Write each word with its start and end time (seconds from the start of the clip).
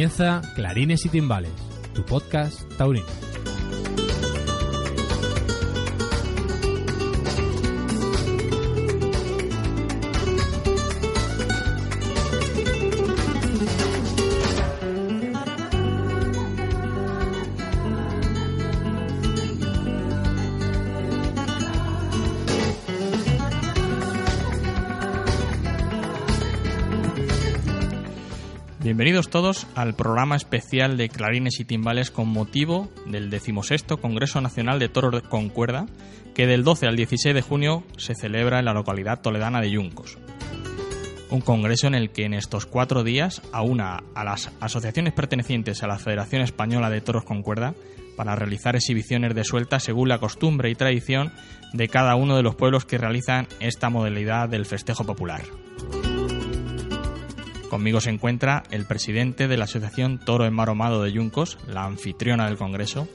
Comienza 0.00 0.40
Clarines 0.54 1.04
y 1.04 1.10
Timbales, 1.10 1.52
tu 1.92 2.02
podcast 2.06 2.66
taurino. 2.78 3.29
Todos 29.40 29.66
al 29.74 29.94
programa 29.94 30.36
especial 30.36 30.98
de 30.98 31.08
Clarines 31.08 31.60
y 31.60 31.64
Timbales 31.64 32.10
con 32.10 32.28
motivo 32.28 32.90
del 33.06 33.30
decimosexto 33.30 33.96
Congreso 33.96 34.42
Nacional 34.42 34.78
de 34.78 34.90
Toros 34.90 35.22
con 35.22 35.48
Cuerda, 35.48 35.86
que 36.34 36.46
del 36.46 36.62
12 36.62 36.86
al 36.86 36.96
16 36.96 37.34
de 37.34 37.40
junio 37.40 37.82
se 37.96 38.14
celebra 38.14 38.58
en 38.58 38.66
la 38.66 38.74
localidad 38.74 39.22
toledana 39.22 39.62
de 39.62 39.70
Yuncos. 39.70 40.18
Un 41.30 41.40
congreso 41.40 41.86
en 41.86 41.94
el 41.94 42.10
que 42.10 42.26
en 42.26 42.34
estos 42.34 42.66
cuatro 42.66 43.02
días 43.02 43.40
aúna 43.50 44.02
a 44.14 44.24
las 44.24 44.52
asociaciones 44.60 45.14
pertenecientes 45.14 45.82
a 45.82 45.86
la 45.86 45.98
Federación 45.98 46.42
Española 46.42 46.90
de 46.90 47.00
Toros 47.00 47.24
con 47.24 47.40
Cuerda 47.40 47.72
para 48.18 48.36
realizar 48.36 48.76
exhibiciones 48.76 49.34
de 49.34 49.44
suelta 49.44 49.80
según 49.80 50.10
la 50.10 50.18
costumbre 50.18 50.68
y 50.68 50.74
tradición 50.74 51.32
de 51.72 51.88
cada 51.88 52.14
uno 52.14 52.36
de 52.36 52.42
los 52.42 52.56
pueblos 52.56 52.84
que 52.84 52.98
realizan 52.98 53.48
esta 53.58 53.88
modalidad 53.88 54.50
del 54.50 54.66
festejo 54.66 55.04
popular. 55.04 55.40
Conmigo 57.70 58.00
se 58.00 58.10
encuentra 58.10 58.64
el 58.72 58.84
presidente 58.84 59.46
de 59.46 59.56
la 59.56 59.64
Asociación 59.64 60.18
Toro 60.18 60.44
Enmaromado 60.44 61.04
de 61.04 61.12
Yuncos, 61.12 61.56
la 61.68 61.84
anfitriona 61.84 62.46
del 62.46 62.56
Congreso, 62.56 63.06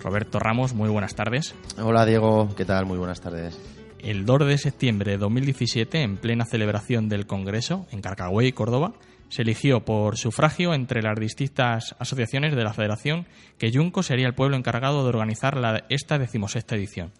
Roberto 0.00 0.40
Ramos. 0.40 0.74
Muy 0.74 0.90
buenas 0.90 1.14
tardes. 1.14 1.54
Hola 1.80 2.04
Diego, 2.04 2.52
¿qué 2.56 2.64
tal? 2.64 2.84
Muy 2.84 2.98
buenas 2.98 3.20
tardes. 3.20 3.56
El 4.00 4.26
2 4.26 4.48
de 4.48 4.58
septiembre 4.58 5.12
de 5.12 5.18
2017, 5.18 6.02
en 6.02 6.16
plena 6.16 6.44
celebración 6.44 7.08
del 7.08 7.28
Congreso 7.28 7.86
en 7.92 8.00
Carcagüey, 8.00 8.50
Córdoba, 8.50 8.94
se 9.28 9.42
eligió 9.42 9.84
por 9.84 10.18
sufragio 10.18 10.74
entre 10.74 11.00
las 11.00 11.16
distintas 11.20 11.94
asociaciones 12.00 12.56
de 12.56 12.64
la 12.64 12.72
Federación 12.72 13.26
que 13.56 13.70
Yuncos 13.70 14.06
sería 14.06 14.26
el 14.26 14.34
pueblo 14.34 14.56
encargado 14.56 15.04
de 15.04 15.10
organizar 15.10 15.56
la, 15.56 15.84
esta 15.88 16.18
decimosexta 16.18 16.74
edición. 16.74 17.12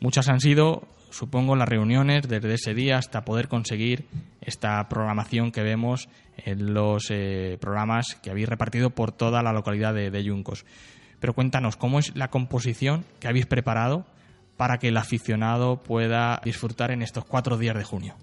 Muchas 0.00 0.30
han 0.30 0.40
sido, 0.40 0.88
supongo, 1.10 1.56
las 1.56 1.68
reuniones 1.68 2.28
desde 2.28 2.54
ese 2.54 2.74
día 2.74 2.98
hasta 2.98 3.24
poder 3.24 3.48
conseguir 3.48 4.06
esta 4.40 4.88
programación 4.88 5.52
que 5.52 5.62
vemos 5.62 6.08
en 6.36 6.74
los 6.74 7.10
eh, 7.10 7.58
programas 7.60 8.16
que 8.22 8.30
habéis 8.30 8.48
repartido 8.48 8.90
por 8.90 9.12
toda 9.12 9.42
la 9.42 9.52
localidad 9.52 9.94
de, 9.94 10.10
de 10.10 10.24
Yuncos. 10.24 10.64
Pero 11.20 11.34
cuéntanos, 11.34 11.76
¿cómo 11.76 11.98
es 11.98 12.16
la 12.16 12.28
composición 12.28 13.04
que 13.20 13.28
habéis 13.28 13.46
preparado 13.46 14.06
para 14.56 14.78
que 14.78 14.88
el 14.88 14.96
aficionado 14.96 15.76
pueda 15.76 16.40
disfrutar 16.44 16.90
en 16.90 17.02
estos 17.02 17.24
cuatro 17.24 17.58
días 17.58 17.76
de 17.76 17.84
junio? 17.84 18.14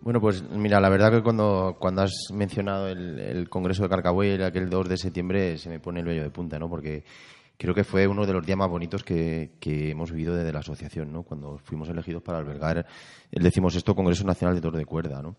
Bueno, 0.00 0.20
pues 0.20 0.42
mira, 0.50 0.80
la 0.80 0.88
verdad 0.88 1.10
que 1.10 1.22
cuando, 1.22 1.76
cuando 1.78 2.02
has 2.02 2.30
mencionado 2.32 2.88
el, 2.88 3.48
Congreso 3.48 3.82
de 3.82 3.88
Carcagüey, 3.88 4.40
aquel 4.42 4.70
2 4.70 4.88
de 4.88 4.96
septiembre, 4.96 5.58
se 5.58 5.68
me 5.68 5.80
pone 5.80 6.00
el 6.00 6.06
vello 6.06 6.22
de 6.22 6.30
punta, 6.30 6.58
¿no? 6.58 6.68
Porque 6.68 7.02
creo 7.58 7.74
que 7.74 7.84
fue 7.84 8.06
uno 8.06 8.24
de 8.24 8.32
los 8.32 8.46
días 8.46 8.56
más 8.56 8.70
bonitos 8.70 9.02
que, 9.02 9.50
que 9.60 9.90
hemos 9.90 10.12
vivido 10.12 10.34
desde 10.34 10.52
la 10.52 10.60
asociación, 10.60 11.12
¿no? 11.12 11.24
Cuando 11.24 11.58
fuimos 11.58 11.88
elegidos 11.88 12.22
para 12.22 12.38
albergar 12.38 12.86
el 13.30 13.42
decimosexto 13.42 13.94
Congreso 13.94 14.24
Nacional 14.24 14.54
de 14.54 14.62
Toro 14.62 14.78
de 14.78 14.86
Cuerda, 14.86 15.20
¿no? 15.20 15.36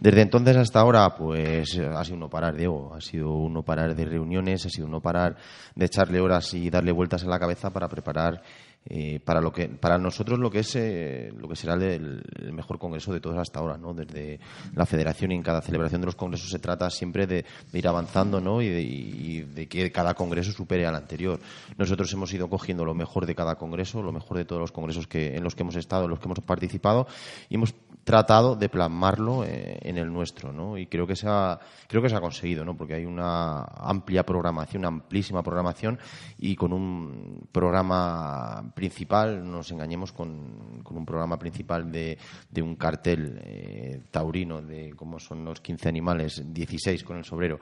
Desde 0.00 0.20
entonces 0.20 0.56
hasta 0.56 0.80
ahora, 0.80 1.14
pues 1.16 1.78
ha 1.78 2.04
sido 2.04 2.14
un 2.14 2.20
no 2.20 2.28
parar, 2.28 2.54
Diego. 2.54 2.94
Ha 2.94 3.00
sido 3.00 3.32
un 3.32 3.54
no 3.54 3.62
parar 3.62 3.94
de 3.94 4.04
reuniones, 4.04 4.66
ha 4.66 4.68
sido 4.68 4.86
un 4.86 4.92
no 4.92 5.00
parar 5.00 5.36
de 5.74 5.86
echarle 5.86 6.20
horas 6.20 6.52
y 6.52 6.68
darle 6.68 6.92
vueltas 6.92 7.24
a 7.24 7.28
la 7.28 7.38
cabeza 7.38 7.70
para 7.70 7.88
preparar 7.88 8.42
eh, 8.88 9.20
para 9.24 9.40
lo 9.40 9.52
que 9.52 9.68
para 9.68 9.98
nosotros 9.98 10.38
lo 10.38 10.50
que 10.50 10.60
es 10.60 10.76
eh, 10.76 11.32
lo 11.36 11.48
que 11.48 11.56
será 11.56 11.74
el, 11.74 12.22
mejor 12.52 12.78
congreso 12.78 13.12
de 13.12 13.20
todos 13.20 13.36
hasta 13.36 13.58
ahora 13.58 13.76
no 13.76 13.92
desde 13.92 14.38
la 14.74 14.86
federación 14.86 15.32
y 15.32 15.34
en 15.34 15.42
cada 15.42 15.60
celebración 15.60 16.00
de 16.00 16.06
los 16.06 16.14
congresos 16.14 16.50
se 16.50 16.60
trata 16.60 16.88
siempre 16.88 17.26
de, 17.26 17.44
de 17.72 17.78
ir 17.78 17.88
avanzando 17.88 18.40
no 18.40 18.62
y 18.62 18.68
de, 18.68 18.82
y 18.82 19.40
de, 19.42 19.66
que 19.66 19.90
cada 19.90 20.14
congreso 20.14 20.52
supere 20.52 20.86
al 20.86 20.94
anterior. 20.94 21.40
Nosotros 21.76 22.12
hemos 22.12 22.32
ido 22.32 22.48
cogiendo 22.48 22.84
lo 22.84 22.94
mejor 22.94 23.26
de 23.26 23.34
cada 23.34 23.56
congreso 23.56 24.02
lo 24.02 24.12
mejor 24.12 24.36
de 24.36 24.44
todos 24.44 24.60
los 24.60 24.72
congresos 24.72 25.06
que 25.06 25.36
en 25.36 25.42
los 25.42 25.54
que 25.54 25.62
hemos 25.62 25.76
estado 25.76 26.04
en 26.04 26.10
los 26.10 26.20
que 26.20 26.26
hemos 26.26 26.40
participado 26.40 27.08
y 27.48 27.56
hemos 27.56 27.74
tratado 28.06 28.54
de 28.54 28.68
plasmarlo 28.68 29.44
eh, 29.44 29.80
en 29.82 29.98
el 29.98 30.12
nuestro 30.12 30.52
no 30.52 30.78
y 30.78 30.86
creo 30.86 31.08
que 31.08 31.16
se 31.16 31.26
ha 31.28 31.58
creo 31.88 32.00
que 32.00 32.08
se 32.08 32.14
ha 32.14 32.20
conseguido 32.20 32.64
no 32.64 32.76
porque 32.76 32.94
hay 32.94 33.04
una 33.04 33.64
amplia 33.64 34.24
programación 34.24 34.82
una 34.82 34.88
amplísima 34.88 35.42
programación 35.42 35.98
y 36.38 36.54
con 36.54 36.72
un 36.72 37.48
programa 37.50 38.72
principal, 38.74 39.44
no 39.44 39.58
nos 39.58 39.70
engañemos 39.72 40.12
con, 40.12 40.82
con 40.82 40.96
un 40.96 41.04
programa 41.04 41.38
principal 41.38 41.90
de, 41.90 42.18
de 42.50 42.62
un 42.62 42.76
cartel 42.76 43.40
eh, 43.42 44.02
taurino 44.10 44.62
de 44.62 44.94
cómo 44.94 45.18
son 45.18 45.44
los 45.44 45.60
15 45.60 45.88
animales, 45.88 46.42
16 46.46 47.02
con 47.04 47.16
el 47.16 47.24
sobrero, 47.24 47.58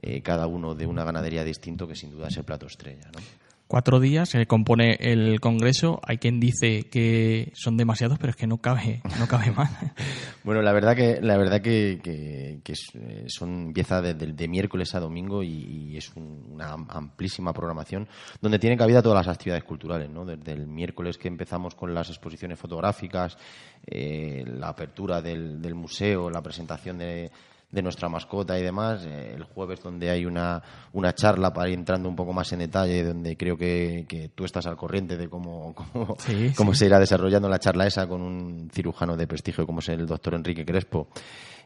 eh, 0.00 0.22
cada 0.22 0.46
uno 0.46 0.74
de 0.74 0.86
una 0.86 1.04
ganadería 1.04 1.44
distinto 1.44 1.86
que 1.86 1.94
sin 1.94 2.10
duda 2.10 2.28
es 2.28 2.36
el 2.36 2.44
plato 2.44 2.66
estrella. 2.66 3.10
¿no? 3.12 3.45
Cuatro 3.68 3.98
días 3.98 4.28
se 4.28 4.46
compone 4.46 4.96
el 5.00 5.40
Congreso. 5.40 6.00
Hay 6.04 6.18
quien 6.18 6.38
dice 6.38 6.84
que 6.84 7.50
son 7.54 7.76
demasiados, 7.76 8.16
pero 8.16 8.30
es 8.30 8.36
que 8.36 8.46
no 8.46 8.58
cabe, 8.58 9.02
no 9.18 9.26
cabe 9.26 9.50
más. 9.50 9.68
bueno, 10.44 10.62
la 10.62 10.72
verdad 10.72 10.94
que 10.94 11.20
la 11.20 11.36
verdad 11.36 11.60
que, 11.60 11.98
que, 12.00 12.60
que 12.62 12.74
son 13.26 13.66
empieza 13.66 14.00
de, 14.00 14.14
de, 14.14 14.34
de, 14.34 14.48
miércoles 14.48 14.94
a 14.94 15.00
domingo 15.00 15.42
y, 15.42 15.96
es 15.96 16.14
un, 16.14 16.46
una 16.52 16.76
amplísima 16.88 17.52
programación 17.52 18.06
donde 18.40 18.60
tienen 18.60 18.78
cabida 18.78 19.02
todas 19.02 19.26
las 19.26 19.34
actividades 19.34 19.64
culturales, 19.64 20.10
¿no? 20.10 20.24
Desde 20.24 20.52
el 20.52 20.68
miércoles 20.68 21.18
que 21.18 21.26
empezamos 21.26 21.74
con 21.74 21.92
las 21.92 22.08
exposiciones 22.08 22.60
fotográficas, 22.60 23.36
eh, 23.84 24.44
la 24.46 24.68
apertura 24.68 25.20
del 25.20 25.74
museo, 25.74 26.30
la 26.30 26.40
presentación 26.40 26.98
de 26.98 27.32
de 27.70 27.82
nuestra 27.82 28.08
mascota 28.08 28.58
y 28.58 28.62
demás. 28.62 29.04
Eh, 29.04 29.34
el 29.34 29.44
jueves 29.44 29.82
donde 29.82 30.10
hay 30.10 30.24
una, 30.24 30.62
una 30.92 31.14
charla 31.14 31.52
para 31.52 31.68
ir 31.68 31.74
entrando 31.74 32.08
un 32.08 32.16
poco 32.16 32.32
más 32.32 32.52
en 32.52 32.60
detalle, 32.60 33.04
donde 33.04 33.36
creo 33.36 33.56
que, 33.56 34.06
que 34.08 34.30
tú 34.34 34.44
estás 34.44 34.66
al 34.66 34.76
corriente 34.76 35.16
de 35.16 35.28
cómo, 35.28 35.74
cómo, 35.92 36.16
sí, 36.18 36.52
cómo 36.56 36.72
sí. 36.72 36.80
se 36.80 36.86
irá 36.86 36.98
desarrollando 36.98 37.48
la 37.48 37.58
charla 37.58 37.86
esa 37.86 38.06
con 38.06 38.22
un 38.22 38.70
cirujano 38.72 39.16
de 39.16 39.26
prestigio 39.26 39.66
como 39.66 39.80
es 39.80 39.88
el 39.88 40.06
doctor 40.06 40.34
Enrique 40.34 40.64
Crespo. 40.64 41.08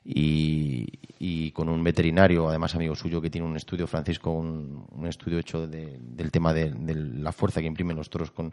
Y, 0.05 1.51
con 1.53 1.69
un 1.69 1.85
veterinario, 1.85 2.49
además 2.49 2.75
amigo 2.75 2.95
suyo, 2.95 3.21
que 3.21 3.29
tiene 3.29 3.47
un 3.47 3.57
estudio, 3.57 3.87
Francisco, 3.87 4.31
un, 4.31 5.07
estudio 5.07 5.39
hecho 5.39 5.67
de, 5.67 5.99
del 6.01 6.31
tema 6.31 6.55
de, 6.55 6.73
la 6.95 7.33
fuerza 7.33 7.61
que 7.61 7.67
imprimen 7.67 7.97
los 7.97 8.09
toros 8.09 8.31
con, 8.31 8.53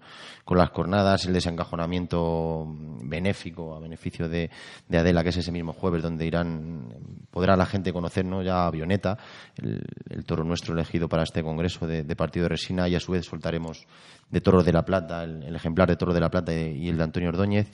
las 0.50 0.70
cornadas, 0.72 1.26
el 1.26 1.34
desencajonamiento 1.34 2.66
benéfico 3.04 3.76
a 3.76 3.80
beneficio 3.80 4.28
de, 4.28 4.50
de, 4.90 4.98
Adela, 4.98 5.24
que 5.24 5.30
es 5.30 5.38
ese 5.38 5.52
mismo 5.52 5.72
jueves, 5.72 6.04
donde 6.04 6.26
irán, 6.26 6.90
podrá 7.32 7.56
la 7.56 7.66
gente 7.66 7.94
conocer 7.94 8.26
¿no? 8.26 8.42
ya 8.44 8.64
a 8.64 8.68
Avioneta, 8.68 9.18
el, 9.62 9.86
el, 10.10 10.26
toro 10.26 10.44
nuestro 10.44 10.74
elegido 10.74 11.08
para 11.08 11.24
este 11.24 11.44
congreso 11.44 11.88
de, 11.88 12.04
partido 12.16 12.44
de 12.44 12.50
resina, 12.50 12.90
y 12.90 12.96
a 12.96 13.00
su 13.00 13.14
vez 13.14 13.26
soltaremos 13.26 13.86
de 14.30 14.42
Toro 14.42 14.64
de 14.64 14.74
la 14.74 14.84
Plata, 14.84 15.24
el 15.24 15.56
ejemplar 15.56 15.88
de 15.88 15.96
Toro 15.96 16.14
de 16.14 16.20
la 16.20 16.30
Plata 16.30 16.54
y 16.54 16.90
el 16.90 16.98
de 16.98 17.04
Antonio 17.04 17.30
Ordóñez 17.30 17.72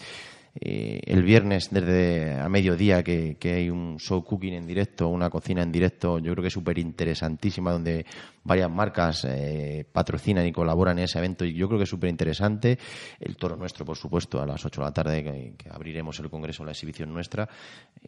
eh, 0.55 1.01
el 1.05 1.23
viernes 1.23 1.69
desde 1.71 2.39
a 2.39 2.47
mediodía 2.47 3.03
que, 3.03 3.37
que, 3.39 3.53
hay 3.53 3.69
un 3.71 3.97
show 3.97 4.23
cooking 4.23 4.53
en 4.53 4.67
directo, 4.67 5.07
una 5.07 5.29
cocina 5.29 5.63
en 5.63 5.71
directo, 5.71 6.19
yo 6.19 6.31
creo 6.33 6.43
que 6.43 6.47
es 6.49 6.53
súper 6.53 6.77
interesantísima, 6.77 7.71
donde 7.71 8.05
varias 8.43 8.69
marcas 8.69 9.25
eh, 9.25 9.85
patrocinan 9.91 10.45
y 10.45 10.51
colaboran 10.51 10.99
en 10.99 11.05
ese 11.05 11.17
evento 11.17 11.43
y 11.43 11.53
yo 11.53 11.67
creo 11.67 11.79
que 11.79 11.85
es 11.85 11.89
súper 11.89 12.09
interesante. 12.09 12.77
El 13.19 13.35
toro 13.35 13.55
nuestro, 13.55 13.83
por 13.83 13.97
supuesto, 13.97 14.41
a 14.41 14.45
las 14.45 14.63
8 14.63 14.81
de 14.81 14.85
la 14.85 14.93
tarde 14.93 15.23
que, 15.23 15.53
que 15.57 15.69
abriremos 15.69 16.19
el 16.19 16.29
congreso, 16.29 16.63
la 16.63 16.71
exhibición 16.71 17.11
nuestra. 17.11 17.49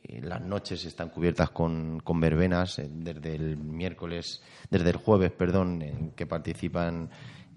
Eh, 0.04 0.22
las 0.22 0.42
noches 0.42 0.86
están 0.86 1.10
cubiertas 1.10 1.50
con, 1.50 2.00
con 2.02 2.20
verbenas 2.20 2.78
eh, 2.80 2.88
desde 2.92 3.36
el 3.36 3.58
miércoles, 3.58 4.44
desde 4.70 4.92
el 4.92 4.98
jueves, 4.98 5.32
perdón, 5.32 5.82
en 5.82 6.12
que 6.12 6.28
participan 6.28 7.10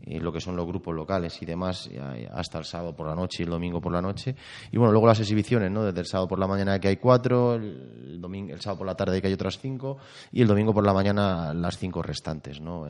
eh, 0.02 0.20
lo 0.20 0.32
que 0.32 0.40
son 0.40 0.56
los 0.56 0.66
grupos 0.66 0.94
locales 0.94 1.40
y 1.42 1.46
demás 1.46 1.90
hasta 2.32 2.58
el 2.58 2.64
sábado 2.64 2.94
por 2.94 3.06
la 3.06 3.14
noche 3.14 3.42
y 3.42 3.44
el 3.44 3.50
domingo 3.50 3.80
por 3.80 3.92
la 3.92 4.00
noche. 4.00 4.34
Y 4.70 4.76
bueno, 4.76 4.92
luego 4.92 5.06
las 5.06 5.20
exhibiciones, 5.20 5.70
¿no? 5.70 5.84
Desde 5.84 6.00
el 6.00 6.06
sábado 6.06 6.28
por 6.28 6.38
la 6.38 6.46
mañana 6.46 6.78
que 6.78 6.88
hay 6.88 6.96
cuatro, 6.96 7.54
el, 7.54 8.20
domingo, 8.20 8.52
el 8.52 8.60
sábado 8.60 8.78
por 8.78 8.86
la 8.86 8.94
tarde 8.94 9.20
que 9.20 9.28
hay 9.28 9.32
otras 9.32 9.58
cinco 9.58 9.98
y 10.32 10.42
el 10.42 10.48
domingo 10.48 10.72
por 10.72 10.84
la 10.84 10.92
mañana 10.92 11.52
las 11.54 11.78
cinco 11.78 12.02
restantes, 12.02 12.60
¿no? 12.60 12.86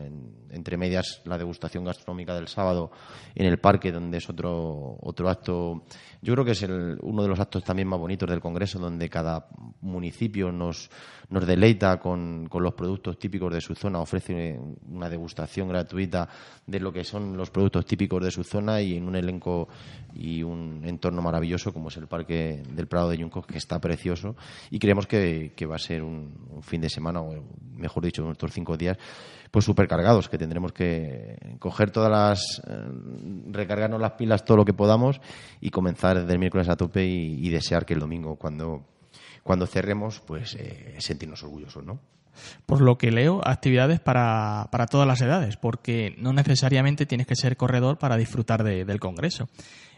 entre 0.50 0.76
medias 0.76 1.22
la 1.24 1.38
degustación 1.38 1.84
gastronómica 1.84 2.34
del 2.34 2.48
sábado 2.48 2.90
en 3.34 3.46
el 3.46 3.58
parque, 3.58 3.92
donde 3.92 4.18
es 4.18 4.28
otro, 4.28 4.98
otro 5.00 5.28
acto, 5.28 5.82
yo 6.22 6.32
creo 6.34 6.44
que 6.44 6.52
es 6.52 6.62
el, 6.62 6.98
uno 7.02 7.22
de 7.22 7.28
los 7.28 7.40
actos 7.40 7.64
también 7.64 7.88
más 7.88 7.98
bonitos 7.98 8.28
del 8.28 8.40
Congreso, 8.40 8.78
donde 8.78 9.08
cada 9.08 9.48
municipio 9.80 10.50
nos, 10.50 10.90
nos 11.30 11.46
deleita 11.46 11.98
con, 11.98 12.48
con 12.48 12.62
los 12.62 12.74
productos 12.74 13.18
típicos 13.18 13.52
de 13.52 13.60
su 13.60 13.74
zona, 13.74 14.00
ofrece 14.00 14.58
una 14.88 15.08
degustación 15.08 15.68
gratuita 15.68 16.28
de 16.66 16.80
lo 16.80 16.92
que 16.92 16.97
son 17.04 17.36
los 17.36 17.50
productos 17.50 17.86
típicos 17.86 18.22
de 18.22 18.30
su 18.30 18.44
zona 18.44 18.80
y 18.80 18.96
en 18.96 19.06
un 19.06 19.16
elenco 19.16 19.68
y 20.14 20.42
un 20.42 20.82
entorno 20.84 21.22
maravilloso 21.22 21.72
como 21.72 21.88
es 21.88 21.96
el 21.96 22.06
Parque 22.06 22.62
del 22.70 22.86
Prado 22.86 23.10
de 23.10 23.18
Yuncos, 23.18 23.46
que 23.46 23.58
está 23.58 23.80
precioso 23.80 24.36
y 24.70 24.78
creemos 24.78 25.06
que, 25.06 25.52
va 25.70 25.76
a 25.76 25.78
ser 25.78 26.02
un, 26.02 26.62
fin 26.62 26.80
de 26.80 26.88
semana, 26.88 27.20
o 27.20 27.44
mejor 27.76 28.04
dicho, 28.04 28.22
nuestros 28.22 28.52
cinco 28.52 28.76
días, 28.76 28.98
pues 29.50 29.64
súper 29.64 29.88
cargados, 29.88 30.28
que 30.28 30.38
tendremos 30.38 30.72
que 30.72 31.56
coger 31.58 31.90
todas 31.90 32.10
las, 32.10 32.62
eh, 32.68 32.88
recargarnos 33.50 34.00
las 34.00 34.12
pilas 34.12 34.44
todo 34.44 34.58
lo 34.58 34.64
que 34.64 34.74
podamos 34.74 35.20
y 35.60 35.70
comenzar 35.70 36.20
desde 36.20 36.32
el 36.32 36.38
miércoles 36.38 36.68
a 36.68 36.76
tope 36.76 37.04
y, 37.04 37.48
desear 37.48 37.86
que 37.86 37.94
el 37.94 38.00
domingo, 38.00 38.36
cuando, 38.36 38.84
cuando 39.42 39.66
cerremos, 39.66 40.20
pues 40.20 40.54
eh, 40.54 40.96
sentirnos 40.98 41.42
orgullosos, 41.42 41.84
¿no? 41.84 42.00
Por 42.66 42.80
lo 42.80 42.98
que 42.98 43.10
leo, 43.10 43.40
actividades 43.44 44.00
para, 44.00 44.68
para 44.70 44.86
todas 44.86 45.06
las 45.06 45.20
edades, 45.20 45.56
porque 45.56 46.14
no 46.18 46.32
necesariamente 46.32 47.06
tienes 47.06 47.26
que 47.26 47.36
ser 47.36 47.56
corredor 47.56 47.98
para 47.98 48.16
disfrutar 48.16 48.62
del 48.62 49.00
Congreso. 49.00 49.48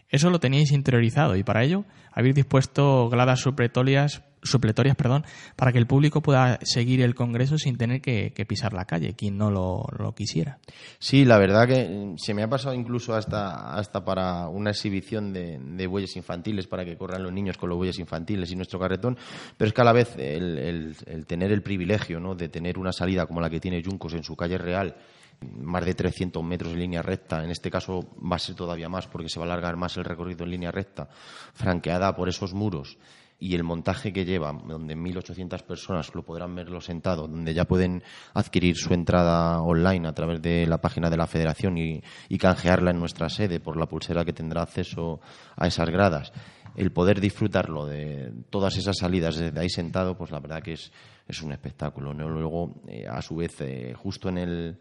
Eso 0.08 0.30
lo 0.30 0.40
teníais 0.40 0.72
interiorizado 0.72 1.36
y 1.36 1.44
para 1.44 1.62
ello 1.62 1.84
habéis 2.12 2.34
dispuesto 2.34 3.08
gradas 3.08 3.40
supletorias, 3.40 4.22
supletorias 4.42 4.96
perdón, 4.96 5.24
para 5.56 5.72
que 5.72 5.78
el 5.78 5.86
público 5.86 6.22
pueda 6.22 6.58
seguir 6.62 7.00
el 7.02 7.14
Congreso 7.14 7.58
sin 7.58 7.76
tener 7.76 8.00
que, 8.00 8.32
pisar 8.48 8.72
la 8.72 8.84
calle, 8.84 9.14
quien 9.14 9.36
no 9.36 9.50
lo, 9.50 10.14
quisiera. 10.14 10.58
Sí, 10.98 11.24
la 11.24 11.38
verdad 11.38 11.68
que 11.68 12.14
se 12.16 12.34
me 12.34 12.42
ha 12.42 12.48
pasado 12.48 12.74
incluso 12.74 13.14
hasta, 13.14 13.74
hasta 13.74 14.04
para 14.04 14.48
una 14.48 14.70
exhibición 14.70 15.32
de, 15.32 15.86
bueyes 15.86 16.16
infantiles 16.16 16.66
para 16.66 16.84
que 16.84 16.96
corran 16.96 17.22
los 17.22 17.32
niños 17.32 17.56
con 17.56 17.68
los 17.68 17.78
bueyes 17.78 17.98
infantiles 17.98 18.50
y 18.52 18.56
nuestro 18.56 18.78
carretón, 18.78 19.16
pero 19.56 19.68
es 19.68 19.74
que 19.74 19.80
a 19.80 19.84
la 19.84 19.92
vez 19.92 20.16
el, 20.16 20.94
el 21.06 21.26
tener 21.26 21.52
el 21.52 21.62
privilegio 21.62 22.20
¿no? 22.20 22.34
de 22.34 22.48
tener 22.48 22.78
una 22.78 22.92
salida 22.92 23.26
como 23.26 23.40
la 23.40 23.50
que 23.50 23.60
tiene 23.60 23.82
Juncos 23.82 24.14
en 24.14 24.22
su 24.22 24.36
calle 24.36 24.58
real 24.58 24.96
más 25.40 25.84
de 25.84 25.94
300 25.94 26.42
metros 26.44 26.72
en 26.72 26.80
línea 26.80 27.02
recta. 27.02 27.42
En 27.42 27.50
este 27.50 27.70
caso 27.70 28.00
va 28.20 28.36
a 28.36 28.38
ser 28.38 28.54
todavía 28.54 28.88
más 28.88 29.06
porque 29.06 29.28
se 29.28 29.40
va 29.40 29.46
a 29.46 29.48
alargar 29.48 29.76
más 29.76 29.96
el 29.96 30.04
recorrido 30.04 30.44
en 30.44 30.50
línea 30.50 30.70
recta, 30.70 31.08
franqueada 31.54 32.14
por 32.14 32.28
esos 32.28 32.52
muros 32.52 32.98
y 33.40 33.54
el 33.54 33.64
montaje 33.64 34.12
que 34.12 34.26
lleva, 34.26 34.52
donde 34.52 34.94
1.800 34.94 35.62
personas 35.62 36.14
lo 36.14 36.22
podrán 36.22 36.54
verlo 36.54 36.80
sentado, 36.80 37.26
donde 37.26 37.54
ya 37.54 37.64
pueden 37.64 38.02
adquirir 38.34 38.76
su 38.76 38.92
entrada 38.92 39.62
online 39.62 40.06
a 40.06 40.12
través 40.12 40.42
de 40.42 40.66
la 40.66 40.82
página 40.82 41.08
de 41.08 41.16
la 41.16 41.26
Federación 41.26 41.78
y, 41.78 42.02
canjearla 42.38 42.90
en 42.90 42.98
nuestra 42.98 43.28
sede 43.28 43.60
por 43.60 43.76
la 43.76 43.86
pulsera 43.86 44.24
que 44.24 44.32
tendrá 44.32 44.62
acceso 44.62 45.20
a 45.56 45.66
esas 45.66 45.88
gradas. 45.88 46.32
El 46.76 46.92
poder 46.92 47.20
disfrutarlo 47.20 47.86
de 47.86 48.32
todas 48.50 48.76
esas 48.76 48.98
salidas 48.98 49.36
desde 49.36 49.58
ahí 49.58 49.68
sentado, 49.68 50.16
pues 50.16 50.30
la 50.30 50.40
verdad 50.40 50.62
que 50.62 50.74
es, 50.74 50.92
es 51.26 51.42
un 51.42 51.52
espectáculo. 51.52 52.12
Luego, 52.12 52.82
eh, 52.88 53.06
a 53.08 53.20
su 53.22 53.36
vez, 53.36 53.60
eh, 53.60 53.94
justo 53.96 54.28
en 54.28 54.38
el 54.38 54.78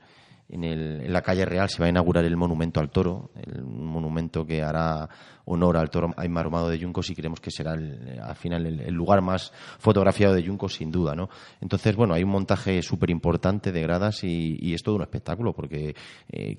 en, 0.50 0.64
el, 0.64 1.02
en, 1.02 1.14
la 1.14 1.22
calle 1.22 1.46
Real 1.46 1.70
se 1.70 1.80
va 1.80 1.86
a 1.86 1.90
inaugurar 1.90 2.26
el 2.26 2.36
monumento 2.36 2.80
al 2.80 2.90
toro, 2.90 3.32
el, 3.36 3.62
un 3.62 3.86
monumento 3.86 4.46
que 4.46 4.62
hará 4.62 5.08
honor 5.50 5.78
al 5.78 5.90
toro 5.90 6.14
Aymar 6.16 6.48
Humado 6.48 6.70
de 6.70 6.78
Yuncos 6.78 7.10
y 7.10 7.16
creemos 7.16 7.40
que 7.40 7.50
será 7.50 7.72
al 7.72 8.36
final 8.36 8.66
el, 8.66 8.94
lugar 8.94 9.22
más 9.22 9.52
fotografiado 9.80 10.36
de 10.36 10.44
Yuncos 10.44 10.76
sin 10.76 10.92
duda, 10.92 11.16
¿no? 11.16 11.30
Entonces, 11.60 11.96
bueno, 11.96 12.14
hay 12.14 12.24
un 12.24 12.30
montaje 12.30 12.82
súper 12.82 13.10
importante 13.10 13.72
de 13.72 13.82
gradas 13.82 14.24
y, 14.24 14.74
es 14.74 14.84
todo 14.84 14.96
un 14.96 15.02
espectáculo 15.02 15.54
porque 15.54 15.96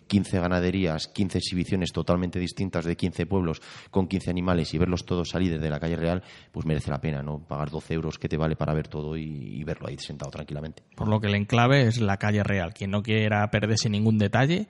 15 0.06 0.36
eh, 0.36 0.40
ganaderías, 0.40 1.06
15 1.06 1.38
exhibiciones 1.38 1.92
totalmente 1.92 2.40
distintas 2.40 2.84
de 2.84 2.96
15 2.96 3.26
pueblos 3.26 3.62
con 3.90 4.08
15 4.08 4.30
animales 4.30 4.74
y 4.74 4.78
verlos 4.78 5.04
todos 5.06 5.30
salir 5.30 5.52
desde 5.52 5.70
la 5.70 5.78
calle 5.78 5.96
Real, 5.96 6.22
pues 6.50 6.66
merece 6.66 6.90
la 6.90 7.00
pena, 7.00 7.22
¿no? 7.22 7.38
Pagar 7.38 7.70
12 7.70 7.94
euros 7.94 8.18
que 8.18 8.28
te 8.28 8.36
vale 8.36 8.56
para 8.56 8.74
ver 8.74 8.88
todo 8.88 9.16
y, 9.16 9.62
verlo 9.62 9.86
ahí 9.86 9.98
sentado 9.98 10.32
tranquilamente. 10.32 10.82
Por 10.96 11.08
lo 11.08 11.20
que 11.20 11.28
el 11.28 11.36
enclave 11.36 11.86
es 11.86 12.00
la 12.00 12.16
calle 12.16 12.42
Real. 12.42 12.74
Quien 12.74 12.90
no 12.90 13.02
quiera 13.02 13.48
perderse 13.50 13.79
ningún 13.88 14.18
detalle, 14.18 14.68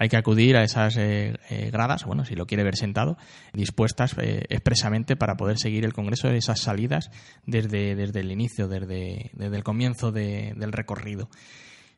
hay 0.00 0.08
que 0.08 0.16
acudir 0.16 0.56
a 0.56 0.64
esas 0.64 0.96
eh, 0.96 1.34
eh, 1.50 1.70
gradas, 1.70 2.06
bueno, 2.06 2.24
si 2.24 2.34
lo 2.34 2.46
quiere 2.46 2.64
ver 2.64 2.74
sentado, 2.74 3.18
dispuestas 3.52 4.16
eh, 4.16 4.44
expresamente 4.48 5.14
para 5.14 5.36
poder 5.36 5.58
seguir 5.58 5.84
el 5.84 5.92
Congreso 5.92 6.28
de 6.28 6.38
esas 6.38 6.60
salidas 6.60 7.10
desde, 7.44 7.94
desde 7.94 8.20
el 8.20 8.32
inicio, 8.32 8.66
desde, 8.66 9.30
desde 9.34 9.56
el 9.58 9.62
comienzo 9.62 10.10
del 10.10 10.72
recorrido. 10.72 11.28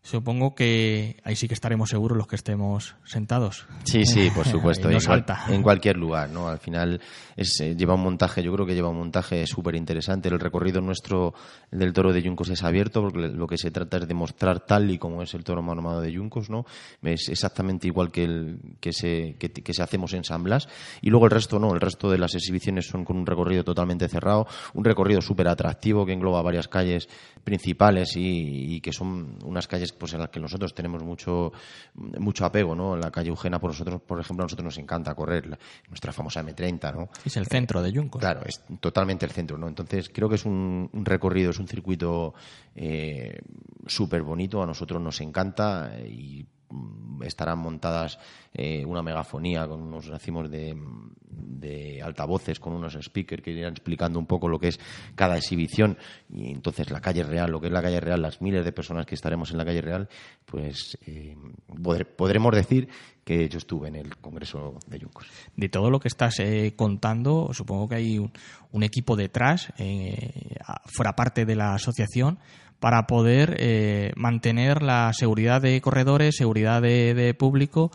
Supongo 0.04 0.56
que 0.56 1.20
ahí 1.22 1.36
sí 1.36 1.46
que 1.46 1.54
estaremos 1.54 1.90
seguros 1.90 2.18
los 2.18 2.26
que 2.26 2.34
estemos 2.34 2.96
sentados. 3.04 3.66
Sí, 3.84 4.04
sí, 4.04 4.30
por 4.34 4.44
supuesto. 4.48 4.90
en, 4.90 4.98
en, 5.48 5.62
cualquier 5.62 5.96
lugar, 5.96 6.28
¿no? 6.28 6.48
Al 6.48 6.58
final 6.58 7.00
es, 7.36 7.60
eh, 7.60 7.76
lleva 7.76 7.94
un 7.94 8.02
montaje, 8.02 8.42
yo 8.42 8.52
creo 8.52 8.66
que 8.66 8.74
lleva 8.74 8.88
un 8.88 8.98
montaje 8.98 9.46
súper 9.46 9.76
interesante. 9.76 10.28
El 10.28 10.40
recorrido 10.40 10.80
nuestro 10.80 11.34
del 11.70 11.92
toro 11.92 12.12
de 12.12 12.20
Yuncos 12.20 12.48
es 12.48 12.64
abierto 12.64 13.00
porque 13.00 13.28
lo 13.28 13.46
que 13.46 13.56
se 13.56 13.70
trata 13.70 13.98
es 13.98 14.08
de 14.08 14.14
mostrar 14.14 14.66
tal 14.66 14.90
y 14.90 14.98
como 14.98 15.22
es 15.22 15.34
el 15.34 15.44
toro 15.44 15.62
manomado 15.62 16.00
de 16.00 16.10
Yuncos, 16.10 16.50
¿no? 16.50 16.66
Es 17.02 17.28
exactamente 17.28 17.86
igual 17.86 18.10
que 18.10 18.24
el 18.24 18.58
que 18.80 18.92
se, 18.92 19.36
que, 19.38 19.72
se 19.72 19.82
hacemos 19.84 20.14
en 20.14 20.24
San 20.24 20.42
Blas. 20.42 20.68
Y 21.00 21.10
luego 21.10 21.26
el 21.26 21.30
resto 21.30 21.60
no, 21.60 21.74
el 21.74 21.80
resto 21.80 22.10
de 22.10 22.18
las 22.18 22.34
exhibiciones 22.34 22.88
son 22.88 23.04
con 23.04 23.16
un 23.16 23.24
recorrido 23.24 23.62
totalmente 23.62 24.08
cerrado, 24.08 24.48
un 24.74 24.84
recorrido 24.84 25.22
súper 25.22 25.46
atractivo 25.46 26.04
que 26.04 26.12
engloba 26.12 26.42
varias 26.42 26.66
calles 26.66 27.08
principales 27.44 28.12
y 28.16 28.80
que 28.80 28.92
son 28.92 29.38
unas 29.44 29.66
calles 29.66 29.92
pues 29.92 30.12
en 30.14 30.20
las 30.20 30.30
que 30.30 30.40
nosotros 30.40 30.74
tenemos 30.74 31.02
mucho 31.02 31.52
mucho 31.94 32.44
apego, 32.44 32.74
¿no? 32.74 32.96
La 32.96 33.10
calle 33.10 33.28
Eugena, 33.28 33.58
por 33.58 33.70
nosotros, 33.70 34.00
por 34.02 34.20
ejemplo, 34.20 34.42
a 34.42 34.46
nosotros 34.46 34.64
nos 34.64 34.78
encanta 34.78 35.14
correr 35.14 35.58
nuestra 35.88 36.12
famosa 36.12 36.42
M30, 36.42 36.94
¿no? 36.94 37.08
Es 37.24 37.36
el 37.36 37.46
centro 37.46 37.82
de 37.82 37.92
Yuncos. 37.92 38.20
Claro, 38.20 38.42
es 38.46 38.62
totalmente 38.80 39.26
el 39.26 39.32
centro, 39.32 39.58
¿no? 39.58 39.68
Entonces 39.68 40.10
creo 40.12 40.28
que 40.28 40.36
es 40.36 40.44
un, 40.44 40.88
recorrido, 40.92 41.50
es 41.50 41.58
un 41.58 41.68
circuito 41.68 42.34
eh, 42.74 43.40
súper 43.86 44.22
bonito, 44.22 44.62
a 44.62 44.66
nosotros 44.66 45.00
nos 45.00 45.20
encanta 45.20 45.92
y 46.06 46.44
Mm, 46.44 46.51
estarán 47.24 47.58
montadas 47.58 48.18
eh, 48.54 48.84
una 48.84 49.02
megafonía 49.02 49.66
con 49.66 49.80
unos 49.80 50.06
racimos 50.06 50.50
de, 50.50 50.76
altavoces, 52.02 52.58
con 52.58 52.72
unos 52.72 52.98
speakers 53.00 53.42
que 53.42 53.52
irán 53.52 53.72
explicando 53.72 54.18
un 54.18 54.26
poco 54.26 54.48
lo 54.48 54.58
que 54.58 54.68
es 54.68 54.80
cada 55.14 55.36
exhibición 55.36 55.96
y 56.28 56.50
entonces 56.50 56.90
la 56.90 57.00
calle 57.00 57.22
real, 57.22 57.50
lo 57.50 57.60
que 57.60 57.68
es 57.68 57.72
la 57.72 57.80
calle 57.80 58.00
real, 58.00 58.20
las 58.20 58.42
miles 58.42 58.64
de 58.64 58.72
personas 58.72 59.06
que 59.06 59.14
estaremos 59.14 59.52
en 59.52 59.58
la 59.58 59.64
calle 59.64 59.80
real, 59.80 60.08
pues 60.44 60.98
eh, 61.06 61.36
podremos 62.16 62.54
decir 62.54 62.88
que 63.24 63.48
yo 63.48 63.58
estuve 63.58 63.88
en 63.88 63.96
el 63.96 64.16
Congreso 64.16 64.78
de 64.88 64.98
Yuncos. 64.98 65.26
De 65.56 65.68
todo 65.68 65.90
lo 65.90 66.00
que 66.00 66.08
estás 66.08 66.40
eh, 66.40 66.74
contando, 66.76 67.50
supongo 67.52 67.88
que 67.88 67.94
hay 67.94 68.18
un, 68.18 68.82
equipo 68.82 69.14
detrás, 69.14 69.72
fuera 70.86 71.14
parte 71.14 71.44
de 71.44 71.54
la 71.54 71.74
asociación, 71.74 72.38
para 72.82 73.06
poder 73.06 73.54
eh, 73.60 74.10
mantener 74.16 74.82
la 74.82 75.12
seguridad 75.12 75.62
de 75.62 75.80
corredores, 75.80 76.34
seguridad 76.34 76.82
de, 76.82 77.32
público. 77.38 77.92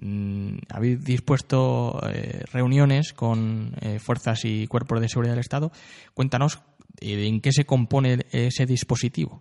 Mm, 0.00 0.56
habéis 0.70 1.04
dispuesto 1.04 2.00
eh, 2.12 2.42
reuniones 2.52 3.12
con 3.12 3.76
eh, 3.80 4.00
fuerzas 4.00 4.44
y 4.44 4.66
cuerpos 4.66 5.00
de 5.00 5.08
seguridad 5.08 5.34
del 5.34 5.40
Estado. 5.40 5.70
Cuéntanos 6.14 6.58
en 7.00 7.40
qué 7.40 7.52
se 7.52 7.64
compone 7.64 8.26
ese 8.32 8.66
dispositivo. 8.66 9.40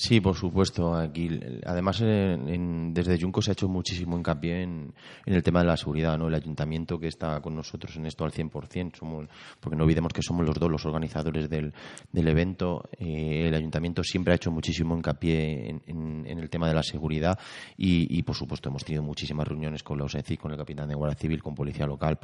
Sí, 0.00 0.18
por 0.18 0.34
supuesto. 0.34 0.94
Aquí, 0.94 1.28
además, 1.66 1.98
desde 2.00 3.20
Junco 3.20 3.42
se 3.42 3.50
ha 3.50 3.52
hecho 3.52 3.68
muchísimo 3.68 4.16
hincapié 4.16 4.62
en, 4.62 4.94
el 5.26 5.42
tema 5.42 5.60
de 5.60 5.66
la 5.66 5.76
seguridad, 5.76 6.16
¿no? 6.16 6.28
El 6.28 6.34
ayuntamiento 6.34 6.98
que 6.98 7.08
está 7.08 7.38
con 7.42 7.54
nosotros 7.54 7.94
en 7.96 8.06
esto 8.06 8.24
al 8.24 8.32
100%, 8.32 8.96
somos, 8.96 9.28
porque 9.60 9.76
no 9.76 9.84
olvidemos 9.84 10.14
que 10.14 10.22
somos 10.22 10.46
los 10.46 10.58
dos 10.58 10.70
los 10.70 10.86
organizadores 10.86 11.50
del, 11.50 11.74
evento. 12.14 12.88
Eh, 12.98 13.48
el 13.48 13.54
ayuntamiento 13.54 14.02
siempre 14.02 14.32
ha 14.32 14.36
hecho 14.36 14.50
muchísimo 14.50 14.96
hincapié 14.96 15.82
en, 15.86 16.24
el 16.26 16.48
tema 16.48 16.66
de 16.66 16.74
la 16.74 16.82
seguridad 16.82 17.38
y, 17.76 18.22
por 18.22 18.34
supuesto, 18.34 18.70
hemos 18.70 18.82
tenido 18.82 19.02
muchísimas 19.02 19.46
reuniones 19.46 19.82
con 19.82 19.98
los 19.98 20.14
ECI, 20.14 20.38
con 20.38 20.50
el 20.50 20.56
capitán 20.56 20.88
de 20.88 20.94
Guardia 20.94 21.18
Civil, 21.18 21.42
con 21.42 21.54
Policía 21.54 21.86
Local, 21.86 22.18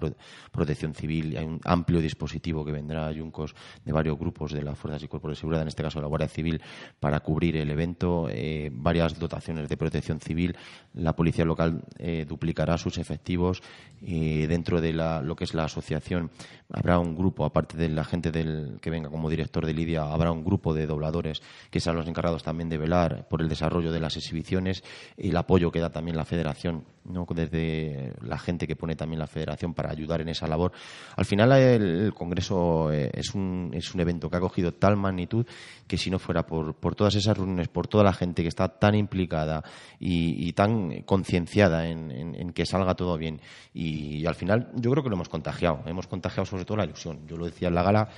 Protección 0.50 0.94
Civil. 0.94 1.36
Hay 1.36 1.44
un 1.44 1.60
amplio 1.62 2.00
dispositivo 2.00 2.64
que 2.64 2.72
vendrá 2.72 3.06
a 3.06 3.14
Juncos 3.14 3.54
de 3.84 3.92
varios 3.92 4.18
grupos 4.18 4.52
de 4.52 4.62
las 4.62 4.78
fuerzas 4.78 5.02
y 5.02 5.08
cuerpos 5.08 5.32
de 5.32 5.36
seguridad, 5.36 5.60
en 5.60 5.68
este 5.68 5.82
caso 5.82 6.00
la 6.00 6.06
Guardia 6.06 6.28
Civil, 6.28 6.62
para 6.98 7.20
cubrir 7.20 7.58
el 7.58 7.65
el 7.66 7.72
evento, 7.72 8.28
eh, 8.30 8.70
varias 8.72 9.18
dotaciones 9.18 9.68
de 9.68 9.76
protección 9.76 10.20
civil. 10.20 10.56
La 10.94 11.14
policía 11.14 11.44
local 11.44 11.82
eh, 11.98 12.24
duplicará 12.26 12.78
sus 12.78 12.98
efectivos. 12.98 13.62
dentro 14.00 14.80
de 14.80 14.92
lo 14.92 15.36
que 15.36 15.44
es 15.44 15.54
la 15.54 15.64
asociación 15.64 16.30
habrá 16.72 16.98
un 16.98 17.14
grupo, 17.14 17.44
aparte 17.44 17.76
de 17.76 17.88
la 17.88 18.04
gente 18.04 18.30
del, 18.30 18.78
que 18.80 18.90
venga 18.90 19.10
como 19.10 19.30
director 19.30 19.66
de 19.66 19.74
Lidia, 19.74 20.02
habrá 20.02 20.32
un 20.32 20.44
grupo 20.44 20.74
de 20.74 20.86
dobladores 20.86 21.42
que 21.70 21.80
serán 21.80 21.98
los 21.98 22.08
encargados 22.08 22.42
también 22.42 22.68
de 22.68 22.78
velar 22.78 23.26
por 23.28 23.40
el 23.40 23.48
desarrollo 23.48 23.92
de 23.92 24.00
las 24.00 24.16
exhibiciones 24.16 24.82
y 25.16 25.30
el 25.30 25.36
apoyo 25.36 25.70
que 25.70 25.80
da 25.80 25.90
también 25.90 26.16
la 26.16 26.24
federación, 26.24 26.84
¿no? 27.08 27.26
desde 27.34 28.12
la 28.22 28.38
gente 28.38 28.66
que 28.66 28.76
pone 28.76 28.96
también 28.96 29.18
la 29.18 29.26
federación 29.26 29.74
para 29.74 29.90
ayudar 29.90 30.20
en 30.20 30.28
esa 30.28 30.46
labor. 30.46 30.72
Al 31.16 31.24
final 31.24 31.52
el, 31.52 32.12
Congreso 32.14 32.90
es, 32.92 33.34
un, 33.34 33.70
es 33.74 33.94
un 33.94 34.00
evento 34.00 34.30
que 34.30 34.36
ha 34.36 34.40
cogido 34.40 34.72
tal 34.72 34.96
magnitud 34.96 35.46
que 35.86 35.96
si 35.96 36.10
no 36.10 36.18
fuera 36.18 36.46
por, 36.46 36.74
por 36.74 36.94
todas 36.94 37.14
esas 37.14 37.36
reuniones, 37.36 37.68
por 37.68 37.86
toda 37.86 38.04
la 38.04 38.12
gente 38.12 38.42
que 38.42 38.48
está 38.48 38.68
tan 38.68 38.94
implicada 38.94 39.62
y, 39.98 40.52
tan 40.52 41.02
concienciada 41.02 41.86
en, 41.88 42.52
que 42.52 42.66
salga 42.66 42.94
todo 42.94 43.16
bien. 43.16 43.40
Y, 43.74 44.26
al 44.26 44.34
final 44.34 44.70
yo 44.74 44.90
creo 44.90 45.02
que 45.02 45.10
lo 45.10 45.16
hemos 45.16 45.28
contagiado. 45.28 45.82
Hemos 45.86 46.06
contagiado 46.06 46.44
sobre 46.46 46.64
todo 46.64 46.78
la 46.78 46.84
ilusión. 46.84 47.26
Yo 47.26 47.36
lo 47.36 47.46
decía 47.46 47.68
en 47.68 47.74
la 47.74 47.82
gala 47.82 48.08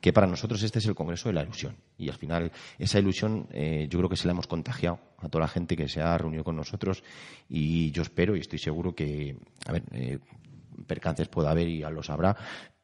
que 0.00 0.12
para 0.12 0.26
nosotros 0.26 0.62
este 0.62 0.78
es 0.78 0.86
el 0.86 0.94
Congreso 0.94 1.28
de 1.28 1.34
la 1.34 1.42
ilusión. 1.42 1.76
Y 1.98 2.08
al 2.08 2.16
final 2.16 2.52
esa 2.78 2.98
ilusión 2.98 3.48
eh, 3.50 3.86
yo 3.90 3.98
creo 3.98 4.08
que 4.08 4.16
se 4.16 4.26
la 4.26 4.32
hemos 4.32 4.46
contagiado 4.46 4.98
a 5.18 5.28
toda 5.28 5.42
la 5.42 5.48
gente 5.48 5.76
que 5.76 5.88
se 5.88 6.00
ha 6.00 6.16
reunido 6.16 6.44
con 6.44 6.56
nosotros 6.56 7.02
y 7.48 7.90
yo 7.90 8.02
espero 8.02 8.36
y 8.36 8.40
estoy 8.40 8.58
seguro 8.58 8.94
que, 8.94 9.36
a 9.66 9.72
ver, 9.72 9.82
eh, 9.92 10.18
percances 10.86 11.28
pueda 11.28 11.50
haber 11.50 11.68
y 11.68 11.80
ya 11.80 11.90
lo 11.90 12.02
sabrá, 12.02 12.36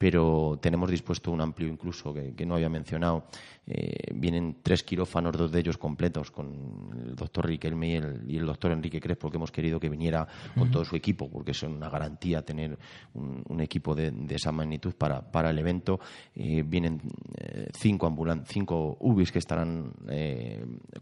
pero 0.03 0.59
tenemos 0.61 0.91
dispuesto 0.91 1.31
un 1.31 1.41
amplio 1.41 1.69
incluso 1.69 2.13
que, 2.13 2.45
no 2.45 2.57
había 2.57 2.69
mencionado. 2.69 3.27
Eh, 3.65 4.13
vienen 4.13 4.57
tres 4.61 4.83
quirófanos, 4.83 5.37
dos 5.37 5.53
de 5.53 5.61
ellos 5.61 5.79
completos, 5.79 6.33
con 6.33 6.91
el 7.07 7.15
doctor 7.15 7.47
Riquelme 7.47 7.89
y 7.91 7.95
el, 7.95 8.25
y 8.27 8.37
el 8.37 8.45
doctor 8.45 8.73
Enrique 8.73 9.01
Crespo, 9.01 9.29
porque 9.29 9.37
hemos 9.37 9.53
querido 9.53 9.79
que 9.79 9.89
viniera 9.89 10.27
con 10.59 10.73
todo 10.73 10.85
su 10.85 10.97
equipo, 10.97 11.31
porque 11.31 11.53
es 11.53 11.63
una 11.63 11.89
garantía 11.89 12.43
tener 12.43 12.77
un, 13.15 13.61
equipo 13.61 13.95
de, 13.95 14.13
esa 14.31 14.51
magnitud 14.51 14.93
para, 14.97 15.21
para 15.21 15.51
el 15.51 15.59
evento. 15.61 16.01
Eh, 16.35 16.65
vienen 16.67 17.01
eh, 17.39 17.69
cinco, 17.73 18.13
cinco 18.47 18.97
UBIs 18.99 19.31
que 19.31 19.39
estarán 19.39 19.93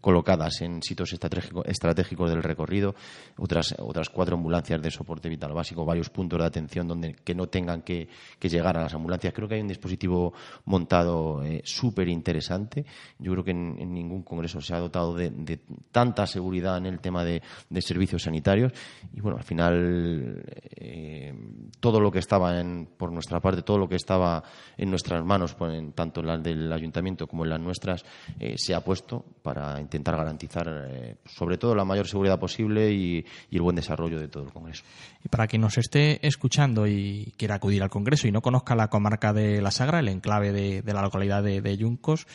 colocadas 0.02 0.60
en 0.60 0.82
sitios 0.82 1.16
estratégicos 1.64 2.28
del 2.28 2.42
recorrido, 2.42 2.94
otras, 3.38 3.74
otras 3.78 4.10
cuatro 4.10 4.36
ambulancias 4.36 4.82
de 4.82 4.90
soporte 4.90 5.30
vital 5.30 5.54
básico, 5.54 5.86
varios 5.86 6.10
puntos 6.10 6.38
de 6.38 6.44
atención 6.44 6.86
donde 6.86 7.14
que 7.14 7.34
no 7.34 7.46
tengan 7.46 7.80
que, 7.80 8.06
que 8.38 8.50
llegar 8.50 8.76
a 8.76 8.89
ambulancias. 8.94 9.32
Creo 9.32 9.48
que 9.48 9.54
hay 9.54 9.60
un 9.60 9.68
dispositivo 9.68 10.32
montado 10.64 11.42
eh, 11.42 11.62
súper 11.64 12.08
interesante. 12.08 12.84
Yo 13.18 13.32
creo 13.32 13.44
que 13.44 13.50
en, 13.50 13.92
ningún 13.92 14.22
congreso 14.22 14.60
se 14.60 14.74
ha 14.74 14.78
dotado 14.78 15.14
de, 15.14 15.60
tanta 15.90 16.26
seguridad 16.26 16.78
en 16.78 16.86
el 16.86 17.00
tema 17.00 17.24
de, 17.24 17.42
servicios 17.80 18.22
sanitarios. 18.22 18.72
Y 19.12 19.20
bueno, 19.20 19.38
al 19.38 19.44
final 19.44 20.42
eh, 20.76 21.34
todo 21.80 22.00
lo 22.00 22.10
que 22.10 22.18
estaba 22.18 22.60
en, 22.60 22.86
por 22.96 23.12
nuestra 23.12 23.40
parte, 23.40 23.62
todo 23.62 23.78
lo 23.78 23.88
que 23.88 23.96
estaba 23.96 24.42
en 24.76 24.90
nuestras 24.90 25.24
manos, 25.24 25.54
pues, 25.54 25.82
tanto 25.94 26.20
en 26.20 26.26
las 26.26 26.42
del 26.42 26.72
ayuntamiento 26.72 27.26
como 27.26 27.44
en 27.44 27.50
las 27.50 27.60
nuestras, 27.60 28.04
eh, 28.38 28.54
se 28.56 28.74
ha 28.74 28.82
puesto 28.82 29.24
para 29.42 29.80
intentar 29.80 30.16
garantizar 30.16 31.16
sobre 31.24 31.58
todo 31.58 31.74
la 31.74 31.84
mayor 31.84 32.06
seguridad 32.06 32.38
posible 32.38 32.92
y, 32.92 33.24
el 33.50 33.62
buen 33.62 33.76
desarrollo 33.76 34.18
de 34.18 34.28
todo 34.28 34.44
el 34.44 34.52
congreso. 34.52 34.84
Y 35.22 35.28
para 35.28 35.46
quien 35.46 35.62
nos 35.62 35.76
esté 35.76 36.26
escuchando 36.26 36.86
y 36.86 37.32
quiera 37.36 37.56
acudir 37.56 37.82
al 37.82 37.90
congreso 37.90 38.26
y 38.26 38.32
no 38.32 38.40
conozca 38.40 38.74
la 38.80 38.88
comarca 38.88 39.32
de 39.32 39.60
La 39.60 39.70
Sagra, 39.70 40.00
el 40.00 40.08
enclave 40.08 40.52
de, 40.52 40.92
la 40.92 41.02
localidad 41.02 41.42
de, 41.42 41.76
Yuncos, 41.76 42.26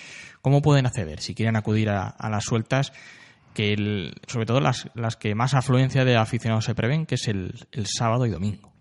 ¿cómo 0.42 0.62
pueden 0.62 0.86
acceder 0.86 1.20
si 1.20 1.34
quieren 1.34 1.56
acudir 1.56 1.90
a, 1.90 2.16
las 2.30 2.44
sueltas? 2.44 2.94
que 3.54 4.12
sobre 4.28 4.46
todo 4.46 4.60
las, 4.60 4.90
las, 4.96 5.16
que 5.16 5.34
más 5.34 5.54
afluencia 5.54 6.04
de 6.04 6.18
aficionados 6.18 6.66
se 6.66 6.75
prevén, 6.75 7.06
que 7.06 7.16
es 7.16 7.30
el, 7.30 7.54
sábado 7.86 8.25
y 8.25 8.30
domingo. 8.30 8.74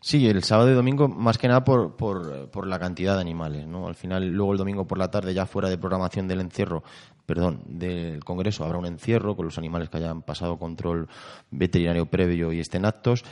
Sí, 0.00 0.26
el 0.26 0.42
sábado 0.42 0.68
y 0.68 0.74
domingo 0.74 1.06
más 1.06 1.38
que 1.38 1.46
nada 1.46 1.62
por, 1.62 1.94
por, 1.94 2.50
por, 2.50 2.66
la 2.66 2.80
cantidad 2.80 3.14
de 3.14 3.20
animales, 3.20 3.68
¿no? 3.68 3.86
Al 3.86 3.94
final, 3.94 4.26
luego 4.26 4.50
el 4.50 4.58
domingo 4.58 4.84
por 4.84 4.98
la 4.98 5.12
tarde, 5.12 5.32
ya 5.32 5.46
fuera 5.46 5.70
de 5.70 5.78
programación 5.78 6.26
del 6.26 6.40
encierro, 6.40 6.82
perdón, 7.24 7.62
del 7.66 8.24
Congreso, 8.24 8.64
habrá 8.64 8.78
un 8.78 8.86
encierro 8.86 9.36
con 9.36 9.44
los 9.44 9.58
animales 9.58 9.90
que 9.90 9.98
hayan 9.98 10.22
pasado 10.22 10.58
control 10.58 11.08
veterinario 11.52 12.06
previo 12.06 12.52
y 12.52 12.58
estén 12.58 12.84
aptos. 12.84 13.24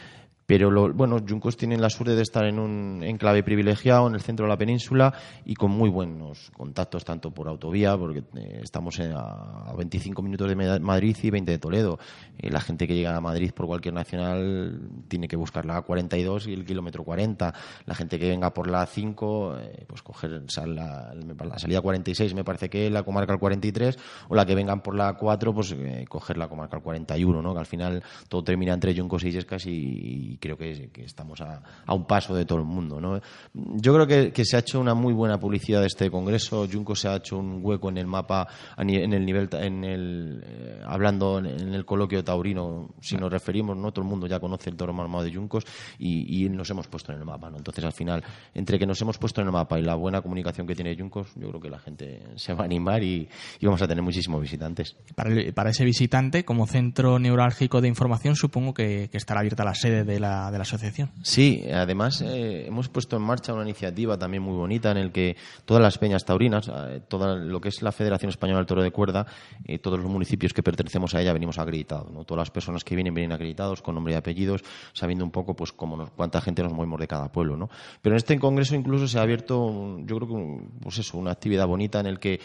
Pero 0.46 0.70
lo, 0.70 0.92
bueno, 0.92 1.16
Juncos 1.26 1.56
tienen 1.56 1.80
la 1.80 1.88
suerte 1.88 2.14
de 2.14 2.22
estar 2.22 2.44
en 2.44 2.58
un 2.58 3.02
enclave 3.02 3.42
privilegiado 3.42 4.06
en 4.08 4.14
el 4.14 4.20
centro 4.20 4.44
de 4.44 4.50
la 4.50 4.58
península 4.58 5.14
y 5.44 5.54
con 5.54 5.70
muy 5.70 5.88
buenos 5.88 6.50
contactos 6.54 7.04
tanto 7.04 7.30
por 7.30 7.48
autovía, 7.48 7.96
porque 7.96 8.24
eh, 8.36 8.60
estamos 8.62 9.00
a 9.00 9.72
25 9.76 10.20
minutos 10.22 10.48
de 10.48 10.80
Madrid 10.80 11.16
y 11.22 11.30
20 11.30 11.50
de 11.50 11.58
Toledo. 11.58 11.98
Eh, 12.38 12.50
la 12.50 12.60
gente 12.60 12.86
que 12.86 12.94
llega 12.94 13.16
a 13.16 13.20
Madrid 13.20 13.52
por 13.54 13.66
cualquier 13.66 13.94
nacional 13.94 14.90
tiene 15.08 15.28
que 15.28 15.36
buscar 15.36 15.64
la 15.64 15.82
A42 15.82 16.48
y 16.48 16.52
el 16.52 16.66
kilómetro 16.66 17.04
40. 17.04 17.54
La 17.86 17.94
gente 17.94 18.18
que 18.18 18.28
venga 18.28 18.52
por 18.52 18.68
la 18.68 18.86
A5, 18.86 19.60
eh, 19.60 19.84
pues 19.86 20.02
coger 20.02 20.42
la, 20.66 21.14
la, 21.14 21.58
salida 21.58 21.80
46, 21.80 22.34
me 22.34 22.44
parece 22.44 22.68
que 22.68 22.90
la 22.90 23.02
comarca 23.02 23.32
al 23.32 23.38
43, 23.38 23.96
o 24.28 24.34
la 24.34 24.44
que 24.44 24.54
vengan 24.54 24.82
por 24.82 24.94
la 24.94 25.16
A4, 25.16 25.54
pues 25.54 25.74
coger 26.08 26.36
la 26.36 26.48
comarca 26.48 26.76
al 26.76 26.82
41, 26.82 27.40
¿no? 27.40 27.54
que 27.54 27.60
al 27.60 27.66
final 27.66 28.02
todo 28.28 28.44
termina 28.44 28.74
entre 28.74 28.94
Juncos 28.94 29.24
y 29.24 29.30
Yescas 29.30 29.64
y 29.66 30.33
creo 30.38 30.56
que, 30.56 30.90
estamos 30.96 31.40
a, 31.40 31.62
un 31.88 32.06
paso 32.06 32.34
de 32.34 32.44
todo 32.44 32.58
el 32.58 32.64
mundo. 32.64 33.00
¿no? 33.00 33.20
Yo 33.52 33.94
creo 33.94 34.32
que, 34.32 34.44
se 34.44 34.56
ha 34.56 34.60
hecho 34.60 34.80
una 34.80 34.94
muy 34.94 35.12
buena 35.12 35.38
publicidad 35.38 35.80
de 35.80 35.86
este 35.86 36.10
congreso. 36.10 36.66
Junco 36.70 36.94
se 36.94 37.08
ha 37.08 37.16
hecho 37.16 37.38
un 37.38 37.60
hueco 37.62 37.88
en 37.88 37.98
el 37.98 38.06
mapa, 38.06 38.46
en 38.76 39.12
el 39.12 39.24
nivel, 39.24 39.48
en 39.52 39.84
el, 39.84 40.44
eh, 40.44 40.82
hablando 40.84 41.38
en 41.38 41.74
el 41.74 41.84
coloquio 41.84 42.22
taurino, 42.22 42.94
si 43.00 43.16
nos 43.16 43.30
referimos, 43.30 43.76
no 43.76 43.92
todo 43.92 44.02
el 44.02 44.08
mundo 44.08 44.26
ya 44.26 44.40
conoce 44.40 44.70
el 44.70 44.76
toro 44.76 44.92
marmado 44.92 45.24
de 45.24 45.34
Juncos 45.34 45.64
y, 45.98 46.44
nos 46.54 46.70
hemos 46.70 46.86
puesto 46.86 47.12
en 47.12 47.18
el 47.18 47.24
mapa. 47.24 47.50
¿no? 47.50 47.56
Entonces, 47.56 47.84
al 47.84 47.92
final, 47.92 48.22
entre 48.54 48.78
que 48.78 48.86
nos 48.86 49.00
hemos 49.00 49.18
puesto 49.18 49.40
en 49.40 49.48
el 49.48 49.52
mapa 49.52 49.78
y 49.78 49.82
la 49.82 49.94
buena 49.94 50.20
comunicación 50.20 50.66
que 50.66 50.74
tiene 50.74 50.96
Juncos, 50.96 51.32
yo 51.36 51.48
creo 51.48 51.60
que 51.60 51.70
la 51.70 51.78
gente 51.78 52.22
se 52.36 52.52
va 52.54 52.62
a 52.62 52.64
animar 52.66 53.02
y, 53.02 53.28
vamos 53.62 53.82
a 53.82 53.88
tener 53.88 54.02
muchísimos 54.02 54.40
visitantes. 54.40 54.96
Para, 55.14 55.70
ese 55.70 55.84
visitante, 55.84 56.44
como 56.44 56.66
centro 56.66 57.18
neurálgico 57.18 57.80
de 57.80 57.88
información, 57.88 58.36
supongo 58.36 58.74
que, 58.74 59.08
que 59.10 59.16
estará 59.16 59.40
abierta 59.40 59.64
la 59.64 59.74
sede 59.74 60.04
de 60.04 60.20
la, 60.20 60.23
asociación. 60.24 61.10
Sí, 61.22 61.64
además 61.72 62.20
eh, 62.22 62.66
hemos 62.66 62.88
puesto 62.88 63.16
en 63.16 63.22
marcha 63.22 63.52
una 63.52 63.62
iniciativa 63.62 64.18
también 64.18 64.42
muy 64.42 64.54
bonita 64.56 64.90
en 64.90 64.96
el 64.96 65.12
que 65.12 65.36
todas 65.64 65.82
las 65.82 65.98
peñas 65.98 66.24
taurinas, 66.24 66.68
eh, 66.68 67.00
todo 67.06 67.36
lo 67.36 67.60
que 67.60 67.68
es 67.68 67.82
la 67.82 67.92
Federación 67.92 68.30
Española 68.30 68.58
del 68.58 68.66
Toro 68.66 68.82
de 68.82 68.90
Cuerda, 68.90 69.26
eh, 69.64 69.78
todos 69.78 69.98
los 69.98 70.10
municipios 70.10 70.52
que 70.52 70.62
pertenecemos 70.62 71.14
a 71.14 71.20
ella 71.20 71.32
venimos 71.32 71.58
acreditados. 71.58 72.10
¿no? 72.10 72.24
Todas 72.24 72.42
las 72.42 72.50
personas 72.50 72.84
que 72.84 72.94
vienen 72.94 73.14
vienen 73.14 73.32
acreditados 73.32 73.82
con 73.82 73.94
nombre 73.94 74.14
y 74.14 74.16
apellidos, 74.16 74.62
sabiendo 74.92 75.24
un 75.24 75.30
poco 75.30 75.54
pues 75.54 75.72
cómo 75.72 76.08
cuánta 76.16 76.40
gente 76.40 76.62
nos 76.62 76.72
movemos 76.72 76.98
de 77.00 77.06
cada 77.06 77.30
pueblo. 77.30 77.56
¿no? 77.56 77.68
Pero 78.02 78.14
en 78.14 78.18
este 78.18 78.38
congreso 78.38 78.74
incluso 78.74 79.06
se 79.06 79.18
ha 79.18 79.22
abierto, 79.22 79.98
yo 80.00 80.16
creo 80.16 80.28
que 80.28 80.64
pues 80.82 80.98
eso, 80.98 81.18
una 81.18 81.32
actividad 81.32 81.66
bonita 81.66 82.00
en 82.00 82.06
el 82.06 82.18
que 82.18 82.40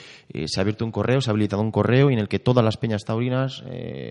se 0.46 0.60
ha 0.60 0.62
abierto 0.62 0.86
un 0.86 0.92
correo, 0.92 1.22
se 1.22 1.30
ha 1.30 1.32
habilitado 1.32 1.62
un 1.62 1.72
correo 1.72 2.10
y 2.10 2.14
en 2.14 2.20
el 2.20 2.28
que 2.28 2.40
todas 2.40 2.64
las 2.64 2.78
peñas 2.78 3.06
taurinas 3.06 3.64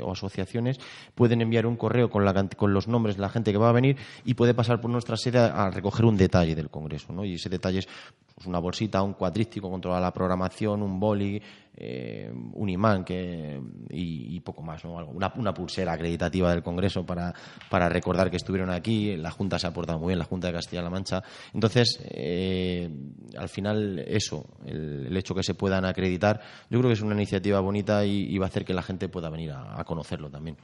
o 0.03 0.13
asociaciones 0.13 0.79
pueden 1.15 1.41
enviar 1.41 1.67
un 1.67 1.77
correo 1.77 2.11
con, 2.11 2.25
la, 2.25 2.49
con 2.57 2.73
los 2.73 2.89
nombres 2.89 3.17
de 3.17 3.23
la 3.23 3.29
gente 3.29 3.53
que 3.53 3.58
va 3.59 3.71
a 3.71 3.73
venir 3.73 3.97
y 4.25 4.35
puede 4.35 4.55
pasar 4.55 4.81
por 4.81 4.91
nuestra 4.91 5.17
sede 5.17 5.39
a, 5.39 5.71
recoger 5.71 6.05
un 6.05 6.17
detalle 6.17 6.55
del 6.55 6.71
Congreso. 6.71 7.13
¿no? 7.13 7.25
Y 7.25 7.35
ese 7.35 7.49
detalle 7.49 7.81
es 7.81 7.89
pues, 8.35 8.47
una 8.47 8.59
bolsita, 8.59 9.03
un 9.03 9.15
cuadrístico 9.15 9.71
con 9.71 9.81
toda 9.81 10.01
la 10.01 10.13
programación, 10.13 10.83
un 10.83 10.99
boli, 10.99 11.41
eh, 11.77 12.33
un 12.55 12.69
imán 12.69 13.05
que, 13.05 13.61
y, 13.91 14.41
poco 14.41 14.63
más. 14.63 14.85
¿no? 14.85 14.95
Una, 15.07 15.33
una, 15.37 15.55
pulsera 15.55 15.93
acreditativa 15.93 16.51
del 16.51 16.63
Congreso 16.63 17.05
para, 17.05 17.35
para 17.69 17.89
recordar 17.89 18.31
que 18.31 18.37
estuvieron 18.37 18.71
aquí. 18.71 19.17
La 19.17 19.31
Junta 19.31 19.59
se 19.59 19.67
ha 19.67 19.73
portado 19.73 19.99
muy 19.99 20.09
bien, 20.09 20.19
la 20.19 20.25
Junta 20.25 20.49
de 20.49 20.55
Castilla-La 20.55 20.91
Mancha. 20.91 21.23
Entonces, 21.53 22.01
eh, 22.11 22.89
al 23.37 23.49
final, 23.49 23.99
eso, 24.01 24.45
el, 24.67 25.17
hecho 25.17 25.35
que 25.35 25.43
se 25.43 25.55
puedan 25.55 25.85
acreditar, 25.85 26.41
yo 26.71 26.79
creo 26.79 26.91
que 26.91 26.95
es 26.95 27.03
una 27.03 27.15
iniciativa 27.15 27.61
bonita 27.61 28.05
y, 28.05 28.37
va 28.39 28.47
a 28.47 28.49
hacer 28.49 28.65
que 28.65 28.75
la 28.75 28.83
gente 28.83 29.09
pueda 29.09 29.31
venir 29.31 29.53
a 29.53 29.83
conocerlo 29.85 30.31
también. 30.31 30.57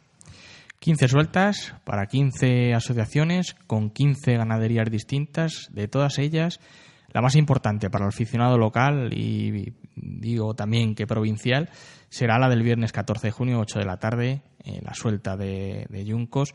15 0.84 1.08
sueltas 1.08 1.74
para 1.84 2.04
15 2.04 2.74
asociaciones 2.74 3.56
con 3.66 3.88
15 3.88 4.36
ganaderías 4.36 4.90
distintas, 4.90 5.70
de 5.72 5.88
todas 5.88 6.18
ellas 6.18 6.60
la 7.08 7.22
más 7.22 7.36
importante 7.36 7.88
para 7.88 8.04
el 8.04 8.10
aficionado 8.10 8.58
local 8.58 9.14
y 9.14 9.72
digo 9.96 10.52
también 10.52 10.94
que 10.94 11.06
provincial 11.06 11.70
será 12.10 12.38
la 12.38 12.50
del 12.50 12.62
viernes 12.62 12.92
14 12.92 13.28
de 13.28 13.30
junio, 13.30 13.60
8 13.60 13.78
de 13.78 13.84
la 13.86 13.96
tarde, 13.96 14.42
en 14.62 14.84
la 14.84 14.92
suelta 14.92 15.38
de, 15.38 15.86
de 15.88 16.04
Yuncos. 16.04 16.54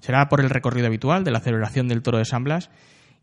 Será 0.00 0.28
por 0.28 0.40
el 0.40 0.50
recorrido 0.50 0.88
habitual 0.88 1.22
de 1.22 1.30
la 1.30 1.38
celebración 1.38 1.86
del 1.86 2.02
Toro 2.02 2.18
de 2.18 2.24
San 2.24 2.42
Blas 2.42 2.72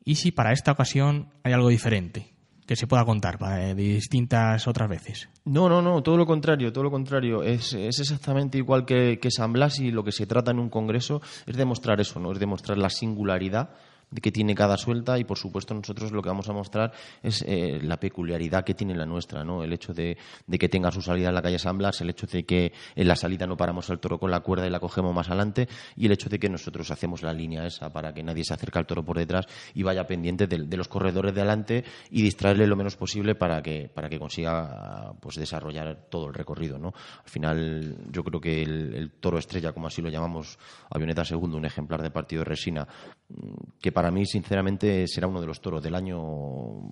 y 0.05 0.15
si 0.15 0.31
para 0.31 0.53
esta 0.53 0.71
ocasión 0.71 1.27
hay 1.43 1.51
algo 1.51 1.67
diferente 1.67 2.36
que 2.67 2.75
se 2.75 2.85
pueda 2.85 3.05
contar 3.05 3.39
de 3.39 3.73
distintas 3.73 4.67
otras 4.67 4.89
veces. 4.89 5.29
No, 5.45 5.69
no, 5.69 5.81
no, 5.81 6.03
todo 6.03 6.17
lo 6.17 6.25
contrario, 6.25 6.73
todo 6.73 6.83
lo 6.83 6.91
contrario. 6.91 7.41
Es, 7.41 7.73
es 7.73 7.99
exactamente 7.99 8.57
igual 8.57 8.85
que, 8.85 9.19
que, 9.19 9.31
San 9.31 9.53
Blas 9.53 9.79
y 9.79 9.89
lo 9.89 10.03
que 10.03 10.11
se 10.11 10.27
trata 10.27 10.51
en 10.51 10.59
un 10.59 10.69
congreso 10.69 11.21
es 11.45 11.55
demostrar 11.55 12.01
eso, 12.01 12.19
¿no? 12.19 12.33
Es 12.33 12.39
demostrar 12.39 12.77
la 12.77 12.89
singularidad 12.89 13.69
que 14.21 14.31
tiene 14.31 14.55
cada 14.55 14.77
suelta 14.77 15.19
y 15.19 15.25
por 15.25 15.37
supuesto 15.37 15.73
nosotros 15.73 16.11
lo 16.11 16.21
que 16.21 16.29
vamos 16.29 16.47
a 16.47 16.53
mostrar 16.53 16.93
es 17.21 17.43
eh, 17.45 17.79
la 17.81 17.99
peculiaridad 17.99 18.63
que 18.63 18.73
tiene 18.73 18.95
la 18.95 19.05
nuestra, 19.05 19.43
¿no? 19.43 19.63
El 19.63 19.73
hecho 19.73 19.93
de, 19.93 20.17
que 20.49 20.69
tenga 20.69 20.91
su 20.91 21.01
salida 21.01 21.27
en 21.27 21.35
la 21.35 21.41
calle 21.41 21.59
San 21.59 21.77
Blas, 21.77 21.99
el 22.01 22.09
hecho 22.09 22.25
de 22.25 22.45
que 22.45 22.71
en 22.95 23.07
la 23.07 23.15
salida 23.15 23.45
no 23.45 23.57
paramos 23.57 23.89
el 23.89 23.99
toro 23.99 24.17
con 24.17 24.31
la 24.31 24.39
cuerda 24.39 24.65
y 24.65 24.69
la 24.69 24.79
cogemos 24.79 25.13
más 25.13 25.27
adelante 25.27 25.67
y 25.95 26.05
el 26.05 26.13
hecho 26.13 26.29
de 26.29 26.39
que 26.39 26.47
nosotros 26.47 26.89
hacemos 26.89 27.21
la 27.21 27.33
línea 27.33 27.65
esa 27.65 27.91
para 27.91 28.13
que 28.13 28.23
nadie 28.23 28.45
se 28.45 28.53
acerque 28.53 28.79
al 28.79 28.85
toro 28.85 29.03
por 29.03 29.17
detrás 29.17 29.45
y 29.73 29.83
vaya 29.83 30.07
pendiente 30.07 30.47
de, 30.47 30.77
los 30.77 30.87
corredores 30.87 31.33
de 31.33 31.41
adelante 31.41 31.83
y 32.09 32.21
distraerle 32.21 32.65
lo 32.65 32.75
menos 32.75 32.95
posible 32.95 33.35
para 33.35 33.61
que, 33.61 33.89
para 33.93 34.09
que 34.09 34.19
consiga 34.19 35.13
pues 35.19 35.35
desarrollar 35.35 36.07
todo 36.09 36.27
el 36.27 36.33
recorrido, 36.33 36.77
¿no? 36.77 36.93
Al 37.23 37.29
final 37.29 37.97
yo 38.09 38.23
creo 38.23 38.39
que 38.39 38.61
el, 38.61 38.93
el 38.95 39.11
toro 39.11 39.37
estrella, 39.37 39.73
como 39.73 39.87
así 39.87 40.01
lo 40.01 40.09
llamamos, 40.09 40.57
avioneta 40.89 41.25
segundo, 41.25 41.57
un 41.57 41.65
ejemplar 41.65 42.01
de 42.01 42.11
partido 42.11 42.43
de 42.43 42.45
resina, 42.45 42.87
que 43.81 43.91
para 43.97 44.11
mí, 44.11 44.27
sinceramente, 44.27 45.07
será 45.07 45.25
uno 45.25 45.41
de 45.41 45.47
los 45.47 45.59
toros 45.59 45.81
del 45.81 45.95
año, 45.95 46.83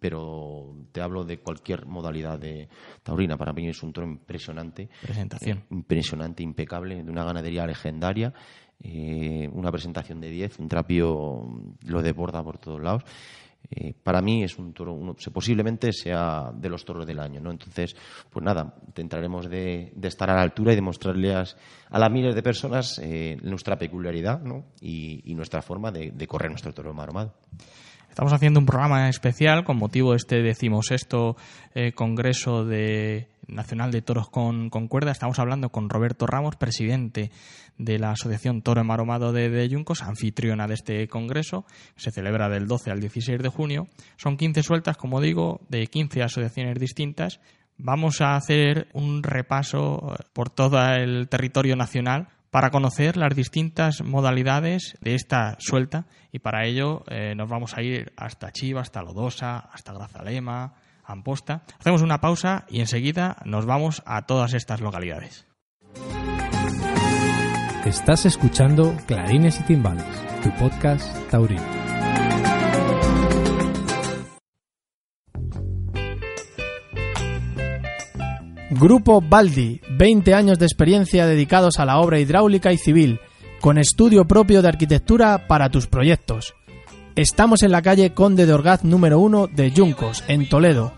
pero 0.00 0.74
te 0.90 1.00
hablo 1.00 1.22
de 1.22 1.38
cualquier 1.38 1.86
modalidad 1.86 2.40
de 2.40 2.68
taurina. 3.04 3.36
Para 3.36 3.52
mí 3.52 3.68
es 3.68 3.80
un 3.84 3.92
toro 3.92 4.08
impresionante. 4.08 4.88
Presentación. 5.00 5.58
Eh, 5.58 5.64
impresionante, 5.70 6.42
impecable, 6.42 7.04
de 7.04 7.08
una 7.08 7.22
ganadería 7.22 7.64
legendaria. 7.68 8.34
Eh, 8.80 9.48
una 9.52 9.70
presentación 9.70 10.20
de 10.20 10.30
10, 10.30 10.58
un 10.58 10.66
trapío 10.66 11.40
lo 11.86 12.02
desborda 12.02 12.42
por 12.42 12.58
todos 12.58 12.82
lados 12.82 13.04
eh, 13.70 13.94
para 14.02 14.20
mí 14.20 14.44
es 14.44 14.58
un 14.58 14.72
toro, 14.72 15.16
posiblemente 15.32 15.92
sea 15.92 16.50
de 16.54 16.68
los 16.68 16.84
toros 16.84 17.06
del 17.06 17.18
año, 17.18 17.40
¿no? 17.40 17.50
Entonces, 17.50 17.96
pues 18.30 18.44
nada, 18.44 18.74
intentaremos 18.86 19.48
de, 19.48 19.92
estar 20.02 20.28
a 20.30 20.34
la 20.34 20.42
altura 20.42 20.72
y 20.72 20.76
demostrarle 20.76 21.34
a, 21.34 21.44
las 21.90 22.10
miles 22.10 22.34
de 22.34 22.42
personas 22.42 23.00
eh, 23.02 23.36
nuestra 23.42 23.76
peculiaridad, 23.76 24.40
Y, 24.80 25.34
nuestra 25.34 25.62
forma 25.62 25.90
de, 25.90 26.26
correr 26.26 26.50
nuestro 26.50 26.72
toro 26.72 26.94
maromado. 26.94 27.34
Estamos 28.08 28.32
haciendo 28.32 28.60
un 28.60 28.66
programa 28.66 29.08
especial 29.08 29.64
con 29.64 29.76
motivo 29.76 30.12
de 30.12 30.18
este 30.18 30.42
decimosexto 30.42 31.36
eh, 31.74 31.92
Congreso 31.92 32.64
de 32.64 33.26
Nacional 33.48 33.90
de 33.90 34.02
Toros 34.02 34.28
con, 34.28 34.70
con 34.70 34.88
Cuerda. 34.88 35.12
Estamos 35.12 35.38
hablando 35.38 35.70
con 35.70 35.88
Roberto 35.88 36.26
Ramos, 36.26 36.56
presidente 36.56 37.30
de 37.78 37.98
la 37.98 38.12
Asociación 38.12 38.62
Toro 38.62 38.80
Enmaromado 38.80 39.32
de, 39.32 39.50
de 39.50 39.68
Yuncos, 39.68 40.02
anfitriona 40.02 40.66
de 40.66 40.74
este 40.74 41.08
congreso, 41.08 41.64
se 41.96 42.10
celebra 42.10 42.48
del 42.48 42.66
12 42.66 42.90
al 42.90 43.00
16 43.00 43.42
de 43.42 43.48
junio. 43.48 43.88
Son 44.16 44.36
15 44.36 44.62
sueltas, 44.62 44.96
como 44.96 45.20
digo, 45.20 45.60
de 45.68 45.86
15 45.86 46.22
asociaciones 46.22 46.78
distintas. 46.78 47.40
Vamos 47.76 48.20
a 48.20 48.36
hacer 48.36 48.88
un 48.92 49.22
repaso 49.22 50.16
por 50.32 50.50
todo 50.50 50.78
el 50.94 51.28
territorio 51.28 51.74
nacional 51.74 52.28
para 52.54 52.70
conocer 52.70 53.16
las 53.16 53.34
distintas 53.34 54.00
modalidades 54.02 54.96
de 55.00 55.16
esta 55.16 55.56
suelta 55.58 56.06
y 56.30 56.38
para 56.38 56.64
ello 56.66 57.02
eh, 57.08 57.34
nos 57.34 57.48
vamos 57.48 57.76
a 57.76 57.82
ir 57.82 58.12
hasta 58.16 58.52
Chiva, 58.52 58.80
hasta 58.80 59.02
Lodosa, 59.02 59.58
hasta 59.58 59.92
Grazalema, 59.92 60.74
Amposta. 61.04 61.62
Hacemos 61.78 62.02
una 62.02 62.20
pausa 62.20 62.64
y 62.68 62.80
enseguida 62.80 63.36
nos 63.44 63.66
vamos 63.66 64.02
a 64.06 64.22
todas 64.22 64.54
estas 64.54 64.80
localidades. 64.80 65.46
Estás 67.84 68.24
escuchando 68.24 68.96
Clarines 69.06 69.60
y 69.60 69.64
Timbales, 69.64 70.06
tu 70.42 70.50
podcast 70.52 71.06
taurino. 71.30 71.62
Grupo 78.70 79.20
Baldi, 79.20 79.80
20 79.98 80.34
años 80.34 80.58
de 80.58 80.66
experiencia 80.66 81.26
dedicados 81.26 81.78
a 81.78 81.84
la 81.84 81.98
obra 81.98 82.18
hidráulica 82.18 82.72
y 82.72 82.78
civil, 82.78 83.20
con 83.60 83.78
estudio 83.78 84.26
propio 84.26 84.62
de 84.62 84.68
arquitectura 84.68 85.46
para 85.46 85.68
tus 85.68 85.86
proyectos. 85.86 86.54
Estamos 87.16 87.62
en 87.62 87.70
la 87.70 87.80
calle 87.80 88.12
Conde 88.12 88.44
de 88.44 88.52
Orgaz 88.52 88.82
número 88.82 89.20
1 89.20 89.46
de 89.46 89.70
Yuncos, 89.70 90.24
en 90.26 90.48
Toledo. 90.48 90.92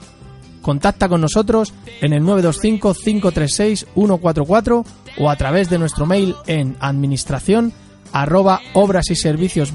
Contacta 0.63 1.11
con 1.11 1.21
nosotros 1.21 1.75
en 2.01 2.15
el 2.15 2.23
925-536-144 2.23 4.87
o 5.19 5.31
a 5.31 5.37
través 5.37 5.69
de 5.69 5.79
nuestro 5.79 6.07
mail 6.07 6.35
en 6.47 6.75
administración 6.81 7.75
arroba 8.13 8.63
obras 8.73 9.11
y 9.11 9.15
servicios 9.15 9.75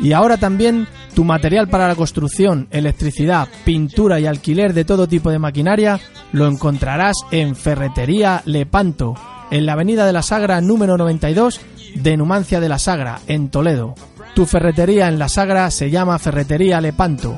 Y 0.00 0.12
ahora 0.12 0.38
también 0.38 0.88
tu 1.14 1.22
material 1.22 1.68
para 1.68 1.86
la 1.86 1.94
construcción, 1.94 2.66
electricidad, 2.72 3.46
pintura 3.64 4.18
y 4.18 4.26
alquiler 4.26 4.74
de 4.74 4.84
todo 4.84 5.06
tipo 5.06 5.30
de 5.30 5.38
maquinaria 5.38 6.00
lo 6.32 6.48
encontrarás 6.48 7.14
en 7.30 7.54
Ferretería 7.54 8.42
Lepanto, 8.44 9.14
en 9.52 9.66
la 9.66 9.74
Avenida 9.74 10.04
de 10.04 10.12
la 10.12 10.22
Sagra 10.22 10.60
número 10.60 10.98
92 10.98 11.60
de 11.94 12.16
Numancia 12.16 12.58
de 12.58 12.68
la 12.68 12.80
Sagra, 12.80 13.20
en 13.28 13.48
Toledo. 13.48 13.94
Tu 14.34 14.46
ferretería 14.46 15.08
en 15.08 15.18
la 15.18 15.28
Sagra 15.28 15.70
se 15.70 15.90
llama 15.90 16.18
Ferretería 16.18 16.80
Lepanto. 16.80 17.36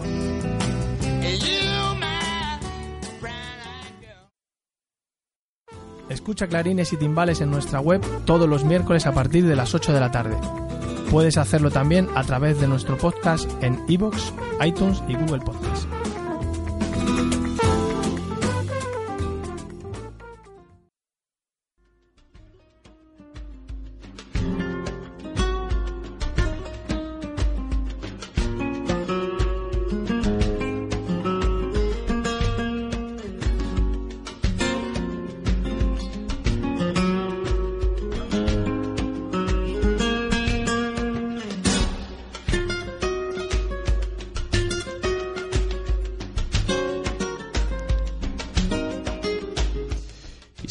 Escucha 6.08 6.46
clarines 6.46 6.92
y 6.92 6.96
timbales 6.96 7.40
en 7.40 7.50
nuestra 7.50 7.80
web 7.80 8.00
todos 8.24 8.48
los 8.48 8.64
miércoles 8.64 9.06
a 9.06 9.12
partir 9.12 9.44
de 9.44 9.56
las 9.56 9.74
8 9.74 9.92
de 9.92 10.00
la 10.00 10.12
tarde. 10.12 10.36
Puedes 11.10 11.36
hacerlo 11.36 11.72
también 11.72 12.08
a 12.14 12.22
través 12.22 12.60
de 12.60 12.68
nuestro 12.68 12.96
podcast 12.96 13.50
en 13.60 13.80
iVoox, 13.88 14.32
iTunes 14.64 15.02
y 15.08 15.14
Google 15.14 15.40
Podcast. 15.40 15.88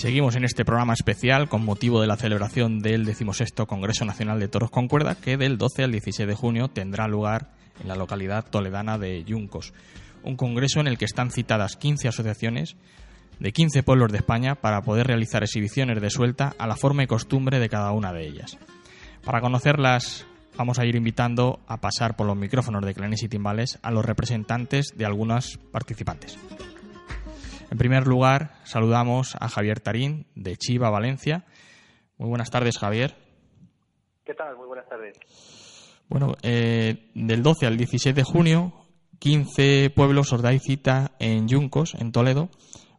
Seguimos 0.03 0.35
en 0.35 0.43
este 0.43 0.65
programa 0.65 0.91
especial 0.91 1.47
con 1.47 1.63
motivo 1.63 2.01
de 2.01 2.07
la 2.07 2.17
celebración 2.17 2.81
del 2.81 3.05
16 3.05 3.53
Congreso 3.65 4.03
Nacional 4.03 4.37
de 4.37 4.49
Toros 4.49 4.69
con 4.69 4.89
Cuerda, 4.89 5.15
que 5.15 5.37
del 5.37 5.57
12 5.57 5.85
al 5.85 5.93
16 5.93 6.27
de 6.27 6.35
junio 6.35 6.67
tendrá 6.67 7.07
lugar 7.07 7.51
en 7.79 7.87
la 7.87 7.95
localidad 7.95 8.43
toledana 8.43 8.97
de 8.97 9.23
Yuncos. 9.23 9.71
Un 10.21 10.35
congreso 10.35 10.81
en 10.81 10.87
el 10.87 10.97
que 10.97 11.05
están 11.05 11.31
citadas 11.31 11.77
15 11.77 12.09
asociaciones 12.09 12.75
de 13.39 13.53
15 13.53 13.81
pueblos 13.83 14.11
de 14.11 14.17
España 14.17 14.55
para 14.55 14.81
poder 14.81 15.07
realizar 15.07 15.41
exhibiciones 15.41 16.01
de 16.01 16.09
suelta 16.09 16.53
a 16.57 16.67
la 16.67 16.75
forma 16.75 17.03
y 17.03 17.07
costumbre 17.07 17.59
de 17.59 17.69
cada 17.69 17.93
una 17.93 18.11
de 18.11 18.27
ellas. 18.27 18.57
Para 19.23 19.39
conocerlas, 19.39 20.27
vamos 20.57 20.79
a 20.79 20.85
ir 20.85 20.97
invitando 20.97 21.61
a 21.65 21.77
pasar 21.77 22.17
por 22.17 22.27
los 22.27 22.35
micrófonos 22.35 22.85
de 22.85 22.93
Clanes 22.93 23.23
y 23.23 23.29
Timbales 23.29 23.79
a 23.81 23.89
los 23.89 24.03
representantes 24.03 24.87
de 24.97 25.05
algunas 25.05 25.57
participantes. 25.71 26.37
En 27.73 27.79
primer 27.79 28.05
lugar, 28.05 28.51
saludamos 28.65 29.35
a 29.39 29.49
Javier 29.49 29.79
Tarín, 29.79 30.27
de 30.35 30.57
Chiva, 30.57 30.91
Valencia. 30.91 31.43
Muy 32.19 32.29
buenas 32.29 32.51
tardes, 32.51 32.77
Javier. 32.77 33.15
¿Qué 34.23 34.35
tal? 34.35 34.55
Muy 34.57 34.67
buenas 34.67 34.87
tardes. 34.87 35.17
Bueno, 36.07 36.35
eh, 36.43 37.09
del 37.15 37.41
12 37.41 37.65
al 37.65 37.75
16 37.75 38.13
de 38.13 38.21
junio, 38.21 38.73
15 39.17 39.89
pueblos 39.89 40.31
os 40.33 40.43
dais 40.43 40.61
cita 40.61 41.13
en 41.17 41.47
Yuncos, 41.47 41.95
en 41.95 42.11
Toledo, 42.11 42.49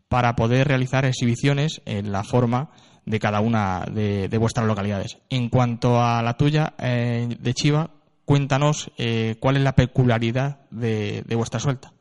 para 0.08 0.34
poder 0.34 0.66
realizar 0.66 1.04
exhibiciones 1.04 1.80
en 1.84 2.10
la 2.10 2.24
forma 2.24 2.72
de 3.06 3.20
cada 3.20 3.40
una 3.40 3.84
de, 3.88 4.26
vuestras 4.38 4.66
localidades. 4.66 5.18
En 5.30 5.50
cuanto 5.50 6.02
a 6.02 6.20
la 6.20 6.36
tuya, 6.36 6.74
eh, 6.78 7.28
de 7.38 7.54
Chiva, 7.54 7.90
cuéntanos 8.24 8.90
eh, 8.98 9.36
cuál 9.38 9.56
es 9.56 9.62
la 9.62 9.76
peculiaridad 9.76 10.68
de 10.72 11.36
vuestra 11.36 11.60
suelta. 11.60 11.93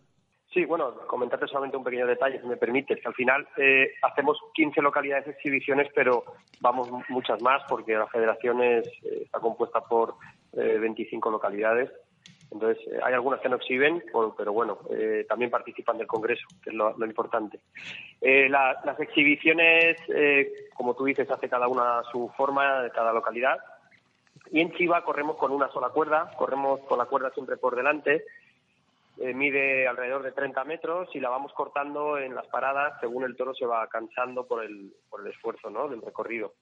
Sí, 0.54 0.66
bueno, 0.66 0.94
comentarte 1.08 1.48
solamente 1.48 1.78
un 1.78 1.84
pequeño 1.84 2.06
detalle, 2.06 2.40
si 2.40 2.46
me 2.46 2.58
permites, 2.58 3.02
que 3.02 3.08
al 3.08 3.16
final 3.16 3.48
eh, 3.58 3.94
hacemos 4.04 4.38
15 4.54 4.84
localidades 4.84 5.26
de 5.26 5.32
exhibiciones, 5.32 5.88
pero 5.96 6.24
vamos 6.62 6.90
muchas 7.10 7.42
más 7.42 7.64
porque 7.68 7.94
la 7.94 8.06
federación 8.06 8.62
es, 8.62 8.86
eh, 9.04 9.24
está 9.24 9.40
compuesta 9.40 9.82
por 9.82 10.16
25 10.52 11.28
eh, 11.28 11.32
localidades. 11.32 11.92
Entonces, 12.52 12.78
hay 13.04 13.16
algunas 13.16 13.42
que 13.42 13.50
no 13.50 13.56
exhiben, 13.56 14.04
pero 14.38 14.54
bueno, 14.54 14.78
también 15.28 15.50
participan 15.50 15.98
del 15.98 16.06
Congreso, 16.06 16.46
que 16.64 16.70
es 16.70 16.76
lo, 16.76 16.94
importante. 17.04 17.60
las 18.22 19.00
exhibiciones, 19.00 19.98
como 20.76 20.94
tú 20.94 21.06
dices, 21.06 21.32
hace 21.32 21.50
cada 21.50 21.68
una 21.68 22.04
su 22.12 22.30
forma, 22.38 22.88
cada 22.94 23.12
localidad. 23.12 23.58
Y 24.52 24.62
en 24.62 24.72
Chiva 24.74 25.04
corremos 25.04 25.38
con 25.38 25.52
una 25.52 25.68
sola 25.70 25.90
cuerda, 25.90 26.30
corremos 26.38 26.82
con 26.82 27.00
la 27.00 27.06
cuerda 27.06 27.32
siempre 27.32 27.58
por 27.58 27.76
delante 27.76 28.24
eh, 29.18 29.34
mide 29.34 29.88
alrededor 29.88 30.24
de 30.24 30.32
30 30.32 30.64
metros 30.64 31.10
y 31.14 31.20
la 31.20 31.30
vamos 31.30 31.52
cortando 31.54 32.18
en 32.18 32.36
las 32.36 32.48
paradas 32.48 33.00
según 33.00 33.24
el 33.24 33.36
toro 33.36 33.54
se 33.54 33.66
va 33.66 33.88
cansando 33.88 34.48
por 34.48 34.64
el, 34.64 34.94
por 35.10 35.22
el 35.22 35.32
esfuerzo 35.32 35.70
¿no? 35.70 35.88
del 35.88 36.02
recorrido. 36.02 36.54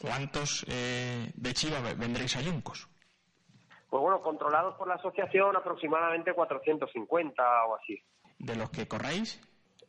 ¿cuántos 0.00 0.64
de 0.66 1.52
Chiva 1.52 1.80
vendréis 1.96 2.36
a 2.36 2.40
Yuncos? 2.40 2.88
Pues 3.90 4.00
bueno, 4.00 4.20
controlados 4.20 4.76
por 4.76 4.86
la 4.86 4.94
asociación 4.94 5.56
aproximadamente 5.56 6.32
450 6.32 7.66
o 7.66 7.76
así. 7.76 8.00
¿De 8.38 8.56
los 8.56 8.70
que 8.70 8.86
corréis? 8.86 9.40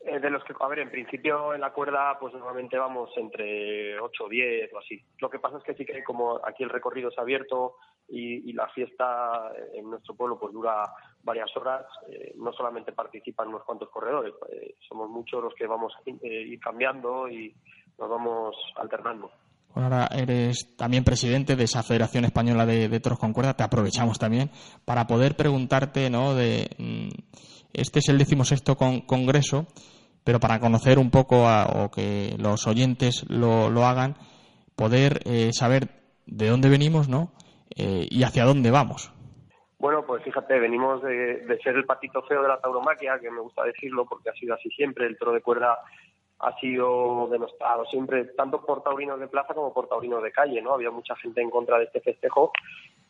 Eh, 0.03 0.19
de 0.19 0.31
los 0.31 0.43
que, 0.43 0.53
a 0.59 0.67
ver, 0.67 0.79
en 0.79 0.89
principio 0.89 1.53
en 1.53 1.61
la 1.61 1.71
cuerda, 1.71 2.17
pues 2.19 2.33
normalmente 2.33 2.75
vamos 2.75 3.11
entre 3.17 3.99
8 3.99 4.23
o 4.23 4.29
10 4.29 4.73
o 4.73 4.79
así. 4.79 4.99
Lo 5.19 5.29
que 5.29 5.37
pasa 5.37 5.59
es 5.59 5.63
que 5.63 5.75
sí 5.75 5.85
que 5.85 6.03
como 6.03 6.41
aquí 6.43 6.63
el 6.63 6.71
recorrido 6.71 7.09
es 7.09 7.17
abierto 7.19 7.75
y, 8.07 8.51
la 8.53 8.67
fiesta 8.69 9.51
en 9.73 9.89
nuestro 9.89 10.15
pueblo 10.15 10.39
pues 10.39 10.51
dura 10.51 10.83
varias 11.23 11.55
horas, 11.55 11.85
eh, 12.09 12.33
no 12.37 12.51
solamente 12.53 12.91
participan 12.91 13.49
unos 13.49 13.63
cuantos 13.63 13.89
corredores, 13.89 14.33
eh, 14.51 14.75
somos 14.87 15.09
muchos 15.09 15.43
los 15.43 15.53
que 15.53 15.67
vamos 15.67 15.93
a 15.95 16.09
ir 16.09 16.59
cambiando 16.59 17.27
y 17.29 17.53
nos 17.97 18.09
vamos 18.09 18.55
alternando. 18.75 19.31
ahora 19.75 20.07
eres 20.11 20.75
también 20.75 21.03
presidente 21.03 21.55
de 21.55 21.63
esa 21.63 21.83
Federación 21.83 22.25
Española 22.25 22.65
de, 22.65 22.89
de 22.89 22.99
Toros 22.99 23.19
con 23.19 23.33
Cuerda. 23.33 23.55
Te 23.55 23.63
aprovechamos 23.63 24.19
también 24.19 24.49
para 24.85 25.07
poder 25.07 25.35
preguntarte, 25.35 26.09
¿no? 26.09 26.33
De, 26.33 26.69
mm, 26.77 27.09
este 27.73 27.99
es 27.99 28.09
el 28.09 28.17
decimosexto 28.17 28.75
con, 28.75 29.01
congreso 29.01 29.67
pero 30.23 30.39
para 30.39 30.59
conocer 30.59 30.99
un 30.99 31.09
poco 31.09 31.47
o 31.47 31.89
que 31.91 32.35
los 32.37 32.67
oyentes 32.67 33.25
lo, 33.27 33.69
lo 33.69 33.85
hagan, 33.85 34.17
poder 34.75 35.21
eh, 35.25 35.51
saber 35.53 36.01
de 36.25 36.49
dónde 36.49 36.69
venimos, 36.69 37.09
¿no? 37.09 37.33
Eh, 37.75 38.07
y 38.09 38.23
hacia 38.23 38.45
dónde 38.45 38.71
vamos. 38.71 39.11
Bueno, 39.81 40.05
pues 40.05 40.21
fíjate, 40.21 40.59
venimos 40.59 41.01
de, 41.01 41.59
ser 41.63 41.75
el 41.75 41.85
patito 41.85 42.21
feo 42.21 42.43
de 42.43 42.47
la 42.47 42.61
tauromaquia, 42.61 43.17
que 43.17 43.31
me 43.31 43.39
gusta 43.41 43.63
decirlo 43.63 44.05
porque 44.05 44.29
ha 44.29 44.33
sido 44.33 44.53
así 44.53 44.69
siempre. 44.69 45.07
El 45.07 45.17
toro 45.17 45.31
de 45.31 45.41
cuerda 45.41 45.79
ha 46.37 46.55
sido 46.59 47.27
denostado 47.31 47.83
siempre, 47.85 48.25
tanto 48.25 48.63
por 48.63 48.83
taurinos 48.83 49.19
de 49.19 49.27
plaza 49.27 49.55
como 49.55 49.73
por 49.73 49.87
taurinos 49.87 50.21
de 50.21 50.31
calle, 50.31 50.61
¿no? 50.61 50.75
Había 50.75 50.91
mucha 50.91 51.15
gente 51.15 51.41
en 51.41 51.49
contra 51.49 51.79
de 51.79 51.85
este 51.85 51.99
festejo 51.99 52.51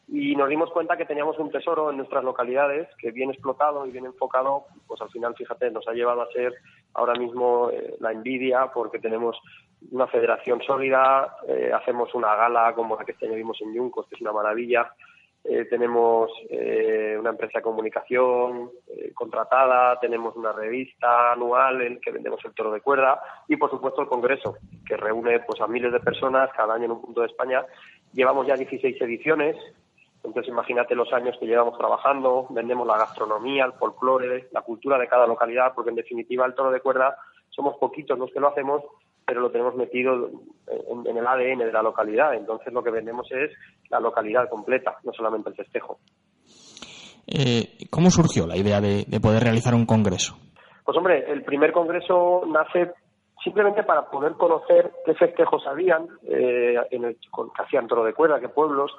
y 0.08 0.34
nos 0.38 0.48
dimos 0.48 0.72
cuenta 0.72 0.96
que 0.96 1.04
teníamos 1.04 1.38
un 1.40 1.52
tesoro 1.52 1.90
en 1.90 1.98
nuestras 1.98 2.24
localidades 2.24 2.88
que 2.98 3.12
bien 3.12 3.32
explotado 3.32 3.86
y 3.86 3.92
bien 3.92 4.06
enfocado, 4.06 4.64
pues 4.88 5.02
al 5.02 5.10
final, 5.10 5.36
fíjate, 5.36 5.72
nos 5.72 5.86
ha 5.90 5.92
llevado 5.92 6.22
a 6.22 6.32
ser 6.32 6.54
ahora 6.94 7.16
mismo 7.16 7.70
eh, 7.70 7.98
la 8.00 8.14
envidia 8.14 8.72
porque 8.74 9.00
tenemos 9.00 9.38
una 9.92 10.08
federación 10.08 10.62
sólida, 10.62 11.36
eh, 11.50 11.74
hacemos 11.76 12.16
una 12.16 12.34
gala 12.34 12.74
como 12.76 12.96
la 12.96 13.04
que 13.04 13.12
este 13.12 13.26
año 13.26 13.36
vimos 13.36 13.62
en 13.62 13.74
Yuncos, 13.74 14.08
que 14.08 14.16
es 14.16 14.22
una 14.22 14.32
maravilla, 14.32 14.94
eh, 15.44 15.66
tenemos 15.66 16.32
una 17.20 17.30
empresa 17.30 17.60
de 17.60 17.64
comunicación 17.64 18.72
contratada, 19.14 20.00
tenemos 20.00 20.36
una 20.36 20.52
revista 20.52 21.34
anual 21.34 21.82
en 21.82 22.00
que 22.00 22.12
vendemos 22.12 22.44
el 22.46 22.54
toro 22.54 22.72
de 22.72 22.82
cuerda 22.82 23.22
y 23.48 23.58
por 23.58 23.70
supuesto 23.70 24.02
el 24.02 24.08
congreso 24.08 24.58
que 24.86 24.98
reúne 24.98 25.40
pues 25.42 25.62
a 25.62 25.68
miles 25.68 25.92
de 25.92 26.00
personas 26.00 26.50
cada 26.56 26.74
año 26.76 26.86
en 26.86 26.92
un 26.92 27.02
punto 27.02 27.22
de 27.22 27.28
España. 27.28 27.66
Llevamos 28.14 28.48
ya 28.48 28.56
16 28.56 29.02
ediciones, 29.02 29.56
entonces 30.24 30.52
imagínate 30.52 30.96
los 30.96 31.12
años 31.14 31.38
que 31.40 31.48
llevamos 31.48 31.78
trabajando, 31.78 32.48
vendemos 32.50 32.86
la 32.86 32.98
gastronomía, 32.98 33.66
el 33.66 33.74
folclore, 33.74 34.50
la 34.52 34.62
cultura 34.62 34.98
de 34.98 35.08
cada 35.08 35.26
localidad, 35.28 35.74
porque 35.74 35.90
en 35.90 35.96
definitiva 35.96 36.46
el 36.46 36.54
toro 36.54 36.72
de 36.72 36.82
cuerda 36.82 37.18
somos 37.50 37.78
poquitos 37.78 38.18
los 38.18 38.32
que 38.32 38.40
lo 38.40 38.48
hacemos, 38.48 38.84
pero 39.32 39.44
lo 39.44 39.50
tenemos 39.50 39.76
metido 39.76 40.30
en, 40.68 41.18
el 41.18 41.26
ADN 41.26 41.60
de 41.60 41.72
la 41.72 41.82
localidad. 41.82 42.34
Entonces 42.34 42.74
lo 42.74 42.84
que 42.84 42.92
vendemos 42.92 43.32
es 43.32 43.50
la 43.90 44.02
localidad 44.02 44.50
completa, 44.50 44.98
no 45.06 45.14
solamente 45.14 45.52
el 45.52 45.56
festejo. 45.56 46.00
Eh, 47.26 47.78
¿Cómo 47.90 48.10
surgió 48.10 48.46
la 48.46 48.58
idea 48.58 48.82
de, 48.82 49.06
poder 49.22 49.44
realizar 49.44 49.74
un 49.74 49.86
congreso? 49.86 50.36
Pues 50.84 50.98
hombre, 50.98 51.32
el 51.32 51.44
primer 51.44 51.72
congreso 51.72 52.44
nace 52.46 52.92
simplemente 53.42 53.84
para 53.84 54.10
poder 54.10 54.34
conocer 54.34 54.92
qué 55.06 55.14
festejos 55.14 55.66
habían, 55.66 56.10
eh, 56.28 56.76
en 56.92 57.06
el, 57.06 57.16
que 57.16 57.64
hacían 57.64 57.88
toro 57.88 58.04
de 58.04 58.14
cuerda, 58.14 58.42
qué 58.42 58.50
pueblos, 58.50 58.92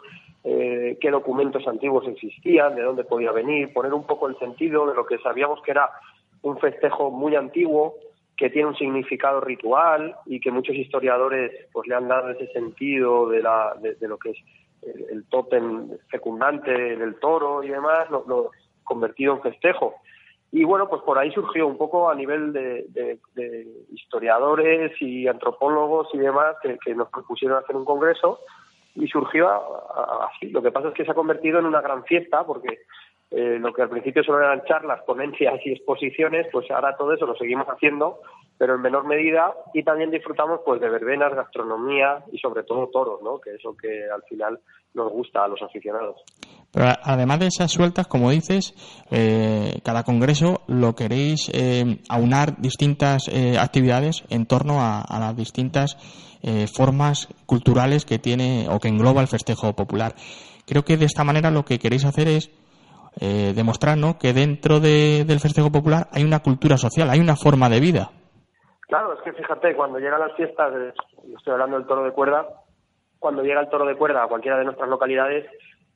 eh, 0.44 0.96
qué 0.98 1.10
documentos 1.10 1.68
antiguos 1.68 2.08
existían, 2.08 2.74
de 2.74 2.84
dónde 2.84 3.04
podía 3.04 3.32
venir, 3.32 3.70
poner 3.74 3.92
un 3.92 4.06
poco 4.06 4.28
el 4.28 4.38
sentido 4.38 4.86
de 4.86 4.94
lo 4.94 5.04
que 5.04 5.18
sabíamos 5.18 5.60
que 5.60 5.72
era 5.72 5.90
un 6.40 6.58
festejo 6.58 7.10
muy 7.10 7.36
antiguo, 7.36 7.96
que 8.42 8.50
tiene 8.50 8.66
un 8.66 8.74
significado 8.74 9.40
ritual 9.40 10.16
y 10.26 10.40
que 10.40 10.50
muchos 10.50 10.74
historiadores 10.74 11.68
pues 11.72 11.86
le 11.86 11.94
han 11.94 12.08
dado 12.08 12.30
ese 12.30 12.48
sentido 12.48 13.28
de, 13.28 13.40
la, 13.40 13.76
de, 13.80 14.08
lo 14.08 14.18
que 14.18 14.30
es 14.30 14.38
el, 15.12 15.24
tótem 15.28 15.96
fecundante 16.08 16.72
del 16.72 17.20
toro 17.20 17.62
y 17.62 17.68
demás, 17.68 18.10
lo, 18.10 18.50
convertido 18.82 19.34
en 19.34 19.42
festejo. 19.42 19.94
Y 20.50 20.64
bueno, 20.64 20.88
pues 20.88 21.02
por 21.02 21.20
ahí 21.20 21.30
surgió 21.30 21.68
un 21.68 21.78
poco 21.78 22.10
a 22.10 22.16
nivel 22.16 22.52
de, 22.52 23.16
historiadores 23.92 24.90
y 25.00 25.28
antropólogos 25.28 26.08
y 26.12 26.18
demás 26.18 26.56
que, 26.64 26.78
que 26.84 26.96
nos 26.96 27.10
propusieron 27.10 27.58
hacer 27.58 27.76
un 27.76 27.84
congreso 27.84 28.40
y 28.96 29.06
surgió 29.06 29.48
así. 30.28 30.50
Lo 30.50 30.62
que 30.62 30.72
pasa 30.72 30.88
es 30.88 30.94
que 30.94 31.04
se 31.04 31.12
ha 31.12 31.14
convertido 31.14 31.60
en 31.60 31.66
una 31.66 31.80
gran 31.80 32.02
fiesta 32.02 32.44
porque 32.44 32.80
eh, 33.34 33.58
lo 33.58 33.72
que 33.72 33.82
al 33.82 33.88
principio 33.88 34.22
solo 34.22 34.40
eran 34.40 34.64
charlas, 34.64 35.02
ponencias 35.06 35.54
y 35.64 35.72
exposiciones, 35.72 36.46
pues 36.52 36.70
ahora 36.70 36.96
todo 36.96 37.12
eso 37.12 37.26
lo 37.26 37.34
seguimos 37.36 37.66
haciendo, 37.66 38.20
pero 38.58 38.74
en 38.74 38.82
menor 38.82 39.06
medida 39.06 39.52
y 39.74 39.82
también 39.82 40.10
disfrutamos 40.10 40.60
pues 40.64 40.80
de 40.80 40.88
verbenas, 40.88 41.34
gastronomía 41.34 42.24
y 42.30 42.38
sobre 42.38 42.62
todo 42.64 42.88
toros, 42.88 43.20
¿no? 43.22 43.40
Que 43.40 43.54
es 43.54 43.64
lo 43.64 43.76
que 43.76 44.04
al 44.12 44.22
final 44.24 44.60
nos 44.94 45.10
gusta 45.10 45.44
a 45.44 45.48
los 45.48 45.62
aficionados. 45.62 46.22
Pero 46.70 46.86
además 47.02 47.40
de 47.40 47.46
esas 47.46 47.70
sueltas, 47.70 48.06
como 48.06 48.30
dices, 48.30 48.74
eh, 49.10 49.80
cada 49.84 50.04
congreso 50.04 50.62
lo 50.68 50.94
queréis 50.94 51.50
eh, 51.52 51.98
aunar 52.08 52.60
distintas 52.60 53.28
actividades 53.58 54.24
en 54.30 54.46
torno 54.46 54.80
a 54.80 55.18
las 55.18 55.36
distintas 55.36 55.96
eh, 56.44 56.66
formas 56.66 57.28
culturales 57.46 58.04
que 58.04 58.18
tiene 58.18 58.66
o 58.68 58.80
que 58.80 58.88
engloba 58.88 59.20
el 59.20 59.28
festejo 59.28 59.74
popular. 59.74 60.16
Creo 60.66 60.84
que 60.84 60.96
de 60.96 61.04
esta 61.04 61.22
manera 61.22 61.52
lo 61.52 61.64
que 61.64 61.78
queréis 61.78 62.04
hacer 62.04 62.26
es 62.26 62.50
eh, 63.20 63.52
demostrar 63.54 63.98
¿no? 63.98 64.18
que 64.18 64.32
dentro 64.32 64.80
del 64.80 65.40
festejo 65.40 65.70
popular 65.70 66.08
hay 66.12 66.24
una 66.24 66.40
cultura 66.40 66.76
social, 66.76 67.10
hay 67.10 67.20
una 67.20 67.36
forma 67.36 67.68
de 67.68 67.80
vida. 67.80 68.10
Claro, 68.88 69.14
es 69.14 69.20
que 69.22 69.32
fíjate, 69.32 69.74
cuando 69.74 69.98
llegan 69.98 70.20
las 70.20 70.34
fiestas, 70.34 70.72
estoy 71.36 71.52
hablando 71.52 71.78
del 71.78 71.86
toro 71.86 72.04
de 72.04 72.12
cuerda, 72.12 72.46
cuando 73.18 73.42
llega 73.42 73.60
el 73.60 73.70
toro 73.70 73.86
de 73.86 73.96
cuerda 73.96 74.24
a 74.24 74.28
cualquiera 74.28 74.58
de 74.58 74.64
nuestras 74.64 74.88
localidades, 74.88 75.46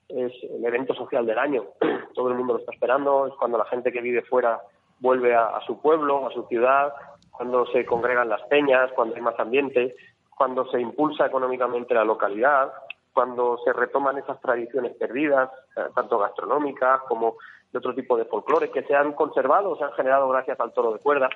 es 0.08 0.32
el 0.50 0.64
evento 0.64 0.94
social 0.94 1.26
del 1.26 1.38
año. 1.38 1.64
Todo 2.14 2.28
el 2.28 2.36
mundo 2.36 2.54
lo 2.54 2.60
está 2.60 2.72
esperando, 2.72 3.26
es 3.26 3.34
cuando 3.38 3.58
la 3.58 3.66
gente 3.66 3.92
que 3.92 4.00
vive 4.00 4.22
fuera 4.22 4.60
vuelve 5.00 5.34
a, 5.34 5.46
a, 5.46 5.60
su 5.66 5.80
pueblo, 5.80 6.26
a 6.26 6.32
su 6.32 6.44
ciudad, 6.44 6.92
cuando 7.30 7.66
se 7.66 7.84
congregan 7.84 8.28
las 8.28 8.42
peñas, 8.44 8.90
cuando 8.94 9.14
hay 9.14 9.20
más 9.20 9.38
ambiente 9.38 9.94
cuando 10.36 10.70
se 10.70 10.80
impulsa 10.80 11.26
económicamente 11.26 11.94
la 11.94 12.04
localidad, 12.04 12.70
cuando 13.16 13.56
se 13.64 13.72
retoman 13.72 14.18
esas 14.18 14.38
tradiciones 14.42 14.94
perdidas, 14.94 15.48
eh, 15.74 15.86
tanto 15.94 16.18
gastronómicas 16.18 17.00
como 17.08 17.36
de 17.72 17.78
otro 17.78 17.94
tipo 17.94 18.14
de 18.14 18.26
folclore, 18.26 18.70
que 18.70 18.82
se 18.82 18.94
han 18.94 19.14
conservado 19.14 19.74
se 19.78 19.84
han 19.84 19.92
generado 19.92 20.28
gracias 20.28 20.60
al 20.60 20.74
toro 20.74 20.92
de 20.92 20.98
cuerda. 20.98 21.30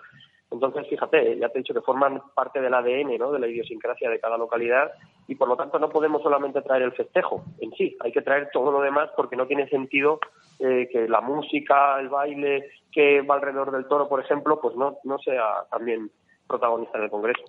Entonces, 0.50 0.86
fíjate, 0.90 1.38
ya 1.38 1.48
te 1.48 1.58
he 1.58 1.62
dicho 1.62 1.72
que 1.72 1.80
forman 1.80 2.20
parte 2.34 2.60
del 2.60 2.74
ADN, 2.74 3.16
¿no? 3.18 3.32
de 3.32 3.38
la 3.38 3.48
idiosincrasia 3.48 4.10
de 4.10 4.20
cada 4.20 4.36
localidad 4.36 4.92
y 5.26 5.36
por 5.36 5.48
lo 5.48 5.56
tanto 5.56 5.78
no 5.78 5.88
podemos 5.88 6.22
solamente 6.22 6.60
traer 6.60 6.82
el 6.82 6.92
festejo 6.92 7.44
en 7.60 7.72
sí, 7.72 7.96
hay 8.00 8.12
que 8.12 8.20
traer 8.20 8.50
todo 8.52 8.70
lo 8.70 8.82
demás 8.82 9.08
porque 9.16 9.36
no 9.36 9.46
tiene 9.46 9.66
sentido 9.70 10.20
eh, 10.58 10.86
que 10.92 11.08
la 11.08 11.22
música, 11.22 11.98
el 11.98 12.10
baile 12.10 12.68
que 12.92 13.22
va 13.22 13.36
alrededor 13.36 13.70
del 13.70 13.88
toro, 13.88 14.06
por 14.06 14.20
ejemplo, 14.20 14.60
pues 14.60 14.76
no, 14.76 14.98
no 15.04 15.18
sea 15.20 15.64
también 15.70 16.10
protagonista 16.50 16.98
en 16.98 17.04
el 17.04 17.10
Congreso. 17.10 17.44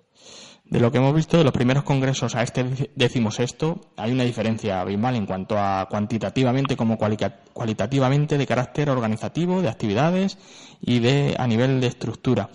De 0.64 0.80
lo 0.80 0.90
que 0.90 0.98
hemos 0.98 1.14
visto 1.14 1.36
de 1.36 1.44
los 1.44 1.52
primeros 1.52 1.82
congresos 1.82 2.34
a 2.36 2.42
este 2.42 2.64
decimos 2.94 3.40
esto, 3.40 3.74
hay 3.96 4.12
una 4.12 4.22
diferencia 4.22 4.80
abismal 4.80 5.16
en 5.16 5.26
cuanto 5.26 5.56
a 5.58 5.86
cuantitativamente 5.90 6.76
como 6.76 6.96
cualitativamente 6.96 8.38
de 8.38 8.46
carácter 8.46 8.88
organizativo, 8.88 9.60
de 9.60 9.68
actividades 9.68 10.38
y 10.80 11.00
de 11.00 11.34
a 11.38 11.46
nivel 11.46 11.80
de 11.80 11.88
estructura. 11.88 12.48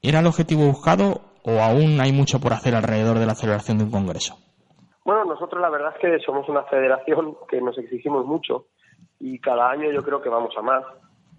¿Era 0.00 0.20
el 0.20 0.26
objetivo 0.26 0.64
buscado 0.64 1.20
o 1.44 1.60
aún 1.60 2.00
hay 2.00 2.12
mucho 2.12 2.38
por 2.40 2.52
hacer 2.52 2.74
alrededor 2.74 3.18
de 3.18 3.26
la 3.26 3.34
celebración 3.34 3.78
de 3.78 3.84
un 3.84 3.90
congreso? 3.90 4.36
Bueno, 5.04 5.24
nosotros 5.24 5.60
la 5.60 5.70
verdad 5.70 5.92
es 5.96 6.00
que 6.00 6.24
somos 6.24 6.48
una 6.48 6.62
federación 6.64 7.36
que 7.48 7.60
nos 7.60 7.76
exigimos 7.78 8.24
mucho 8.26 8.66
y 9.18 9.38
cada 9.40 9.70
año 9.70 9.90
yo 9.90 10.02
creo 10.02 10.22
que 10.22 10.28
vamos 10.28 10.54
a 10.56 10.62
más. 10.62 10.84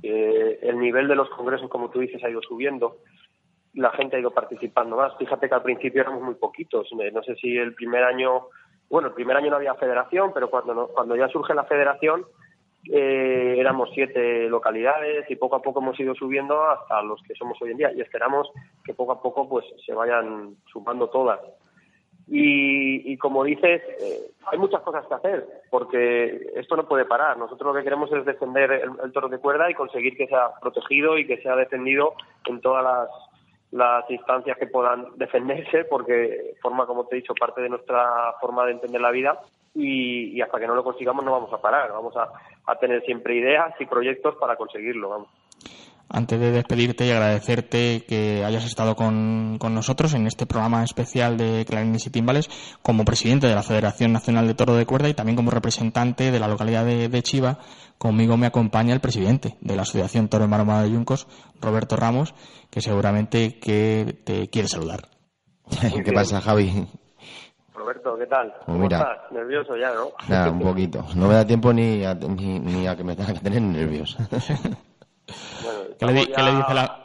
Eh, 0.04 0.60
el 0.64 0.80
nivel 0.80 1.08
de 1.08 1.16
los 1.16 1.30
congresos, 1.30 1.70
como 1.70 1.90
tú 1.90 2.00
dices, 2.00 2.24
ha 2.24 2.30
ido 2.30 2.42
subiendo 2.42 2.98
la 3.74 3.92
gente 3.92 4.16
ha 4.16 4.20
ido 4.20 4.32
participando 4.32 4.98
más. 4.98 5.16
Fíjate 5.18 5.48
que 5.48 5.56
al 5.56 5.64
principio 5.64 6.02
éramos 6.02 6.22
muy 6.22 6.36
poquitos. 6.36 6.90
Eh, 7.00 7.12
no 7.12 7.24
sé 7.24 7.36
si 7.36 7.58
el 7.58 7.74
primer 7.74 8.04
año, 8.04 8.48
bueno, 8.90 9.10
el 9.10 9.14
primer 9.14 9.38
año 9.38 9.50
no 9.50 9.58
había 9.58 9.76
federación, 9.76 10.32
pero 10.34 10.50
cuando, 10.50 10.90
cuando 10.90 11.16
ya 11.16 11.28
surge 11.30 11.54
la 11.54 11.66
federación 11.66 12.26
eh, 12.90 13.56
éramos 13.60 13.90
siete 13.94 14.50
localidades 14.50 15.30
y 15.30 15.36
poco 15.36 15.56
a 15.56 15.62
poco 15.62 15.82
hemos 15.82 16.00
ido 16.00 16.16
subiendo 16.16 16.64
hasta 16.64 17.02
los 17.04 17.22
que 17.24 17.36
somos 17.36 17.62
hoy 17.62 17.72
en 17.72 17.78
día 17.78 17.92
y 17.94 18.02
esperamos 18.02 18.50
que 18.84 18.96
poco 18.96 19.12
a 19.12 19.22
poco 19.22 19.48
pues 19.48 19.66
se 19.86 19.94
vayan 19.94 20.56
sumando 20.72 21.08
todas. 21.10 21.40
Y, 22.34 23.18
como 23.18 23.44
dices, 23.44 23.82
eh, 24.00 24.32
hay 24.46 24.58
muchas 24.58 24.82
cosas 24.84 25.06
que 25.06 25.14
hacer, 25.16 25.46
porque 25.70 26.52
esto 26.56 26.78
no 26.78 26.88
puede 26.88 27.04
parar. 27.04 27.38
Nosotros 27.38 27.74
lo 27.74 27.78
que 27.78 27.84
queremos 27.84 28.10
es 28.14 28.24
defender 28.24 28.72
el 29.04 29.12
toro 29.12 29.28
de 29.28 29.38
cuerda 29.38 29.70
y 29.70 29.74
conseguir 29.74 30.16
que 30.16 30.28
sea 30.28 30.52
protegido 30.62 31.18
y 31.18 31.28
que 31.28 31.42
sea 31.42 31.58
defendido 31.58 32.14
en 32.46 32.62
todas 32.62 32.86
las 32.86 33.10
las 33.72 34.10
instancias 34.10 34.58
que 34.58 34.68
puedan 34.68 35.08
defenderse, 35.16 35.86
porque 35.86 36.56
forma, 36.62 36.86
como 36.86 37.06
te 37.06 37.16
he 37.16 37.22
dicho, 37.22 37.34
parte 37.34 37.62
de 37.62 37.70
nuestra 37.70 38.34
forma 38.40 38.66
de 38.66 38.74
entender 38.74 39.02
la 39.02 39.12
vida 39.12 39.40
y, 39.74 40.42
hasta 40.42 40.60
que 40.60 40.68
no 40.68 40.76
lo 40.76 40.84
consigamos 40.84 41.24
no 41.24 41.32
vamos 41.32 41.54
a 41.54 41.62
parar, 41.62 41.92
vamos 41.92 42.16
a, 42.18 42.30
a 42.66 42.76
tener 42.76 43.04
siempre 43.06 43.36
ideas 43.36 43.74
y 43.80 43.86
proyectos 43.86 44.36
para 44.36 44.58
conseguirlo. 44.58 45.10
Vamos 45.10 45.30
antes 46.12 46.40
de 46.40 46.52
despedirte 46.52 47.06
y 47.06 47.12
agradecerte 47.12 48.04
que 48.08 48.44
hayas 48.44 48.66
estado 48.66 48.96
con, 48.96 49.58
nosotros 49.58 50.14
en 50.14 50.28
este 50.28 50.46
programa 50.46 50.84
especial 50.84 51.38
de 51.38 51.66
clarines 51.66 52.06
y 52.06 52.10
timbales 52.10 52.50
como 52.82 53.06
presidente 53.06 53.48
de 53.48 53.56
la 53.56 53.64
Federación 53.64 54.12
Nacional 54.12 54.48
de 54.48 54.54
Toro 54.54 54.76
de 54.76 54.86
Cuerda 54.86 55.10
y 55.10 55.14
también 55.14 55.36
como 55.36 55.52
representante 55.52 56.32
de 56.32 56.40
la 56.40 56.48
localidad 56.48 56.86
de, 56.86 57.22
Chiva. 57.22 57.60
Conmigo 57.98 58.36
me 58.36 58.48
acompaña 58.48 58.94
el 58.94 59.00
presidente 59.00 59.58
de 59.62 59.76
la 59.76 59.84
Asociación 59.84 60.28
Toro 60.28 60.48
Maromada 60.48 60.84
de 60.84 60.92
Yuncos, 60.92 61.28
Roberto 61.62 61.96
Ramos, 61.96 62.34
que 62.70 62.82
seguramente 62.82 63.60
que 63.60 64.22
te 64.26 64.50
quiere 64.50 64.68
saludar. 64.68 65.08
¿Qué 66.04 66.12
pasa, 66.12 66.42
Javi? 66.42 66.88
Roberto, 67.74 68.18
¿qué 68.18 68.26
tal? 68.26 68.52
Pues 68.52 68.66
¿Cómo 68.66 68.84
estás? 68.84 69.18
Nervioso 69.32 69.78
ya, 69.78 69.94
¿no? 69.94 70.10
Nada, 70.28 70.52
un 70.52 70.60
poquito. 70.60 71.06
No 71.16 71.28
me 71.28 71.36
da 71.36 71.46
tiempo 71.46 71.72
ni 71.72 72.04
a, 72.04 72.14
ni, 72.14 72.88
a 72.88 72.96
que 72.96 73.04
me 73.04 73.16
tenga 73.16 73.34
que 73.34 73.40
tener 73.40 73.62
¿Qué, 76.00 76.06
le, 76.06 76.14
dice 76.14 76.34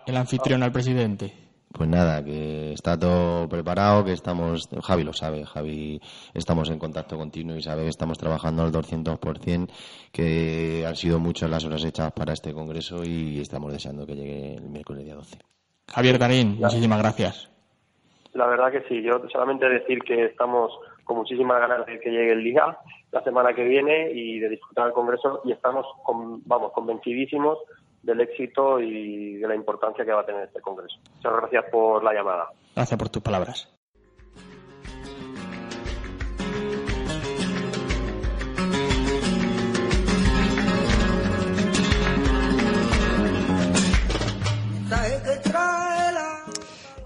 el 0.06 0.16
anfitrión 0.16 0.62
al 0.62 0.72
presidente? 0.72 1.32
Pues 1.76 1.90
nada, 1.90 2.24
que 2.24 2.72
está 2.72 2.98
todo 2.98 3.46
preparado, 3.48 4.02
que 4.02 4.12
estamos, 4.12 4.66
Javi 4.82 5.04
lo 5.04 5.12
sabe, 5.12 5.44
Javi 5.44 6.00
estamos 6.32 6.70
en 6.70 6.78
contacto 6.78 7.18
continuo 7.18 7.56
y 7.56 7.62
sabe 7.62 7.82
que 7.82 7.90
estamos 7.90 8.16
trabajando 8.16 8.62
al 8.62 8.72
200%, 8.72 9.68
que 10.10 10.84
han 10.86 10.96
sido 10.96 11.18
muchas 11.18 11.50
las 11.50 11.66
horas 11.66 11.84
hechas 11.84 12.12
para 12.12 12.32
este 12.32 12.54
congreso 12.54 13.04
y 13.04 13.40
estamos 13.40 13.72
deseando 13.72 14.06
que 14.06 14.14
llegue 14.14 14.54
el 14.54 14.70
miércoles 14.70 15.04
día 15.04 15.16
12. 15.16 15.38
Javier 15.88 16.18
Darín, 16.18 16.56
muchísimas 16.58 16.98
gracias. 16.98 17.50
La 18.32 18.46
verdad 18.46 18.72
que 18.72 18.82
sí, 18.88 19.02
yo 19.02 19.20
solamente 19.30 19.68
decir 19.68 19.98
que 20.00 20.24
estamos 20.24 20.72
con 21.04 21.18
muchísimas 21.18 21.60
ganas 21.60 21.84
de 21.86 22.00
que 22.00 22.10
llegue 22.10 22.32
el 22.32 22.44
día, 22.44 22.78
la 23.12 23.22
semana 23.22 23.54
que 23.54 23.64
viene 23.64 24.10
y 24.12 24.38
de 24.38 24.48
disfrutar 24.48 24.88
el 24.88 24.92
congreso 24.92 25.40
y 25.44 25.52
estamos, 25.52 25.86
vamos, 26.46 26.72
convencidísimos 26.72 27.58
del 28.06 28.20
éxito 28.20 28.78
y 28.78 29.34
de 29.34 29.48
la 29.48 29.56
importancia 29.56 30.04
que 30.04 30.12
va 30.12 30.20
a 30.20 30.26
tener 30.26 30.44
este 30.44 30.60
Congreso. 30.60 30.96
Muchas 31.16 31.32
gracias 31.32 31.64
por 31.70 32.04
la 32.04 32.14
llamada. 32.14 32.48
Gracias 32.74 32.98
por 32.98 33.08
tus 33.08 33.22
palabras. 33.22 33.72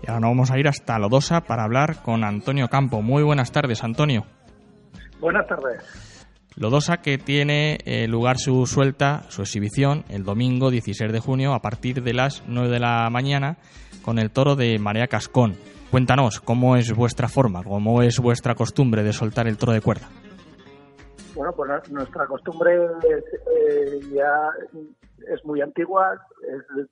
Y 0.03 0.09
ahora 0.09 0.21
nos 0.21 0.31
vamos 0.31 0.51
a 0.51 0.59
ir 0.59 0.69
hasta 0.69 0.99
Lodosa 0.99 1.41
para 1.43 1.65
hablar 1.65 2.03
con 2.03 2.25
Antonio 2.25 2.69
Campo. 2.69 3.01
Muy 3.01 3.23
buenas 3.23 3.53
tardes, 3.53 3.83
Antonio. 3.83 4.27
Buenas 5.19 5.47
tardes. 5.47 6.10
Lodosa 6.61 6.99
que 6.99 7.17
tiene 7.17 7.79
eh, 7.87 8.07
lugar 8.07 8.37
su 8.37 8.67
suelta, 8.67 9.23
su 9.31 9.41
exhibición, 9.41 10.05
el 10.11 10.25
domingo 10.25 10.71
16 10.71 11.11
de 11.11 11.19
junio 11.19 11.55
a 11.55 11.61
partir 11.61 12.03
de 12.03 12.13
las 12.13 12.45
9 12.47 12.69
de 12.69 12.79
la 12.79 13.09
mañana 13.09 13.57
con 14.05 14.19
el 14.19 14.31
toro 14.31 14.57
de 14.57 14.79
María 14.79 15.07
Cascón. 15.07 15.55
Cuéntanos, 15.91 16.39
¿cómo 16.41 16.77
es 16.77 16.95
vuestra 16.95 17.29
forma, 17.29 17.65
cómo 17.65 18.03
es 18.03 18.21
vuestra 18.21 18.55
costumbre 18.55 19.03
de 19.03 19.15
soltar 19.15 19.47
el 19.47 19.57
toro 19.57 19.73
de 19.73 19.81
cuerda? 19.81 20.09
Bueno, 21.35 21.55
pues 21.57 21.91
nuestra 21.91 22.27
costumbre 22.27 22.77
eh, 22.77 24.01
ya 24.13 24.51
es 25.33 25.43
muy 25.47 25.63
antigua. 25.63 26.21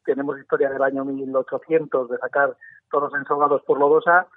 tenemos 0.07 0.41
historia 0.41 0.71
del 0.71 0.83
año 0.83 1.05
1800 1.05 2.09
de 2.09 2.17
sacar 2.17 2.57
toros 2.91 3.13
ensogados 3.13 3.61
por 3.67 3.79
Lodosa 3.79 4.29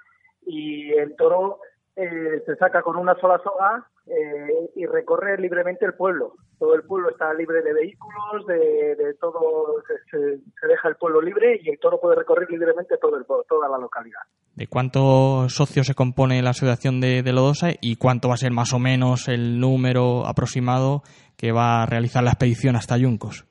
y 0.44 0.92
el 0.92 1.16
toro 1.16 1.60
eh, 1.96 2.42
se 2.44 2.54
saca 2.56 2.82
con 2.82 2.96
una 2.96 3.18
sola 3.18 3.40
soga 3.42 3.88
eh, 4.06 4.70
y 4.74 4.86
recorre 4.86 5.38
libremente 5.38 5.84
el 5.86 5.94
pueblo. 5.94 6.34
Todo 6.58 6.74
el 6.74 6.82
pueblo 6.82 7.10
está 7.10 7.32
libre 7.34 7.62
de 7.62 7.72
vehículos, 7.72 8.46
de, 8.46 9.14
todo, 9.20 9.82
se, 10.10 10.18
deja 10.66 10.88
el 10.88 10.96
pueblo 10.96 11.20
libre 11.20 11.60
y 11.62 11.70
el 11.70 11.78
toro 11.78 12.00
puede 12.00 12.16
recorrer 12.16 12.50
libremente 12.50 12.96
todo 12.98 13.16
el, 13.16 13.24
toda 13.24 13.68
la 13.68 13.78
localidad. 13.78 14.20
¿De 14.54 14.66
cuántos 14.66 15.54
socios 15.54 15.86
se 15.86 15.94
compone 15.94 16.42
la 16.42 16.50
asociación 16.50 17.00
de, 17.00 17.22
de, 17.22 17.32
Lodosa 17.32 17.68
y 17.80 17.96
cuánto 17.96 18.28
va 18.28 18.34
a 18.34 18.38
ser 18.38 18.52
más 18.52 18.72
o 18.72 18.78
menos 18.78 19.28
el 19.28 19.60
número 19.60 20.26
aproximado 20.26 21.02
que 21.36 21.52
va 21.52 21.82
a 21.82 21.86
realizar 21.86 22.22
la 22.22 22.30
expedición 22.30 22.76
hasta 22.76 22.98
Yuncos? 22.98 23.46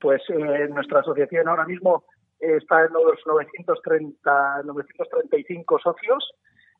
Pues 0.00 0.22
eh, 0.28 0.68
nuestra 0.68 1.00
asociación 1.00 1.48
ahora 1.48 1.64
mismo 1.64 2.04
está 2.38 2.84
en 2.84 2.92
los 2.92 3.18
930, 3.26 4.62
935 4.64 5.78
socios 5.82 6.34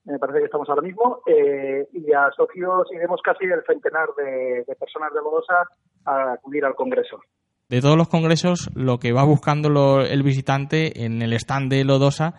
me 0.04 0.18
parece 0.18 0.40
que 0.40 0.44
estamos 0.46 0.68
ahora 0.68 0.82
mismo, 0.82 1.20
eh, 1.26 1.88
y 1.92 2.12
a 2.12 2.30
socios 2.36 2.86
iremos 2.92 3.20
casi 3.22 3.44
el 3.44 3.62
centenar 3.66 4.08
de, 4.16 4.64
personas 4.76 5.12
de 5.12 5.20
Lodosa 5.20 5.66
a 6.04 6.32
acudir 6.34 6.64
al 6.64 6.74
Congreso. 6.74 7.20
De 7.68 7.80
todos 7.80 7.96
los 7.96 8.08
congresos, 8.08 8.70
lo 8.74 8.98
que 8.98 9.12
va 9.12 9.24
buscando 9.24 10.00
el 10.00 10.22
visitante 10.22 11.04
en 11.04 11.22
el 11.22 11.32
stand 11.32 11.70
de 11.70 11.84
Lodosa 11.84 12.34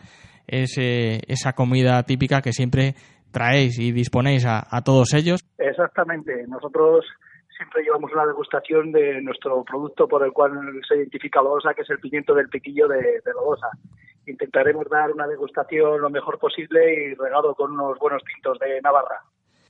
es 0.45 0.77
eh, 0.77 1.21
esa 1.27 1.53
comida 1.53 2.03
típica 2.03 2.41
que 2.41 2.53
siempre 2.53 2.93
traéis 3.31 3.79
y 3.79 3.91
disponéis 3.91 4.45
a, 4.45 4.81
todos 4.85 5.15
ellos. 5.15 5.41
Exactamente. 5.57 6.45
Nosotros 6.47 7.03
siempre 7.57 7.83
llevamos 7.83 8.13
una 8.13 8.27
degustación 8.27 8.91
de 8.91 9.19
nuestro 9.23 9.63
producto 9.63 10.07
por 10.07 10.23
el 10.23 10.31
cual 10.31 10.51
se 10.87 10.97
identifica 10.97 11.41
Lodosa, 11.41 11.73
que 11.73 11.81
es 11.81 11.89
el 11.89 11.99
pimiento 11.99 12.35
del 12.35 12.47
piquillo 12.47 12.87
de, 12.87 12.97
de 12.97 13.33
Lodosa 13.33 13.67
intentaremos 14.27 14.87
dar 14.89 15.11
una 15.11 15.27
degustación 15.27 16.01
lo 16.01 16.09
mejor 16.09 16.39
posible 16.39 16.79
y 16.93 17.13
regado 17.15 17.53
con 17.55 17.71
unos 17.71 17.97
buenos 17.99 18.23
tintos 18.23 18.57
de 18.59 18.81
Navarra. 18.81 19.21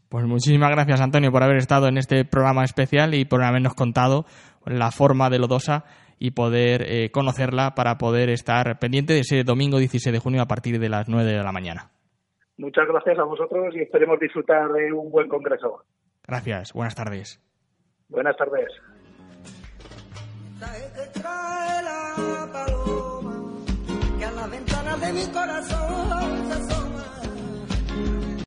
Pues 0.09 0.25
muchísimas 0.25 0.71
gracias, 0.71 1.01
Antonio, 1.01 1.31
por 1.31 1.43
haber 1.43 1.57
estado 1.57 1.87
en 1.87 1.97
este 1.97 2.25
programa 2.25 2.63
especial 2.63 3.13
y 3.13 3.25
por 3.25 3.43
habernos 3.43 3.73
contado 3.73 4.25
la 4.65 4.91
forma 4.91 5.29
de 5.29 5.39
Lodosa 5.39 5.83
y 6.19 6.31
poder 6.31 6.83
eh, 6.83 7.11
conocerla 7.11 7.75
para 7.75 7.97
poder 7.97 8.29
estar 8.29 8.79
pendiente 8.79 9.13
de 9.13 9.19
ese 9.19 9.43
domingo 9.43 9.77
16 9.77 10.13
de 10.13 10.19
junio 10.19 10.41
a 10.41 10.47
partir 10.47 10.79
de 10.79 10.89
las 10.89 11.09
9 11.09 11.31
de 11.31 11.43
la 11.43 11.51
mañana. 11.51 11.91
Muchas 12.57 12.87
gracias 12.87 13.19
a 13.19 13.23
vosotros 13.23 13.75
y 13.75 13.81
esperemos 13.81 14.19
disfrutar 14.19 14.71
de 14.71 14.93
un 14.93 15.11
buen 15.11 15.27
congreso. 15.27 15.83
Gracias, 16.25 16.71
buenas 16.73 16.95
tardes. 16.95 17.41
Buenas 18.07 18.37
tardes. 18.37 18.69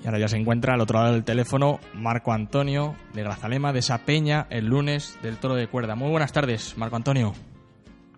Y 0.01 0.07
ahora 0.07 0.19
ya 0.19 0.29
se 0.29 0.37
encuentra 0.37 0.75
al 0.75 0.81
otro 0.81 0.99
lado 0.99 1.13
del 1.13 1.25
teléfono 1.25 1.81
Marco 1.95 2.33
Antonio 2.33 2.95
de 3.13 3.23
Grazalema, 3.23 3.73
de 3.73 3.81
esa 3.81 3.99
peña, 3.99 4.47
el 4.51 4.67
lunes 4.67 5.19
del 5.23 5.39
toro 5.39 5.55
de 5.55 5.69
cuerda. 5.69 5.95
Muy 5.95 6.11
buenas 6.11 6.33
tardes, 6.33 6.77
Marco 6.79 6.97
Antonio. 6.97 7.33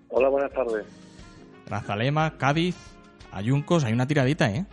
Hola, 0.09 0.29
buenas 0.29 0.53
tardes. 0.53 0.87
Grazalema, 1.67 2.37
Cádiz, 2.37 2.77
Ayuncos, 3.33 3.85
hay 3.85 3.93
una 3.93 4.07
tiradita, 4.07 4.51
¿eh? 4.51 4.67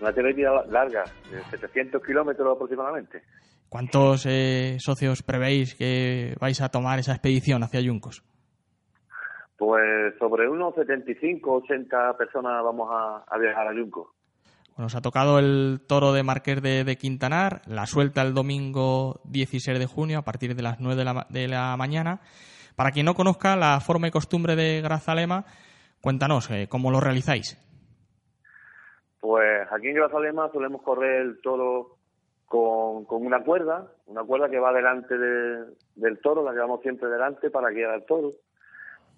Una 0.00 0.12
tiradita 0.12 0.64
larga, 0.68 1.04
de 1.30 1.42
700 1.50 2.02
kilómetros 2.04 2.54
aproximadamente. 2.54 3.22
¿Cuántos 3.68 4.26
eh, 4.26 4.76
socios 4.78 5.22
prevéis 5.22 5.74
que 5.74 6.36
vais 6.40 6.60
a 6.60 6.68
tomar 6.68 6.98
esa 6.98 7.12
expedición 7.12 7.62
hacia 7.62 7.80
Ayuncos? 7.80 8.22
Pues 9.56 10.14
sobre 10.18 10.48
unos 10.48 10.74
75, 10.74 11.52
80 11.52 12.16
personas 12.16 12.62
vamos 12.64 12.88
a, 12.90 13.38
viajar 13.38 13.68
a 13.68 13.74
Yunco. 13.74 14.14
Bueno, 14.76 14.86
os 14.86 14.96
ha 14.96 15.00
tocado 15.00 15.38
el 15.38 15.80
toro 15.86 16.12
de 16.12 16.24
Marqués 16.24 16.60
de, 16.60 16.96
Quintanar, 16.96 17.62
la 17.66 17.86
suelta 17.86 18.22
el 18.22 18.34
domingo 18.34 19.20
16 19.24 19.78
de 19.78 19.86
junio 19.86 20.18
a 20.18 20.22
partir 20.22 20.56
de 20.56 20.62
las 20.62 20.80
9 20.80 20.96
de 20.96 21.04
la, 21.04 21.26
de 21.30 21.48
la 21.48 21.76
mañana. 21.76 22.20
Para 22.74 22.90
quien 22.90 23.06
no 23.06 23.14
conozca 23.14 23.54
la 23.54 23.78
forma 23.80 24.08
y 24.08 24.10
costumbre 24.10 24.56
de 24.56 24.80
Grazalema, 24.80 25.44
cuéntanos, 26.00 26.50
eh, 26.50 26.66
¿cómo 26.68 26.90
lo 26.90 27.00
realizáis? 27.00 27.56
Pues 29.20 29.66
aquí 29.70 29.88
en 29.88 29.94
Grazalema 29.94 30.50
solemos 30.52 30.82
correr 30.82 31.22
el 31.22 31.40
toro 31.40 31.96
con, 32.46 33.06
una 33.08 33.42
cuerda, 33.42 33.90
una 34.06 34.22
cuerda 34.22 34.48
que 34.48 34.58
va 34.58 34.72
delante 34.72 35.16
del 35.16 36.18
toro, 36.20 36.44
la 36.44 36.52
llevamos 36.52 36.82
siempre 36.82 37.08
delante 37.08 37.50
para 37.50 37.70
guiar 37.70 37.90
al 37.90 38.04
toro. 38.04 38.32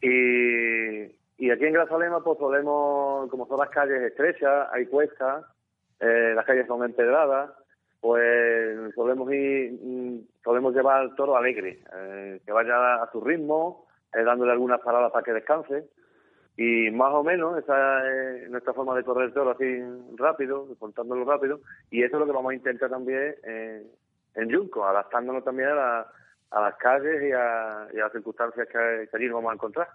Y, 0.00 1.04
y 1.38 1.50
aquí 1.50 1.64
en 1.64 1.72
Grazalema 1.72 2.22
pues 2.22 2.38
solemos, 2.38 3.30
como 3.30 3.46
son 3.46 3.58
las 3.58 3.70
calles 3.70 4.02
estrechas, 4.02 4.68
hay 4.72 4.86
cuestas, 4.86 5.44
eh, 6.00 6.32
las 6.34 6.44
calles 6.44 6.66
son 6.66 6.84
empedradas, 6.84 7.50
pues 8.00 8.94
solemos 8.94 9.30
ir, 9.32 9.72
mm, 9.72 10.18
solemos 10.44 10.74
llevar 10.74 11.00
al 11.00 11.14
toro 11.14 11.36
alegre, 11.36 11.82
eh, 11.94 12.40
que 12.44 12.52
vaya 12.52 13.02
a 13.02 13.10
su 13.12 13.20
ritmo, 13.20 13.86
eh, 14.14 14.22
dándole 14.22 14.52
algunas 14.52 14.80
paradas 14.80 15.12
para 15.12 15.24
que 15.24 15.32
descanse. 15.32 15.84
Y 16.56 16.90
más 16.90 17.12
o 17.12 17.22
menos 17.22 17.58
esa 17.58 18.08
es 18.10 18.48
nuestra 18.48 18.72
forma 18.72 18.94
de 18.94 19.04
correr 19.04 19.26
el 19.26 19.34
toro 19.34 19.50
así 19.50 19.78
rápido, 20.16 20.68
contándolo 20.78 21.24
rápido. 21.26 21.60
Y 21.90 22.02
eso 22.02 22.16
es 22.16 22.20
lo 22.20 22.26
que 22.26 22.32
vamos 22.32 22.52
a 22.52 22.54
intentar 22.54 22.88
también 22.88 23.34
en 24.34 24.50
Junco, 24.50 24.86
adaptándonos 24.86 25.44
también 25.44 25.68
a 25.68 25.74
la, 25.74 26.06
a 26.50 26.60
las 26.60 26.76
calles 26.76 27.22
y 27.22 27.32
a, 27.32 27.88
las 27.92 28.12
circunstancias 28.12 28.66
que, 28.70 29.16
allí 29.16 29.26
nos 29.26 29.36
vamos 29.36 29.50
a 29.50 29.54
encontrar. 29.54 29.88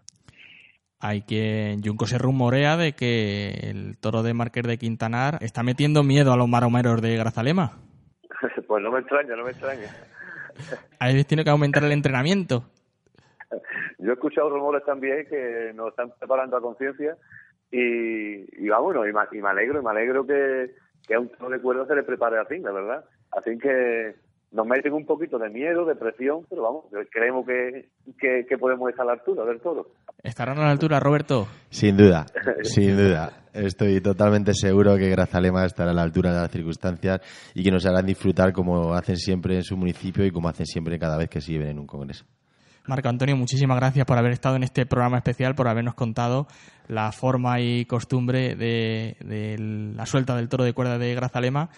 hay 0.99 1.23
que 1.23 1.77
Junco 1.83 2.05
se 2.05 2.17
rumorea 2.17 2.77
de 2.77 2.93
que 2.93 3.69
el 3.69 3.97
toro 3.99 4.23
de 4.23 4.33
Márquez 4.33 4.63
de 4.65 4.77
Quintanar 4.77 5.37
está 5.41 5.63
metiendo 5.63 6.03
miedo 6.03 6.33
a 6.33 6.37
los 6.37 6.47
maromeros 6.47 7.01
de 7.01 7.17
Grazalema. 7.17 7.77
pues 8.67 8.83
no 8.83 8.91
me 8.91 8.99
extraña, 8.99 9.35
no 9.35 9.43
me 9.43 9.51
extraña. 9.51 9.89
Ahí 10.99 11.23
tiene 11.23 11.43
que 11.43 11.49
aumentar 11.49 11.83
el 11.83 11.91
entrenamiento. 11.91 12.65
Yo 13.99 14.11
he 14.11 14.13
escuchado 14.13 14.49
rumores 14.49 14.83
también 14.85 15.25
que 15.27 15.71
nos 15.75 15.89
están 15.89 16.11
preparando 16.17 16.57
a 16.57 16.61
conciencia 16.61 17.17
y, 17.69 18.63
y 18.63 18.69
vamos, 18.69 18.95
y, 18.95 19.13
me, 19.41 19.49
alegro, 19.49 19.79
y 19.79 19.83
me 19.83 19.91
alegro 19.91 20.25
que, 20.25 20.73
que 21.07 21.15
a 21.15 21.19
un 21.19 21.29
toro 21.29 21.49
de 21.49 21.61
cuerda 21.61 21.85
se 21.85 21.95
le 21.95 22.03
prepare 22.03 22.39
así, 22.39 22.59
la 22.59 22.71
verdad. 22.71 23.05
Así 23.31 23.57
que 23.57 24.15
nos 24.51 24.67
meten 24.67 24.93
un 24.93 25.05
poquito 25.05 25.37
de 25.39 25.49
miedo, 25.49 25.85
de 25.85 25.95
presión, 25.95 26.45
pero 26.49 26.63
vamos, 26.63 26.85
creemos 27.09 27.45
que, 27.45 28.45
que, 28.47 28.57
podemos 28.57 28.89
estar 28.89 29.03
a 29.03 29.07
la 29.07 29.13
altura 29.13 29.45
del 29.45 29.61
todo. 29.61 29.87
¿Estarán 30.21 30.57
a 30.59 30.63
la 30.63 30.71
altura, 30.71 30.99
Roberto? 30.99 31.47
Sin 31.69 31.95
duda, 31.95 32.25
sin 32.63 32.97
duda. 32.97 33.31
Estoy 33.53 34.01
totalmente 34.01 34.53
seguro 34.53 34.97
que 34.97 35.09
Grazalema 35.09 35.65
estará 35.65 35.91
a 35.91 35.93
la 35.93 36.03
altura 36.03 36.33
de 36.33 36.41
las 36.41 36.51
circunstancias 36.51 37.21
y 37.53 37.63
que 37.63 37.71
nos 37.71 37.85
harán 37.85 38.05
disfrutar 38.05 38.51
como 38.53 38.93
hacen 38.93 39.17
siempre 39.17 39.55
en 39.55 39.63
su 39.63 39.77
municipio 39.77 40.25
y 40.25 40.31
como 40.31 40.49
hacen 40.49 40.65
siempre 40.65 40.99
cada 40.99 41.17
vez 41.17 41.29
que 41.29 41.41
se 41.41 41.53
lleven 41.53 41.69
en 41.69 41.79
un 41.79 41.87
congreso. 41.87 42.25
Marco 42.87 43.09
Antonio, 43.09 43.37
muchísimas 43.37 43.77
gracias 43.77 44.05
por 44.05 44.17
haber 44.17 44.31
estado 44.31 44.55
en 44.55 44.63
este 44.63 44.85
programa 44.85 45.17
especial, 45.17 45.53
por 45.53 45.67
habernos 45.67 45.93
contado 45.93 46.47
la 46.87 47.11
forma 47.11 47.61
y 47.61 47.85
costumbre 47.85 48.55
de, 48.55 49.17
de 49.19 49.57
la 49.95 50.05
suelta 50.05 50.35
del 50.35 50.49
toro 50.49 50.63
de 50.63 50.73
cuerda 50.73 50.97
de 50.97 51.13
Grazalema 51.13 51.69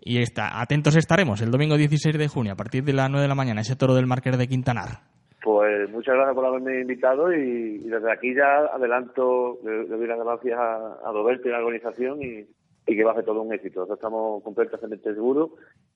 y 0.00 0.18
está, 0.18 0.60
atentos 0.60 0.96
estaremos 0.96 1.42
el 1.42 1.50
domingo 1.50 1.76
16 1.76 2.16
de 2.16 2.28
junio 2.28 2.52
a 2.52 2.56
partir 2.56 2.84
de 2.84 2.92
las 2.92 3.10
9 3.10 3.22
de 3.22 3.28
la 3.28 3.34
mañana, 3.34 3.60
ese 3.60 3.76
toro 3.76 3.94
del 3.94 4.06
Marqués 4.06 4.38
de 4.38 4.48
Quintanar. 4.48 5.00
Pues 5.42 5.88
muchas 5.90 6.16
gracias 6.16 6.34
por 6.34 6.44
haberme 6.44 6.80
invitado 6.80 7.32
y, 7.32 7.78
desde 7.78 8.12
aquí 8.12 8.34
ya 8.34 8.66
adelanto, 8.74 9.58
le, 9.64 9.86
doy 9.86 10.06
las 10.06 10.18
gracias 10.18 10.58
a, 10.58 11.08
a 11.08 11.12
Roberto 11.12 11.48
y 11.48 11.52
a 11.52 11.58
la 11.58 11.64
organización 11.64 12.20
y, 12.20 12.46
que 12.84 13.04
va 13.04 13.12
a 13.12 13.14
ser 13.14 13.24
todo 13.24 13.42
un 13.42 13.52
éxito. 13.52 13.80
Nosotros 13.80 13.98
estamos 13.98 14.42
completamente 14.42 15.14
seguros 15.14 15.50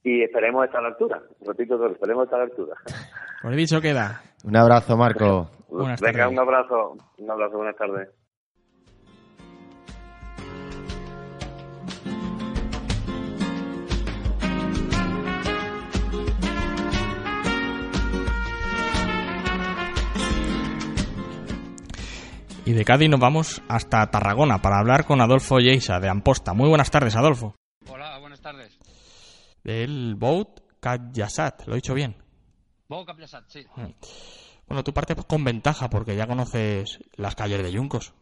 y 0.04 0.22
esperemos 0.22 0.64
estar 0.64 0.78
a 0.78 0.82
la 0.84 0.88
altura. 0.90 1.20
Repito, 1.44 1.84
esperemos 1.84 2.24
estar 2.24 2.40
a 2.40 2.44
la 2.44 2.50
altura. 2.50 2.76
Por 3.42 3.54
dicho 3.56 3.80
queda. 3.80 4.22
Un 4.44 4.56
abrazo, 4.56 4.96
Marco. 4.96 5.50
Venga, 6.00 6.28
un 6.28 6.38
abrazo. 6.38 6.96
Un 7.18 7.30
abrazo, 7.30 7.56
buenas 7.56 7.76
tardes. 7.76 8.08
Y 22.70 22.72
de 22.72 22.84
Cádiz 22.84 23.10
nos 23.10 23.18
vamos 23.18 23.60
hasta 23.66 24.08
Tarragona 24.12 24.62
para 24.62 24.78
hablar 24.78 25.04
con 25.04 25.20
Adolfo 25.20 25.58
Lleisa 25.58 25.98
de 25.98 26.08
Amposta. 26.08 26.54
Muy 26.54 26.68
buenas 26.68 26.88
tardes, 26.88 27.16
Adolfo. 27.16 27.56
Hola, 27.88 28.16
buenas 28.20 28.40
tardes. 28.40 28.78
Del 29.64 30.14
Boat 30.14 30.60
Katyasat, 30.78 31.66
¿lo 31.66 31.72
he 31.72 31.78
dicho 31.78 31.94
bien? 31.94 32.14
Boat 32.86 33.08
Katyasat, 33.08 33.48
sí. 33.48 33.66
Mm. 33.74 33.88
Bueno, 34.68 34.84
tú 34.84 34.94
partes 34.94 35.16
con 35.24 35.42
ventaja 35.42 35.90
porque 35.90 36.14
ya 36.14 36.28
conoces 36.28 37.00
las 37.16 37.34
calles 37.34 37.60
de 37.60 37.72
Yuncos. 37.72 38.14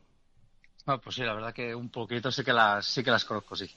Ah, 0.87 0.97
pues 0.97 1.17
sí, 1.17 1.25
la 1.25 1.35
verdad 1.35 1.53
que 1.53 1.75
un 1.75 1.91
poquito 1.91 2.33
sí 2.33 2.43
que 2.43 2.55
las, 2.55 2.87
sí 2.87 3.05
que 3.05 3.11
las 3.11 3.27
conozco, 3.27 3.55
sí. 3.55 3.71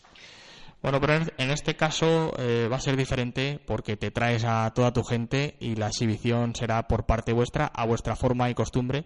Bueno, 0.81 1.01
pero 1.01 1.25
en 1.37 1.51
este 1.51 1.75
caso 1.75 2.31
eh, 2.37 2.69
va 2.71 2.77
a 2.77 2.79
ser 2.79 2.95
diferente 2.95 3.59
porque 3.67 3.97
te 3.97 4.09
traes 4.09 4.45
a 4.45 4.71
toda 4.73 4.93
tu 4.93 5.03
gente 5.03 5.57
y 5.59 5.75
la 5.75 5.87
exhibición 5.87 6.55
será 6.55 6.87
por 6.87 7.05
parte 7.05 7.33
vuestra, 7.33 7.65
a 7.65 7.85
vuestra 7.85 8.15
forma 8.15 8.49
y 8.49 8.53
costumbre 8.53 9.03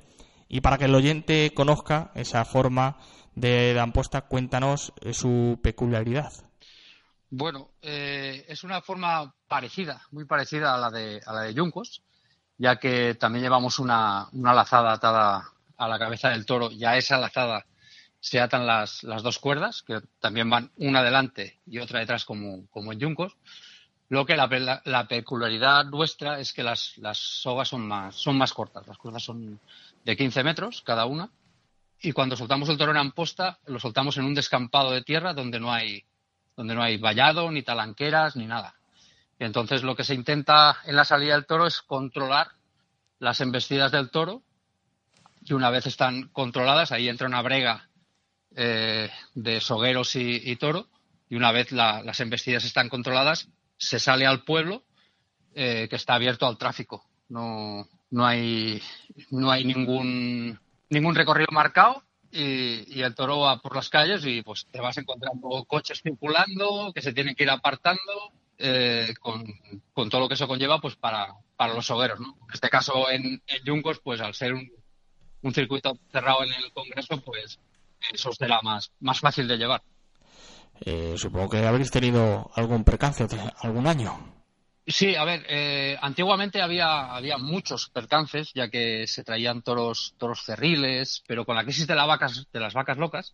y 0.48 0.62
para 0.62 0.78
que 0.78 0.86
el 0.86 0.96
oyente 0.96 1.54
conozca 1.54 2.12
esa 2.16 2.46
forma 2.46 2.98
de 3.36 3.78
Amposta, 3.80 4.22
cuéntanos 4.22 4.94
eh, 5.02 5.14
su 5.14 5.60
peculiaridad. 5.62 6.32
Bueno, 7.30 7.72
eh, 7.82 8.46
es 8.48 8.64
una 8.64 8.82
forma 8.82 9.34
parecida, 9.48 10.02
muy 10.12 10.26
parecida 10.26 10.74
a 10.74 10.78
la 10.78 10.90
de, 10.90 11.22
a 11.26 11.34
la 11.34 11.42
de 11.42 11.54
Yuncos, 11.54 12.02
ya 12.58 12.78
que 12.78 13.16
también 13.16 13.44
llevamos 13.44 13.80
una, 13.80 14.30
una 14.32 14.54
lazada 14.54 14.94
atada 14.94 15.50
a 15.78 15.88
la 15.88 16.00
cabeza 16.00 16.30
del 16.30 16.46
toro 16.46 16.72
y 16.72 16.86
a 16.86 16.96
esa 16.96 17.18
lazada 17.18 17.66
se 18.20 18.40
atan 18.40 18.66
las, 18.66 19.04
las 19.04 19.22
dos 19.22 19.38
cuerdas, 19.40 19.84
que 19.84 20.02
también 20.20 20.50
van 20.50 20.72
una 20.78 21.04
delante 21.04 21.60
y 21.68 21.80
otra 21.80 22.00
detrás 22.00 22.26
como, 22.26 22.66
como 22.72 22.92
en 22.92 23.00
Yuncos. 23.00 23.36
Lo 24.08 24.26
que 24.26 24.36
la, 24.36 24.82
la, 24.86 25.08
peculiaridad 25.08 25.86
nuestra 25.86 26.40
es 26.40 26.54
que 26.54 26.64
las, 26.64 26.98
las 27.00 27.18
sogas 27.18 27.68
son 27.68 27.88
más, 27.88 28.16
son 28.16 28.38
más 28.38 28.54
cortas, 28.54 28.88
las 28.88 28.98
cuerdas 28.98 29.24
son 29.24 29.60
de 30.06 30.16
15 30.16 30.44
metros 30.44 30.82
cada 30.84 31.06
una. 31.06 31.32
Y 32.02 32.12
cuando 32.12 32.38
soltamos 32.38 32.70
el 32.70 32.78
toro 32.78 32.92
en 32.92 32.98
amposta, 32.98 33.60
lo 33.66 33.80
soltamos 33.80 34.18
en 34.18 34.26
un 34.26 34.36
descampado 34.36 34.92
de 34.92 35.02
tierra 35.02 35.34
donde 35.34 35.60
no 35.60 35.74
hay, 35.74 36.06
donde 36.56 36.76
no 36.76 36.84
hay 36.84 36.98
vallado, 36.98 37.52
ni 37.52 37.64
talanqueras, 37.64 38.36
ni 38.36 38.46
nada. 38.46 38.76
Y 39.40 39.44
entonces 39.44 39.84
lo 39.84 39.96
que 39.96 40.04
se 40.04 40.14
intenta 40.14 40.78
en 40.86 40.96
la 40.96 41.04
salida 41.04 41.34
del 41.34 41.46
toro 41.46 41.66
es 41.68 41.82
controlar 41.82 42.52
las 43.20 43.42
embestidas 43.42 43.92
del 43.92 44.12
toro. 44.12 44.44
Y 45.42 45.54
una 45.54 45.70
vez 45.70 45.88
están 45.88 46.30
controladas, 46.30 46.92
ahí 46.92 47.10
entra 47.10 47.28
una 47.28 47.42
brega 47.42 47.90
eh, 48.56 49.10
de 49.34 49.60
sogueros 49.60 50.16
y, 50.16 50.56
toro. 50.58 50.88
Y 51.30 51.36
una 51.36 51.52
vez 51.52 51.72
las 51.72 52.20
embestidas 52.20 52.64
están 52.66 52.90
controladas, 52.90 53.50
se 53.78 54.00
sale 54.00 54.26
al 54.26 54.44
pueblo 54.44 54.84
eh, 55.54 55.88
que 55.90 55.96
está 55.96 56.16
abierto 56.16 56.46
al 56.46 56.58
tráfico. 56.58 57.06
No, 57.30 57.88
no 58.16 58.26
hay, 58.26 58.82
no 59.32 59.52
hay 59.52 59.66
ningún, 59.66 60.58
ningún 60.90 61.16
recorrido 61.16 61.50
marcado 61.52 62.02
y, 62.32 63.02
el 63.02 63.14
toro 63.14 63.40
va 63.40 63.62
por 63.62 63.76
las 63.76 63.90
calles 63.90 64.26
y 64.26 64.42
pues 64.42 64.66
te 64.72 64.80
vas 64.80 64.98
encontrando 64.98 65.66
coches 65.68 66.02
circulando 66.02 66.94
que 66.96 67.02
se 67.02 67.12
tienen 67.12 67.36
que 67.36 67.44
ir 67.44 67.50
apartando 67.50 68.32
eh, 68.58 69.14
con, 69.20 69.44
con, 69.92 70.10
todo 70.10 70.22
lo 70.22 70.28
que 70.30 70.36
eso 70.36 70.48
conlleva 70.48 70.80
pues 70.80 70.96
para, 70.96 71.36
para 71.58 71.74
los 71.74 71.92
hogueros. 71.92 72.22
¿no? 72.22 72.38
En 72.48 72.54
este 72.54 72.70
caso 72.70 73.10
en, 73.10 73.42
en 73.46 73.64
Yuncos, 73.66 74.00
pues 74.00 74.22
al 74.22 74.34
ser 74.34 74.54
un, 74.54 74.72
un, 75.42 75.54
circuito 75.54 75.98
cerrado 76.10 76.44
en 76.46 76.54
el 76.54 76.72
Congreso, 76.72 77.20
pues 77.20 77.60
eso 78.14 78.32
será 78.32 78.62
más, 78.62 78.94
más 79.02 79.20
fácil 79.20 79.46
de 79.46 79.58
llevar. 79.58 79.84
Eh, 80.80 81.16
supongo 81.18 81.50
que 81.50 81.66
habréis 81.66 81.92
tenido 81.92 82.50
algún 82.56 82.86
percance 82.86 83.28
algún 83.60 83.88
año. 83.88 84.35
Sí, 84.88 85.16
a 85.16 85.24
ver, 85.24 85.44
eh, 85.50 85.98
antiguamente 86.00 86.62
había, 86.62 87.16
había 87.16 87.40
muchos 87.40 87.90
percances, 87.90 88.52
ya 88.54 88.70
que 88.70 89.08
se 89.08 89.24
traían 89.24 89.64
toros, 89.64 90.14
toros 90.20 90.44
cerriles, 90.44 91.24
pero 91.26 91.44
con 91.44 91.56
la 91.56 91.64
crisis 91.64 91.88
de, 91.88 91.96
vacas, 91.96 92.48
de 92.54 92.60
las 92.60 92.76
vacas 92.76 92.98
locas, 92.98 93.34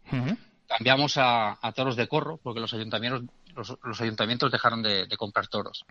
cambiamos 0.66 1.16
a, 1.18 1.58
toros 1.76 1.98
de 1.98 2.08
corro, 2.08 2.38
porque 2.42 2.62
los 2.62 2.74
ayuntamientos, 2.74 3.24
los, 3.84 4.00
ayuntamientos 4.00 4.50
dejaron 4.50 4.82
de, 4.82 5.10
comprar 5.18 5.48
toros. 5.50 5.84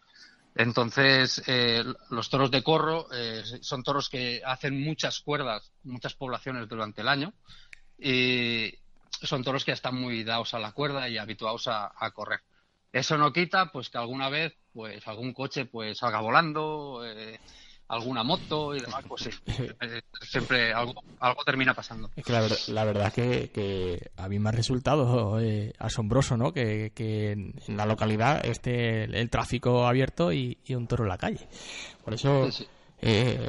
Entonces, 0.54 1.42
eh, 1.46 1.84
los 2.08 2.30
toros 2.30 2.50
de 2.50 2.62
corro 2.62 3.06
eh, 3.12 3.42
son 3.60 3.82
toros 3.82 4.08
que 4.08 4.40
hacen 4.42 4.82
muchas 4.82 5.20
cuerdas, 5.20 5.72
muchas 5.84 6.14
poblaciones 6.14 6.68
durante 6.70 7.02
el 7.02 7.08
año, 7.08 7.34
y 7.98 8.72
son 9.10 9.44
toros 9.44 9.66
que 9.66 9.72
están 9.72 9.94
muy 9.94 10.24
dados 10.24 10.54
a 10.54 10.58
la 10.58 10.72
cuerda 10.72 11.06
y 11.06 11.18
habituados 11.18 11.68
a 11.68 12.10
correr. 12.14 12.40
Eso 12.92 13.16
no 13.16 13.32
quita 13.32 13.70
pues 13.70 13.88
que 13.88 13.98
alguna 13.98 14.28
vez 14.28 14.52
pues 14.72 15.06
algún 15.06 15.32
coche 15.32 15.64
pues 15.64 15.98
salga 15.98 16.20
volando, 16.20 17.02
eh, 17.04 17.38
alguna 17.88 18.22
moto 18.22 18.74
y 18.74 18.80
demás, 18.80 19.04
pues 19.06 19.24
sí, 19.24 19.30
eh, 19.80 20.02
siempre 20.22 20.72
algo, 20.72 20.94
algo 21.20 21.44
termina 21.44 21.74
pasando. 21.74 22.10
Es 22.16 22.24
que 22.24 22.32
la, 22.32 22.40
verdad, 22.40 22.58
la 22.68 22.84
verdad 22.84 23.12
que, 23.12 23.50
que 23.50 24.10
a 24.16 24.28
mí 24.28 24.38
me 24.38 24.48
ha 24.48 24.52
resultado 24.52 25.40
eh, 25.40 25.72
asombroso, 25.78 26.36
¿no? 26.36 26.52
Que, 26.52 26.92
que, 26.94 27.32
en 27.32 27.76
la 27.76 27.86
localidad 27.86 28.44
esté 28.44 29.04
el, 29.04 29.30
tráfico 29.30 29.86
abierto 29.86 30.32
y, 30.32 30.58
un 30.70 30.86
toro 30.86 31.04
en 31.04 31.10
la 31.10 31.18
calle. 31.18 31.48
Por 32.04 32.14
eso, 32.14 32.48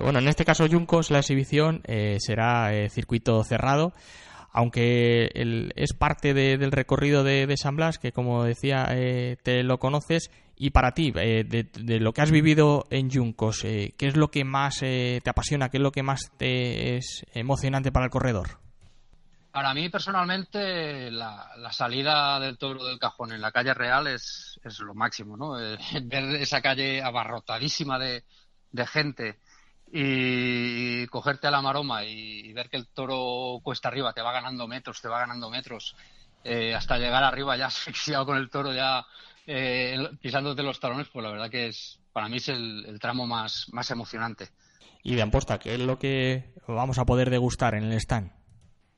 bueno, 0.02 0.20
en 0.20 0.28
este 0.28 0.46
caso 0.46 0.66
Yuncos, 0.66 1.12
la 1.12 1.20
exhibición 1.20 1.84
será 2.20 2.72
circuito 2.90 3.44
cerrado 3.44 3.94
aunque 4.52 5.32
es 5.76 5.94
parte 5.94 6.34
del 6.34 6.72
recorrido 6.72 7.24
de, 7.24 7.56
San 7.58 7.76
Blas, 7.76 8.00
que 8.00 8.12
como 8.12 8.44
decía, 8.44 8.88
eh, 8.92 9.38
te 9.44 9.64
lo 9.64 9.80
conoces, 9.80 10.30
y 10.58 10.72
para 10.72 10.94
ti, 10.94 11.14
eh, 11.16 11.44
de, 11.44 12.00
lo 12.00 12.14
que 12.14 12.22
has 12.22 12.32
vivido 12.32 12.86
en 12.90 13.10
Yuncos, 13.10 13.64
eh, 13.64 13.94
¿qué 13.98 14.08
es 14.08 14.16
lo 14.16 14.30
que 14.30 14.44
más 14.44 14.80
te 14.80 15.22
apasiona, 15.26 15.70
qué 15.70 15.78
es 15.78 15.84
lo 15.84 15.92
que 15.92 16.04
más 16.04 16.32
te 16.38 16.98
es 16.98 17.26
emocionante 17.34 17.92
para 17.92 18.06
el 18.06 18.12
corredor? 18.12 18.60
Para 19.52 19.74
mí, 19.74 19.90
personalmente, 19.90 21.12
la, 21.12 21.50
salida 21.72 22.40
del 22.40 22.58
toro 22.58 22.86
del 22.86 23.00
cajón 23.00 23.34
en 23.34 23.42
la 23.42 23.52
calle 23.52 23.74
real 23.74 24.08
es, 24.08 24.60
es 24.64 24.80
lo 24.80 24.94
máximo, 24.94 25.36
¿no? 25.36 25.52
ver 26.04 26.36
esa 26.36 26.62
calle 26.62 27.02
abarrotadísima 27.02 27.98
de, 27.98 28.24
de 28.72 28.88
gente 28.88 29.40
y 29.94 31.06
cogerte 31.08 31.48
a 31.48 31.52
la 31.52 31.62
maroma 31.62 32.06
y 32.06 32.54
ver 32.54 32.70
que 32.70 32.78
el 32.78 32.88
toro 32.88 33.60
cuesta 33.62 33.90
arriba, 33.90 34.14
te 34.14 34.22
va 34.22 34.32
ganando 34.32 34.68
metros, 34.68 35.02
te 35.02 35.10
va 35.10 35.20
ganando 35.20 35.50
metros, 35.50 35.96
eh, 36.44 36.74
hasta 36.74 36.98
llegar 36.98 37.24
arriba 37.24 37.58
ya 37.58 37.66
asfixiado 37.68 38.26
con 38.26 38.38
el 38.38 38.50
toro, 38.50 38.74
ya 38.74 39.06
eh, 39.46 39.98
pisándote 40.22 40.64
los 40.64 40.80
talones, 40.80 41.08
pues 41.10 41.24
la 41.24 41.32
verdad 41.32 41.50
que 41.50 41.68
es 41.68 42.00
para 42.14 42.30
mí 42.30 42.38
es 42.38 42.50
el, 42.50 42.98
tramo 43.00 43.28
más, 43.28 43.68
más 43.72 43.90
emocionante. 43.92 44.50
Y 45.04 45.16
de 45.16 45.22
Amposta, 45.22 45.60
¿qué 45.60 45.74
es 45.74 45.80
lo 45.80 45.98
que 45.98 46.54
vamos 46.68 47.00
a 47.00 47.06
poder 47.06 47.30
degustar 47.30 47.76
en 47.76 47.86
el 47.86 47.94
stand? 47.94 48.32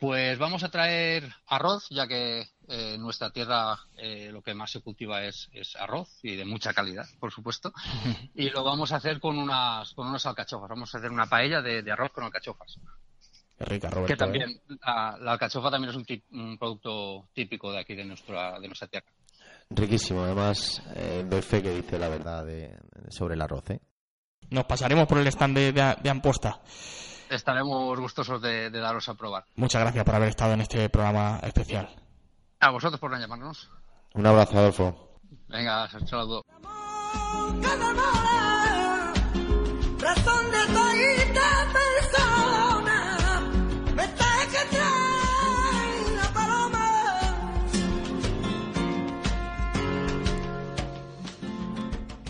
Pues 0.03 0.37
vamos 0.37 0.61
a 0.65 0.69
traer 0.69 1.33
arroz, 1.47 1.87
ya 1.89 2.05
que 2.05 2.41
eh, 2.41 2.95
en 2.95 3.01
nuestra 3.01 3.29
tierra 3.29 3.79
eh, 3.95 4.31
lo 4.33 4.41
que 4.41 4.53
más 4.53 4.69
se 4.69 4.81
cultiva 4.81 5.23
es, 5.23 5.47
arroz 5.79 6.19
y 6.21 6.35
de 6.35 6.43
mucha 6.43 6.73
calidad, 6.73 7.05
por 7.21 7.31
supuesto. 7.31 7.71
Y 8.35 8.49
lo 8.49 8.65
vamos 8.65 8.91
a 8.91 8.97
hacer 8.97 9.21
con 9.21 9.37
unas, 9.37 9.93
con 9.93 10.07
unas 10.07 10.25
alcachofas. 10.25 10.67
Vamos 10.67 10.93
a 10.93 10.97
hacer 10.97 11.09
una 11.09 11.27
paella 11.27 11.61
de, 11.61 11.89
arroz 11.89 12.11
con 12.11 12.25
alcachofas. 12.25 12.77
Qué 13.57 13.63
rica, 13.63 13.89
Roberto. 13.89 14.13
Que 14.13 14.17
también, 14.17 14.59
la, 14.81 15.31
alcachofa 15.31 15.71
también 15.71 15.91
es 15.91 16.21
un, 16.31 16.57
producto 16.57 17.29
típico 17.31 17.71
de 17.71 17.79
aquí, 17.79 17.95
de 17.95 18.03
nuestra, 18.03 18.59
de 18.59 18.67
nuestra 18.67 18.89
tierra. 18.89 19.07
Riquísimo, 19.69 20.25
además, 20.25 20.83
eh, 20.97 21.23
doy 21.25 21.41
fe 21.41 21.61
que 21.61 21.75
dice 21.75 21.97
la 21.97 22.09
verdad 22.09 22.45
sobre 23.07 23.35
el 23.35 23.41
arroz. 23.41 23.69
¿eh? 23.69 23.79
Nos 24.49 24.65
pasaremos 24.65 25.07
por 25.07 25.19
el 25.19 25.27
stand 25.27 25.55
de, 25.55 25.71
de 25.71 26.09
Amposta 26.09 26.61
estaremos 27.35 27.99
gustosos 27.99 28.41
de, 28.41 28.69
daros 28.69 29.09
a 29.09 29.15
probar. 29.15 29.45
Muchas 29.55 29.81
gracias 29.81 30.03
por 30.03 30.15
haber 30.15 30.29
estado 30.29 30.53
en 30.53 30.61
este 30.61 30.89
programa 30.89 31.39
especial. 31.43 31.89
A 32.59 32.71
vosotros 32.71 32.99
por 32.99 33.11
no 33.11 33.19
llamarnos. 33.19 33.69
Un 34.13 34.25
abrazo, 34.25 34.57
Adolfo. 34.57 35.19
Venga, 35.47 35.89
saludo. 35.89 36.43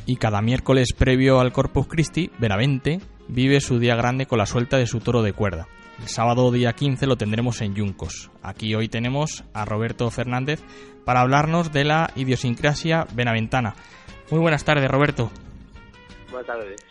Y 0.06 0.18
cada 0.18 0.41
miércoles 0.41 0.93
previo 0.93 1.39
al 1.39 1.54
Corpus 1.54 1.88
Christi, 1.88 2.30
Benavente 2.38 2.99
vive 3.34 3.59
su 3.61 3.79
día 3.79 3.95
grande 3.95 4.27
con 4.27 4.38
la 4.38 4.45
suelta 4.45 4.77
de 4.77 4.86
su 4.86 4.99
toro 4.99 5.23
de 5.23 5.34
cuerda. 5.34 5.67
El 5.99 6.07
sábado 6.07 6.51
día 6.51 6.73
15 6.73 7.07
lo 7.07 7.17
tendremos 7.17 7.61
en 7.61 7.73
Yuncos. 7.73 8.29
Aquí 8.41 8.75
hoy 8.75 8.89
tenemos 8.89 9.43
a 9.53 9.65
Roberto 9.65 10.09
Fernández 10.11 10.61
para 11.03 11.21
hablarnos 11.21 11.71
de 11.71 11.84
la 11.84 12.11
idiosincrasia 12.15 13.07
benaventana. 13.13 13.75
Muy 14.29 14.39
buenas 14.39 14.63
tardes, 14.63 14.89
Roberto. 14.89 15.31
Buenas 16.29 16.47
tardes. 16.47 16.81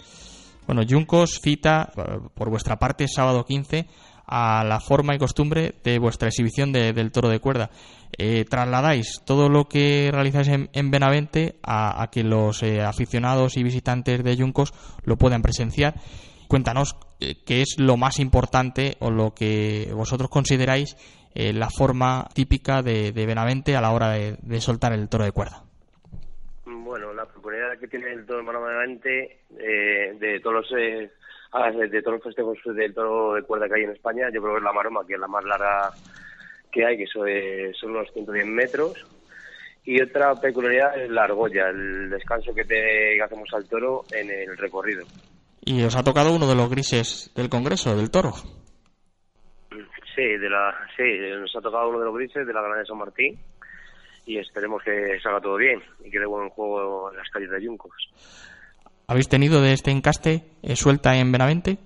Bueno, 0.66 0.82
Yuncos 0.82 1.38
cita, 1.42 1.92
eh, 1.96 2.18
por 2.34 2.50
vuestra 2.50 2.78
parte, 2.78 3.06
sábado 3.08 3.44
15, 3.44 3.86
a 4.26 4.64
la 4.64 4.80
forma 4.80 5.14
y 5.14 5.18
costumbre 5.18 5.74
de 5.84 5.98
vuestra 5.98 6.28
exhibición 6.28 6.72
del 6.72 7.12
toro 7.12 7.28
de 7.28 7.40
cuerda. 7.40 7.70
Eh, 8.16 8.44
trasladáis 8.48 9.20
todo 9.24 9.48
lo 9.48 9.68
que 9.68 10.10
realizáis 10.12 10.48
en, 10.48 10.90
Benavente 10.90 11.56
a, 11.62 12.08
que 12.10 12.22
los 12.22 12.62
eh, 12.62 12.82
aficionados 12.82 13.56
y 13.56 13.62
visitantes 13.62 14.22
de 14.22 14.36
Yuncos 14.36 14.72
lo 15.04 15.16
puedan 15.16 15.42
presenciar. 15.42 15.94
Cuéntanos 16.52 16.98
eh, 17.18 17.36
qué 17.46 17.62
es 17.62 17.76
lo 17.78 17.96
más 17.96 18.18
importante 18.18 18.98
o 18.98 19.10
lo 19.10 19.32
que 19.32 19.88
vosotros 19.94 20.28
consideráis 20.28 20.98
la 21.34 21.70
forma 21.70 22.28
típica 22.34 22.82
de, 22.82 23.10
Benavente 23.10 23.74
a 23.74 23.80
la 23.80 23.92
hora 23.92 24.10
de, 24.10 24.60
soltar 24.60 24.92
el 24.92 25.08
toro 25.08 25.24
de 25.24 25.32
cuerda. 25.32 25.62
Bueno, 26.66 27.14
la 27.14 27.24
peculiaridad 27.24 27.78
que 27.78 27.88
tiene 27.88 28.12
el 28.12 28.26
toro 28.26 28.40
de 28.40 28.52
Benavente 28.52 29.38
de 29.48 30.40
todos 30.42 30.56
los 30.56 30.70
de 30.70 32.02
todos 32.02 32.16
los 32.16 32.22
festejos 32.22 32.58
del 32.76 32.92
toro 32.92 33.32
de 33.32 33.44
cuerda 33.44 33.66
que 33.66 33.76
hay 33.76 33.84
en 33.84 33.92
España, 33.92 34.28
yo 34.30 34.42
creo 34.42 34.52
que 34.52 34.58
es 34.58 34.64
la 34.64 34.74
maroma, 34.74 35.06
que 35.06 35.14
es 35.14 35.20
la 35.20 35.28
más 35.28 35.44
larga 35.46 35.90
que 36.70 36.84
hay, 36.84 36.98
que 36.98 37.06
son 37.06 37.92
unos 37.92 38.12
110 38.12 38.46
metros. 38.46 39.06
Y 39.84 40.02
otra 40.02 40.34
peculiaridad 40.34 41.00
es 41.00 41.08
la 41.08 41.24
argolla, 41.24 41.70
el 41.70 42.10
descanso 42.10 42.54
que, 42.54 42.66
te, 42.66 43.22
hacemos 43.22 43.48
al 43.54 43.66
toro 43.66 44.04
en 44.12 44.28
el 44.28 44.58
recorrido. 44.58 45.06
¿Y 45.64 45.82
os 45.84 45.96
ha 45.96 46.02
tocado 46.02 46.34
uno 46.34 46.48
de 46.48 46.56
los 46.56 46.68
grises 46.68 47.32
del 47.36 47.48
Congreso, 47.48 47.96
del 47.96 48.10
toro? 48.10 48.32
Sí, 50.14 50.22
de 50.22 50.50
la, 50.50 50.74
sí, 50.96 51.04
nos 51.40 51.54
ha 51.56 51.60
tocado 51.60 51.88
uno 51.88 52.00
de 52.00 52.04
los 52.04 52.14
grises 52.14 52.46
de 52.46 52.52
la 52.52 52.60
Granada 52.60 52.80
de 52.80 52.86
San 52.86 52.98
Martín 52.98 53.38
y 54.26 54.38
esperemos 54.38 54.82
que 54.82 55.18
salga 55.22 55.40
todo 55.40 55.56
bien 55.56 55.80
y 56.04 56.10
que 56.10 56.18
dé 56.18 56.26
buen 56.26 56.48
juego 56.50 57.10
en 57.10 57.16
las 57.16 57.28
calles 57.30 57.50
de 57.50 57.62
Yuncos. 57.62 57.92
¿Habéis 59.06 59.28
tenido 59.28 59.60
de 59.60 59.72
este 59.72 59.90
encaste 59.90 60.42
eh, 60.62 60.76
suelta 60.76 61.16
en 61.16 61.32
Benavente? 61.32 61.78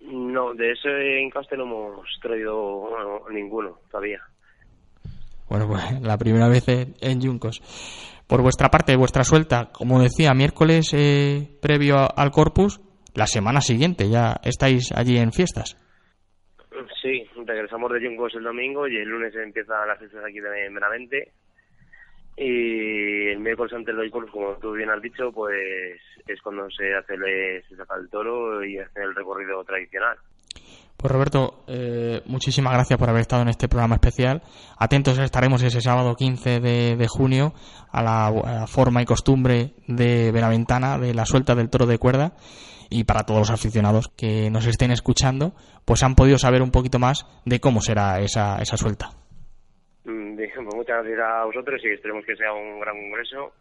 No, 0.00 0.52
de 0.52 0.72
ese 0.72 1.20
encaste 1.20 1.56
no 1.56 1.64
hemos 1.64 2.08
traído 2.20 2.88
ninguno 3.30 3.78
todavía. 3.90 4.20
Bueno, 5.48 5.68
pues 5.68 5.82
la 6.02 6.18
primera 6.18 6.48
vez 6.48 6.64
en 6.68 7.20
Yuncos. 7.20 7.62
Por 8.32 8.40
vuestra 8.40 8.70
parte, 8.70 8.96
vuestra 8.96 9.24
suelta, 9.24 9.68
como 9.74 10.00
decía, 10.00 10.32
miércoles 10.32 10.94
eh, 10.94 11.50
previo 11.60 11.96
al 12.16 12.30
Corpus, 12.30 12.80
la 13.14 13.26
semana 13.26 13.60
siguiente 13.60 14.08
ya 14.08 14.40
estáis 14.42 14.90
allí 14.96 15.18
en 15.18 15.32
fiestas. 15.32 15.76
Sí, 17.02 17.28
regresamos 17.44 17.92
de 17.92 18.00
Yuncos 18.00 18.34
el 18.34 18.44
domingo 18.44 18.88
y 18.88 18.96
el 18.96 19.06
lunes 19.06 19.34
empiezan 19.34 19.86
las 19.86 19.98
fiestas 19.98 20.24
aquí 20.24 20.40
de 20.40 20.48
Benavente 20.48 21.32
y 22.38 23.28
el 23.28 23.40
miércoles 23.40 23.74
antes 23.74 23.94
del 23.94 24.10
Corpus, 24.10 24.30
como 24.30 24.56
tú 24.56 24.72
bien 24.72 24.88
has 24.88 25.02
dicho, 25.02 25.30
pues 25.30 26.00
es 26.26 26.40
cuando 26.40 26.70
se 26.70 26.94
hace 26.94 27.14
se 27.68 27.76
saca 27.76 27.96
el 27.96 28.08
toro 28.08 28.64
y 28.64 28.78
hace 28.78 29.02
el 29.02 29.14
recorrido 29.14 29.62
tradicional. 29.62 30.16
Pues 31.02 31.10
Roberto, 31.10 31.64
eh, 31.66 32.20
muchísimas 32.26 32.74
gracias 32.74 32.96
por 32.96 33.10
haber 33.10 33.22
estado 33.22 33.42
en 33.42 33.48
este 33.48 33.66
programa 33.66 33.96
especial. 33.96 34.40
Atentos 34.78 35.18
estaremos 35.18 35.60
ese 35.64 35.80
sábado 35.80 36.14
15 36.14 36.60
de, 36.60 37.06
junio 37.08 37.54
a 37.90 38.04
la, 38.04 38.66
forma 38.68 39.02
y 39.02 39.04
costumbre 39.04 39.72
de 39.88 40.30
Benaventana, 40.30 40.98
de 40.98 41.12
la 41.12 41.26
suelta 41.26 41.56
del 41.56 41.70
toro 41.70 41.86
de 41.86 41.98
cuerda. 41.98 42.34
Y 42.88 43.02
para 43.02 43.24
todos 43.26 43.40
los 43.40 43.50
aficionados 43.50 44.12
que 44.16 44.48
nos 44.48 44.64
estén 44.68 44.92
escuchando, 44.92 45.54
pues 45.84 46.04
han 46.04 46.14
podido 46.14 46.38
saber 46.38 46.62
un 46.62 46.70
poquito 46.70 47.00
más 47.00 47.26
de 47.44 47.58
cómo 47.58 47.80
será 47.80 48.20
esa, 48.20 48.62
esa 48.62 48.76
suelta. 48.76 49.08
Mm, 50.04 50.36
pues 50.54 50.76
muchas 50.76 51.02
gracias 51.02 51.18
a 51.18 51.44
vosotros 51.46 51.80
y 51.82 51.88
esperemos 51.88 52.24
que 52.24 52.36
sea 52.36 52.52
un 52.52 52.78
gran 52.78 52.94
congreso 52.94 53.52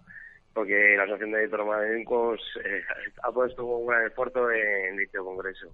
porque 0.54 0.96
la 0.96 1.06
Asociación 1.06 1.32
de 1.32 1.48
Toromadénicos 1.48 2.40
eh, 2.64 2.84
ha 3.24 3.32
puesto 3.32 3.66
un 3.66 3.88
gran 3.88 4.06
esfuerzo 4.06 4.52
en 4.52 4.98
dicho 4.98 5.26
congreso 5.26 5.74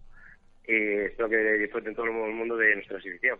y 0.67 1.05
espero 1.05 1.29
que 1.29 1.37
disfruten 1.37 1.95
todo 1.95 2.05
el 2.05 2.11
mundo 2.11 2.57
de 2.57 2.75
nuestra 2.75 2.97
exhibición. 2.97 3.39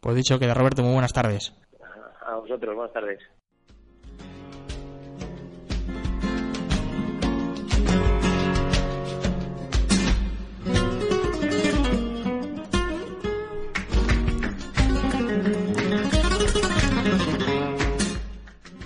Pues 0.00 0.16
dicho 0.16 0.38
que 0.38 0.46
de 0.46 0.54
Roberto, 0.54 0.82
muy 0.82 0.92
buenas 0.92 1.12
tardes. 1.12 1.54
A 2.26 2.36
vosotros, 2.36 2.74
buenas 2.74 2.92
tardes. 2.92 3.20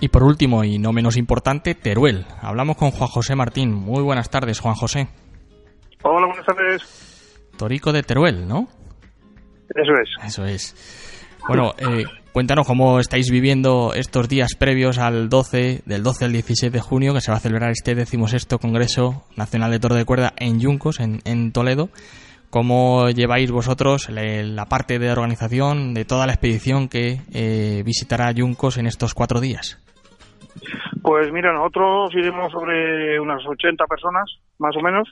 Y 0.03 0.09
por 0.09 0.23
último, 0.23 0.65
y 0.65 0.79
no 0.79 0.93
menos 0.93 1.19
importante, 1.19 1.75
Teruel. 1.75 2.25
Hablamos 2.41 2.79
con 2.79 2.91
Juan 2.91 3.11
José 3.11 3.37
Martín. 3.37 3.75
Muy 3.75 4.03
buenas 4.03 4.31
tardes, 4.31 4.59
Juan 4.59 4.75
José. 4.75 5.09
Hola, 6.03 6.27
buenas 6.27 6.47
tardes. 6.47 7.10
Torico 7.61 7.93
de 7.93 8.03
Teruel, 8.03 8.49
¿no? 8.49 8.69
Eso 9.75 9.93
es. 10.03 10.25
Eso 10.25 10.47
es. 10.47 11.37
Bueno, 11.47 11.75
eh, 11.77 12.05
cuéntanos 12.33 12.67
cómo 12.67 12.99
estáis 13.01 13.31
viviendo 13.31 13.93
estos 13.95 14.31
días 14.31 14.55
previos 14.59 14.97
al 14.97 15.29
12, 15.29 15.83
del 15.85 16.03
12 16.03 16.25
al 16.25 16.33
16 16.33 16.73
de 16.73 16.81
junio, 16.81 17.13
que 17.13 17.21
se 17.21 17.31
va 17.31 17.37
a 17.37 17.41
celebrar 17.41 17.71
este 17.71 17.95
decimosexto 17.95 18.59
Congreso 18.59 19.25
Nacional 19.37 19.71
de 19.73 19.79
Toro 19.79 19.95
de 19.95 20.07
Cuerda 20.07 20.33
en 20.39 20.59
Yuncos, 20.59 21.01
en, 21.01 21.53
Toledo. 21.53 21.91
¿Cómo 22.49 23.11
lleváis 23.11 23.51
vosotros 23.51 24.09
la 24.09 24.65
parte 24.65 24.99
de 24.99 25.13
organización 25.13 25.93
de 25.93 26.07
toda 26.07 26.27
la 26.27 26.33
expedición 26.33 26.89
que 26.89 27.21
eh, 27.35 27.83
visitará 27.85 28.33
Yuncos 28.33 28.79
en 28.79 28.87
estos 28.87 29.13
cuatro 29.13 29.39
días? 29.39 29.79
Pues 31.03 31.31
mira, 31.31 31.53
nosotros 31.53 32.11
iremos 32.15 32.51
sobre 32.53 33.21
unas 33.21 33.45
80 33.47 33.85
personas, 33.85 34.25
más 34.59 34.75
o 34.77 34.81
menos, 34.81 35.11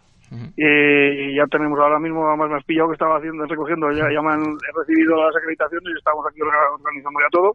y 0.56 1.36
ya 1.36 1.46
tenemos 1.50 1.78
ahora 1.78 1.98
mismo, 1.98 2.26
además 2.28 2.50
me 2.50 2.56
has 2.56 2.64
pillado 2.64 2.88
que 2.88 2.94
estaba 2.94 3.16
haciendo, 3.16 3.44
recogiendo, 3.46 3.90
ya, 3.92 4.04
ya 4.12 4.20
me 4.20 4.32
han 4.32 4.44
recibido 4.76 5.16
las 5.16 5.34
acreditaciones 5.36 5.88
y 5.94 5.98
estamos 5.98 6.24
aquí 6.28 6.40
organizando 6.42 7.20
ya 7.20 7.30
todo. 7.30 7.52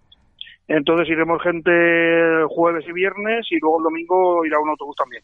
Entonces 0.67 1.09
iremos 1.09 1.41
gente 1.43 1.71
jueves 2.49 2.85
y 2.87 2.93
viernes 2.93 3.45
y 3.51 3.59
luego 3.59 3.79
el 3.79 3.83
domingo 3.83 4.45
irá 4.45 4.59
un 4.59 4.69
autobús 4.69 4.95
también. 4.95 5.23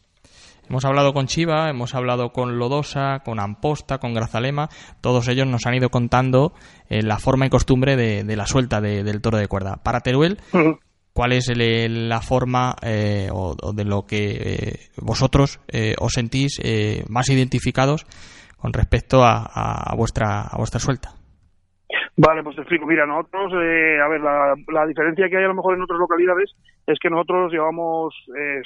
Hemos 0.68 0.84
hablado 0.84 1.12
con 1.12 1.26
Chiva, 1.26 1.68
hemos 1.68 1.96
hablado 1.96 2.30
con 2.30 2.58
Lodosa, 2.58 3.22
con 3.24 3.40
Amposta, 3.40 3.98
con 3.98 4.14
Grazalema. 4.14 4.68
Todos 5.00 5.26
ellos 5.26 5.48
nos 5.48 5.66
han 5.66 5.74
ido 5.74 5.88
contando 5.88 6.52
eh, 6.88 7.02
la 7.02 7.18
forma 7.18 7.46
y 7.46 7.50
costumbre 7.50 7.96
de, 7.96 8.36
la 8.36 8.46
suelta 8.46 8.80
del 8.80 9.20
toro 9.20 9.38
de 9.38 9.48
cuerda. 9.48 9.80
Para 9.82 9.98
Teruel, 9.98 10.38
cuál 11.20 11.32
es 11.32 11.52
la 11.54 12.22
forma 12.22 12.72
eh, 12.80 13.28
o, 13.30 13.52
de 13.76 13.84
lo 13.84 14.08
que 14.08 14.24
eh, 14.40 14.72
vosotros 15.04 15.60
eh, 15.68 15.92
os 16.00 16.16
sentís 16.16 16.56
más 17.10 17.28
identificados 17.28 18.08
con 18.56 18.72
respecto 18.72 19.20
a, 19.20 19.92
vuestra 19.98 20.48
a 20.48 20.56
vuestra 20.56 20.80
suelta. 20.80 21.10
Vale, 22.16 22.42
pues 22.42 22.56
te 22.56 22.62
explico. 22.62 22.86
Mira, 22.86 23.04
nosotros, 23.04 23.52
a 23.52 24.08
ver, 24.08 24.20
la, 24.24 24.86
diferencia 24.86 25.28
que 25.28 25.36
hay 25.36 25.44
a 25.44 25.52
lo 25.52 25.60
mejor 25.60 25.76
en 25.76 25.82
otras 25.82 26.00
localidades 26.00 26.56
es 26.86 26.98
que 26.98 27.10
nosotros 27.10 27.52
llevamos 27.52 28.14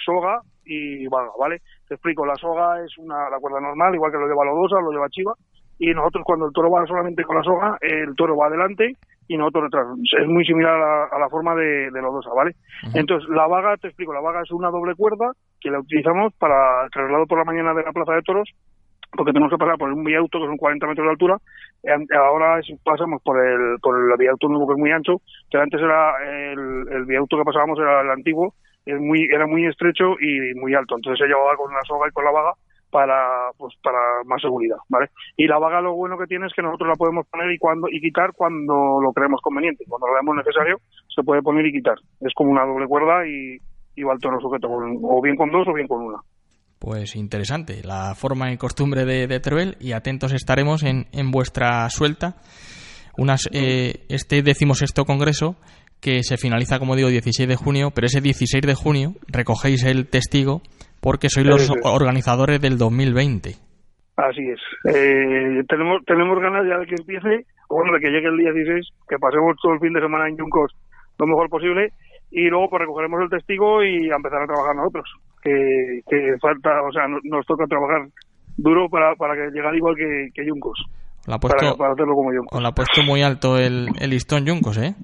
soga 0.07 0.38
y 0.64 1.09
valga, 1.09 1.32
¿vale? 1.36 1.59
Te 1.88 1.94
explico, 1.94 2.24
la 2.24 2.36
soga 2.36 2.84
es 2.84 2.96
una 2.98 3.28
la 3.30 3.40
cuerda 3.40 3.59
normal, 3.59 3.96
igual 3.96 4.12
que 4.12 4.18
lo 4.18 4.28
lleva 4.28 4.44
Lodosa, 4.44 4.78
lo 4.78 4.92
lleva 4.92 5.11
Chiva, 5.11 5.34
y 5.79 5.93
nosotros 5.93 6.25
cuando 6.25 6.47
el 6.47 6.53
toro 6.53 6.70
va 6.70 6.87
solamente 6.87 7.25
con 7.25 7.37
la 7.37 7.43
soga, 7.43 7.79
el 7.81 8.14
toro 8.16 8.37
va 8.37 8.47
adelante 8.47 8.97
y 9.27 9.37
nosotros 9.37 9.64
detrás. 9.64 9.87
Es 10.20 10.29
muy 10.29 10.45
similar 10.45 10.75
a, 11.12 11.18
la 11.18 11.29
forma 11.29 11.55
de, 11.55 11.91
de 11.91 12.03
los 12.03 12.12
dos, 12.12 12.27
¿vale? 12.35 12.53
Entonces, 12.95 13.29
la 13.31 13.47
vaga, 13.47 13.77
te 13.77 13.89
explico, 13.89 14.12
la 14.12 14.20
vaga 14.20 14.43
es 14.43 14.51
una 14.51 14.70
doble 14.70 14.95
cuerda 14.95 15.33
que 15.61 15.70
la 15.70 15.81
utilizamos 15.81 16.33
para 16.35 16.85
el 16.85 16.91
traslado 16.91 17.27
por 17.27 17.39
la 17.39 17.45
mañana 17.45 17.72
de 17.75 17.83
la 17.83 17.93
plaza 17.93 18.12
de 18.12 18.22
toros 18.22 18.49
porque 19.16 19.33
tenemos 19.33 19.51
que 19.51 19.59
pasar 19.59 19.79
por 19.79 19.93
un 19.93 20.05
viaducto 20.05 20.41
que 20.41 20.47
son 20.47 20.57
40 20.57 20.87
metros 20.87 21.07
de 21.07 21.11
altura. 21.11 21.37
Eh, 21.83 22.07
ahora 22.16 22.61
pasamos 22.83 23.22
por 23.22 23.39
el, 23.39 23.79
por 23.81 23.97
el 23.97 24.16
viaducto 24.18 24.49
nuevo 24.49 24.66
que 24.66 24.75
es 24.75 24.79
muy 24.79 24.91
ancho, 24.91 25.20
que 25.51 25.59
antes 25.59 25.81
era 25.81 26.12
el, 26.53 26.89
el 26.91 27.05
viaducto 27.05 27.39
que 27.39 27.45
pasábamos 27.45 27.79
era 27.79 28.03
el 28.03 28.11
antiguo, 28.11 28.55
es 28.85 29.01
muy, 29.01 29.25
era 29.33 29.47
muy 29.47 29.66
estrecho 29.66 30.18
y 30.20 30.55
muy 30.59 30.75
alto. 30.75 30.97
Entonces 30.97 31.18
se 31.18 31.29
llevaba 31.29 31.57
con 31.57 31.72
la 31.72 31.81
soga 31.87 32.09
y 32.09 32.12
con 32.12 32.25
la 32.25 32.33
vaga 32.33 32.53
para 32.95 33.51
pues 33.59 33.74
para 33.82 33.99
más 34.24 34.40
seguridad, 34.40 34.76
¿vale? 34.88 35.09
Y 35.36 35.49
la 35.49 35.59
vaga 35.59 35.80
lo 35.80 35.97
bueno 35.97 36.16
que 36.16 36.28
tiene 36.28 36.47
es 36.47 36.53
que 36.55 36.62
nosotros 36.62 36.88
la 36.88 36.95
podemos 36.95 37.26
poner 37.26 37.51
y 37.51 37.59
cuando 37.59 37.88
y 37.90 38.01
quitar 38.01 38.30
cuando 38.36 39.01
lo 39.03 39.12
creemos 39.12 39.40
conveniente, 39.42 39.84
cuando 39.88 40.07
lo 40.07 40.14
vemos 40.14 40.36
necesario 40.36 40.78
se 41.12 41.24
puede 41.24 41.42
poner 41.42 41.66
y 41.66 41.72
quitar. 41.72 41.97
Es 42.20 42.32
como 42.36 42.53
una 42.53 42.64
doble 42.64 42.86
cuerda 42.86 43.26
y, 43.26 43.59
y 43.97 44.03
va 44.05 44.12
el 44.12 44.20
toro 44.20 44.38
sujeto 44.40 44.68
o 44.70 45.20
bien 45.20 45.34
con 45.34 45.51
dos 45.51 45.66
o 45.66 45.72
bien 45.72 45.88
con 45.88 46.03
una. 46.03 46.18
Pues 46.78 47.16
interesante, 47.16 47.82
la 47.82 48.14
forma 48.14 48.53
y 48.53 48.59
costumbre 48.59 49.05
de, 49.05 49.26
de 49.26 49.40
Teruel 49.40 49.76
y 49.80 49.90
atentos 49.90 50.32
estaremos 50.32 50.84
en, 50.84 51.07
en 51.11 51.32
vuestra 51.32 51.90
suelta. 51.90 52.36
Unas, 53.18 53.49
eh, 53.53 54.07
este 54.09 54.42
decimosexto 54.42 55.05
congreso 55.05 55.57
que 56.01 56.22
se 56.22 56.36
finaliza, 56.36 56.78
como 56.78 56.95
digo, 56.95 57.09
16 57.09 57.49
de 57.49 57.57
junio, 57.57 57.90
pero 57.92 58.07
ese 58.07 58.20
16 58.20 58.62
de 58.64 58.74
junio 58.74 59.14
recogéis 59.26 59.82
el 59.82 60.07
testigo 60.07 60.62
porque 61.05 61.28
sois 61.28 61.44
los 61.44 61.68
organizadores 61.84 62.59
del 62.64 62.78
2020. 62.78 63.52
Así 64.16 64.40
es. 64.48 64.61
Eh, 64.88 65.61
tenemos 65.68 66.00
tenemos 66.07 66.40
ganas 66.40 66.64
ya 66.64 66.78
de 66.80 66.86
que 66.86 66.96
empiece, 66.96 67.44
o 67.68 67.76
bueno, 67.76 67.92
de 67.92 68.00
que 68.00 68.09
llegue 68.09 68.28
el 68.28 68.38
día 68.38 68.52
16, 68.52 68.88
que 69.07 69.18
pasemos 69.18 69.52
todo 69.61 69.74
el 69.74 69.80
fin 69.80 69.92
de 69.92 70.00
semana 70.00 70.28
en 70.28 70.38
Yuncos 70.38 70.72
lo 71.18 71.26
mejor 71.26 71.50
posible 71.50 71.92
y 72.30 72.48
luego 72.48 72.70
pues 72.70 72.80
recogeremos 72.80 73.20
el 73.20 73.28
testigo 73.28 73.84
y 73.84 74.11
a 74.11 74.16
empezar 74.16 74.42
a 74.42 74.46
trabajar 74.46 74.74
nosotros 74.74 75.05
que, 75.44 76.36
falta, 76.40 76.70
o 76.88 76.90
sea, 76.90 77.05
nos, 77.07 77.44
toca 77.46 77.66
trabajar 77.66 78.09
duro 78.57 78.88
para, 78.88 79.14
para 79.14 79.34
que 79.34 79.50
llegar 79.52 79.74
igual 79.74 79.94
que, 79.96 80.28
que 80.34 80.48
Juncos. 80.48 80.82
para, 81.26 81.92
hacerlo 81.92 82.14
como 82.14 82.32
Juncos. 82.32 82.62
lo 82.62 82.68
ha 82.68 82.72
puesto 82.72 83.02
muy 83.02 83.22
alto 83.22 83.59
el, 83.59 83.88
el 84.00 84.11
listón 84.11 84.46
Juncos, 84.48 84.78
¿eh? 84.78 84.94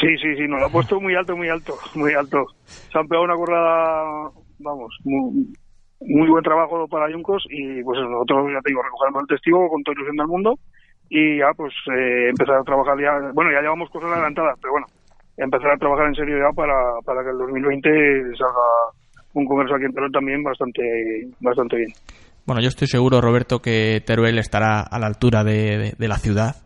Sí, 0.00 0.06
sí, 0.22 0.36
sí, 0.36 0.46
nos 0.46 0.60
lo 0.60 0.66
ha 0.66 0.70
puesto 0.70 1.00
muy 1.00 1.16
alto, 1.16 1.36
muy 1.36 1.48
alto, 1.48 1.74
muy 1.96 2.14
alto. 2.14 2.46
Se 2.64 2.98
han 2.98 3.08
pegado 3.08 3.24
una 3.24 3.34
corrada, 3.34 4.30
vamos, 4.58 4.96
muy, 5.04 5.52
muy 6.00 6.28
buen 6.28 6.44
trabajo 6.44 6.86
para 6.88 7.12
Juncos 7.12 7.44
y 7.50 7.82
pues 7.82 7.98
nosotros, 8.00 8.50
ya 8.52 8.60
te 8.60 8.70
digo, 8.70 8.82
recogemos 8.82 9.22
el 9.22 9.36
testigo 9.36 9.68
con 9.68 9.82
toda 9.82 9.94
ilusión 9.94 10.16
del 10.16 10.26
mundo 10.26 10.54
y 11.10 11.38
ya 11.38 11.50
pues 11.56 11.72
eh, 11.94 12.28
empezar 12.28 12.56
a 12.56 12.62
trabajar 12.62 12.94
ya, 13.00 13.32
bueno, 13.34 13.50
ya 13.52 13.62
llevamos 13.62 13.90
cosas 13.90 14.12
adelantadas, 14.12 14.58
pero 14.60 14.72
bueno, 14.72 14.86
empezar 15.36 15.70
a 15.70 15.78
trabajar 15.78 16.06
en 16.08 16.14
serio 16.14 16.38
ya 16.38 16.52
para, 16.54 16.74
para 17.04 17.22
que 17.22 17.30
el 17.30 17.38
2020 17.38 18.36
salga 18.36 18.66
un 19.34 19.46
congreso 19.46 19.74
aquí 19.74 19.84
en 19.84 19.92
Teruel 19.92 20.12
también 20.12 20.42
bastante, 20.42 20.82
bastante 21.40 21.76
bien. 21.76 21.90
Bueno, 22.46 22.62
yo 22.62 22.68
estoy 22.68 22.88
seguro, 22.88 23.20
Roberto, 23.20 23.60
que 23.60 24.02
Teruel 24.04 24.38
estará 24.38 24.80
a 24.80 24.98
la 24.98 25.06
altura 25.06 25.44
de, 25.44 25.94
la 25.98 26.16
ciudad 26.16 26.56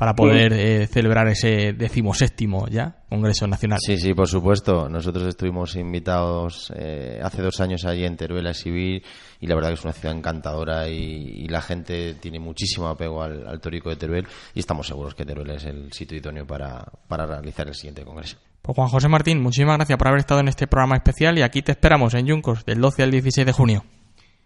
para 0.00 0.14
poder 0.14 0.54
eh, 0.54 0.86
celebrar 0.86 1.28
ese 1.28 1.74
decimoséptimo 1.74 2.66
ya 2.68 2.96
Congreso 3.10 3.46
Nacional. 3.46 3.78
Sí, 3.84 3.98
sí, 3.98 4.14
por 4.14 4.28
supuesto. 4.28 4.88
Nosotros 4.88 5.26
estuvimos 5.26 5.76
invitados 5.76 6.72
eh, 6.74 7.20
hace 7.22 7.42
dos 7.42 7.60
años 7.60 7.84
allí 7.84 8.06
en 8.06 8.16
Teruel 8.16 8.46
a 8.46 8.52
exhibir 8.52 9.02
y 9.42 9.46
la 9.46 9.54
verdad 9.54 9.68
que 9.68 9.74
es 9.74 9.84
una 9.84 9.92
ciudad 9.92 10.16
encantadora 10.16 10.88
y, 10.88 11.46
la 11.48 11.60
gente 11.60 12.14
tiene 12.14 12.40
muchísimo 12.40 12.88
apego 12.88 13.22
al, 13.22 13.46
al, 13.46 13.60
tórico 13.60 13.90
de 13.90 13.96
Teruel 13.96 14.26
y 14.54 14.60
estamos 14.60 14.86
seguros 14.86 15.14
que 15.14 15.26
Teruel 15.26 15.50
es 15.50 15.66
el 15.66 15.92
sitio 15.92 16.16
idóneo 16.16 16.46
para, 16.46 16.82
para 17.06 17.26
realizar 17.26 17.68
el 17.68 17.74
siguiente 17.74 18.02
Congreso. 18.02 18.38
Pues 18.62 18.74
Juan 18.74 18.88
José 18.88 19.08
Martín, 19.08 19.42
muchísimas 19.42 19.76
gracias 19.76 19.98
por 19.98 20.08
haber 20.08 20.20
estado 20.20 20.40
en 20.40 20.48
este 20.48 20.66
programa 20.66 20.96
especial 20.96 21.36
y 21.36 21.42
aquí 21.42 21.60
te 21.60 21.72
esperamos 21.72 22.14
en 22.14 22.24
Yuncos 22.24 22.64
del 22.64 22.80
12 22.80 23.02
al 23.02 23.10
16 23.10 23.44
de 23.44 23.52
junio. 23.52 23.84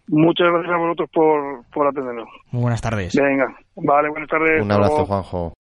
Muchas 0.09 0.49
gracias 0.51 0.73
a 0.73 0.79
vosotros 0.79 1.11
por, 1.13 1.65
por 1.73 1.87
atendernos. 1.87 2.29
Muy 2.51 2.63
buenas 2.63 2.81
tardes. 2.81 3.15
Venga, 3.15 3.57
vale, 3.77 4.11
buenas 4.11 4.29
tardes. 4.29 4.63
Un 4.63 4.73
abrazo, 4.73 5.07
Juanjo. 5.07 5.55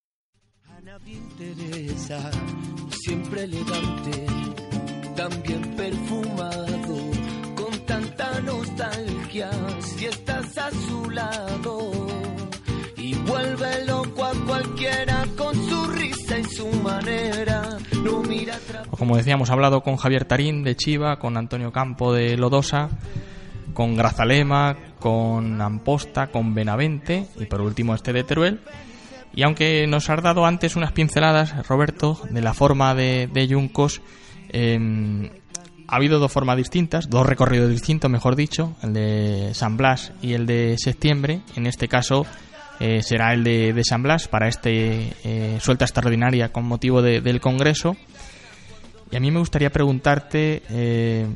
siempre 2.90 3.44
elegante, 3.44 4.26
también 5.16 5.62
perfumado, 5.76 6.96
con 7.54 7.86
tanta 7.86 8.40
nostalgia, 8.40 9.50
si 9.80 10.06
estás 10.06 10.58
a 10.58 10.70
su 10.70 11.10
lado, 11.10 11.90
y 12.96 13.14
vuelve 13.14 13.84
loco 13.86 14.24
a 14.24 14.32
cualquiera 14.46 15.24
con 15.36 15.54
su 15.54 15.86
risa 15.92 16.38
y 16.38 16.44
su 16.44 16.68
manera 16.82 17.78
como 18.98 19.16
decíamos, 19.16 19.50
hablado 19.50 19.82
con 19.82 19.96
Javier 19.96 20.24
Tarín 20.24 20.62
de 20.62 20.76
Chiva, 20.76 21.18
con 21.18 21.36
Antonio 21.36 21.72
Campo 21.72 22.12
de 22.12 22.36
Lodosa, 22.36 22.90
con 23.74 23.96
Grazalema, 23.96 24.76
con 24.98 25.60
Amposta, 25.60 26.28
con 26.28 26.54
Benavente 26.54 27.26
y 27.38 27.44
por 27.44 27.60
último 27.60 27.94
este 27.94 28.12
de 28.12 28.24
Teruel. 28.24 28.60
Y 29.34 29.42
aunque 29.42 29.86
nos 29.86 30.08
has 30.08 30.22
dado 30.22 30.46
antes 30.46 30.76
unas 30.76 30.92
pinceladas, 30.92 31.66
Roberto, 31.66 32.18
de 32.30 32.40
la 32.40 32.54
forma 32.54 32.94
de, 32.94 33.28
de 33.32 33.46
Yuncos, 33.48 34.00
em, 34.48 35.28
ha 35.88 35.96
habido 35.96 36.18
dos 36.18 36.32
formas 36.32 36.56
distintas, 36.56 37.10
dos 37.10 37.26
recorridos 37.26 37.70
distintos, 37.70 38.10
mejor 38.10 38.36
dicho, 38.36 38.74
el 38.82 38.94
de 38.94 39.50
San 39.54 39.76
Blas 39.76 40.12
y 40.22 40.32
el 40.32 40.46
de 40.46 40.76
septiembre. 40.78 41.40
En 41.56 41.66
este 41.66 41.88
caso 41.88 42.26
eh, 42.80 43.02
será 43.02 43.32
el 43.32 43.44
de, 43.44 43.82
San 43.84 44.02
Blas 44.02 44.28
para 44.28 44.48
este 44.48 45.12
eh, 45.24 45.58
suelta 45.60 45.84
extraordinaria 45.84 46.50
con 46.50 46.64
motivo 46.64 47.02
del 47.02 47.40
Congreso. 47.40 47.96
Y 49.10 49.16
a 49.16 49.20
mí 49.20 49.30
me 49.30 49.38
gustaría 49.38 49.70
preguntarte, 49.70 50.62
eh, 50.70 51.26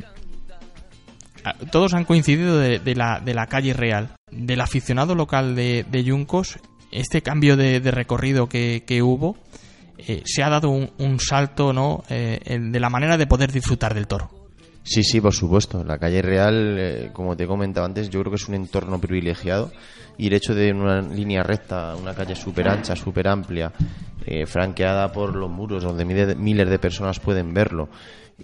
todos 1.70 1.94
han 1.94 2.05
coincidido 2.05 2.59
de, 2.59 2.94
la, 2.94 3.20
de 3.20 3.34
la 3.34 3.46
calle 3.46 3.72
real, 3.72 4.11
del 4.30 4.61
aficionado 4.61 5.14
local 5.14 5.55
de, 5.55 5.84
de 5.88 6.05
Yuncos, 6.05 6.59
este 6.90 7.22
cambio 7.22 7.57
de, 7.57 7.80
recorrido 7.90 8.49
que, 8.49 9.01
hubo, 9.03 9.36
se 10.24 10.42
ha 10.42 10.49
dado 10.49 10.70
un, 10.70 11.20
salto 11.20 11.72
¿no? 11.72 12.05
de 12.09 12.80
la 12.80 12.90
manera 12.90 13.16
de 13.16 13.26
poder 13.26 13.53
disfrutar 13.53 13.94
del 13.94 14.07
toro. 14.07 14.30
Sí, 14.88 15.03
sí, 15.03 15.20
por 15.20 15.34
supuesto. 15.34 15.84
La 15.84 15.99
calle 15.99 16.22
real, 16.22 17.11
como 17.12 17.36
te 17.36 17.46
comentaba 17.46 17.86
antes, 17.86 18.09
yo 18.09 18.20
creo 18.20 18.32
que 18.32 18.36
es 18.36 18.49
un 18.49 18.55
entorno 18.55 18.99
privilegiado 18.99 19.70
y 20.16 20.28
el 20.28 20.32
hecho 20.32 20.55
de 20.55 20.72
una 20.72 21.03
línea 21.03 21.42
recta, 21.42 21.94
una 21.94 22.14
calle 22.14 22.34
súper 22.34 22.68
ancha, 22.68 22.96
súper 22.96 23.28
amplia, 23.28 23.70
eh, 24.26 24.46
franqueada 24.46 25.12
por 25.12 25.36
los 25.36 25.51
muros 25.51 25.84
donde 25.84 26.05
miles 26.05 26.68
de 26.68 26.78
personas 26.78 27.20
pueden 27.20 27.55
verlo 27.55 27.88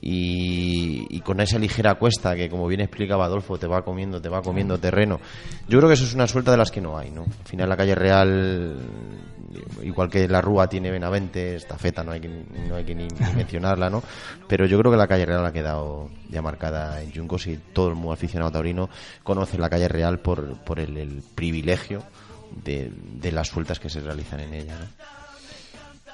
y, 0.01 1.21
con 1.21 1.41
esa 1.41 1.59
ligera 1.59 1.95
cuesta 1.95 2.35
que 2.35 2.51
como 2.51 2.67
bien 2.67 2.81
explicaba 2.81 3.25
Adolfo 3.25 3.59
te 3.59 3.67
va 3.67 3.83
comiendo, 3.83 4.21
te 4.21 4.29
va 4.29 4.43
comiendo 4.43 4.79
terreno. 4.79 5.21
Yo 5.69 5.79
creo 5.79 5.89
que 5.89 5.95
eso 5.95 6.05
es 6.05 6.15
una 6.15 6.27
suelta 6.27 6.51
de 6.51 6.57
las 6.57 6.71
que 6.71 6.81
no 6.81 6.99
hay, 6.99 7.11
¿no? 7.11 7.23
Al 7.23 7.47
final 7.47 7.69
la 7.69 7.77
calle 7.77 7.95
Real, 7.95 8.77
igual 9.83 10.11
que 10.11 10.29
la 10.29 10.41
Rúa 10.41 10.69
tiene 10.69 10.91
Benavente, 10.91 11.55
esta 11.55 11.79
feta 11.79 12.03
no 12.03 12.13
hay 12.13 12.21
que, 12.21 12.29
no 12.29 12.75
hay 12.75 12.85
que 12.85 12.95
ni, 12.95 13.09
mencionarla, 13.37 13.89
¿no? 13.89 14.03
Pero 14.49 14.67
yo 14.67 14.79
creo 14.79 14.91
que 14.91 14.99
la 14.99 15.07
calle 15.07 15.27
Real 15.27 15.47
ha 15.47 15.53
quedado 15.53 16.11
ya 16.29 16.43
marcada 16.43 17.01
en 17.01 17.13
Juncos 17.13 17.47
y 17.47 17.57
todo 17.57 17.89
el 17.89 17.95
mundo 17.95 18.13
aficionado 18.13 18.51
taurino 18.51 18.91
conoce 19.23 19.59
la 19.59 19.71
calle 19.71 19.89
Real 19.89 20.19
por, 20.19 20.59
por 20.65 20.81
el, 20.81 21.23
privilegio 21.35 22.03
de, 22.65 22.91
de, 23.21 23.33
las 23.33 23.49
sueltas 23.49 23.79
que 23.79 23.89
se 23.89 24.01
realizan 24.01 24.41
en 24.41 24.55
ella, 24.55 24.79
¿no? 24.79 25.24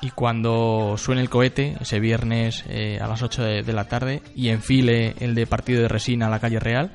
Y 0.03 0.11
cuando 0.11 0.97
suene 0.97 1.21
el 1.21 1.29
cohete, 1.29 1.77
ese 1.81 2.01
viernes 2.01 2.65
eh, 2.69 2.99
a 3.01 3.07
las 3.07 3.23
8 3.23 3.43
de, 3.43 3.73
la 3.73 3.85
tarde, 3.85 4.23
y 4.35 4.49
enfile 4.49 5.15
el 5.21 5.35
de 5.35 5.47
partido 5.47 5.83
de 5.83 5.89
resina 5.89 6.27
a 6.27 6.31
la 6.31 6.41
calle 6.41 6.59
Real, 6.59 6.91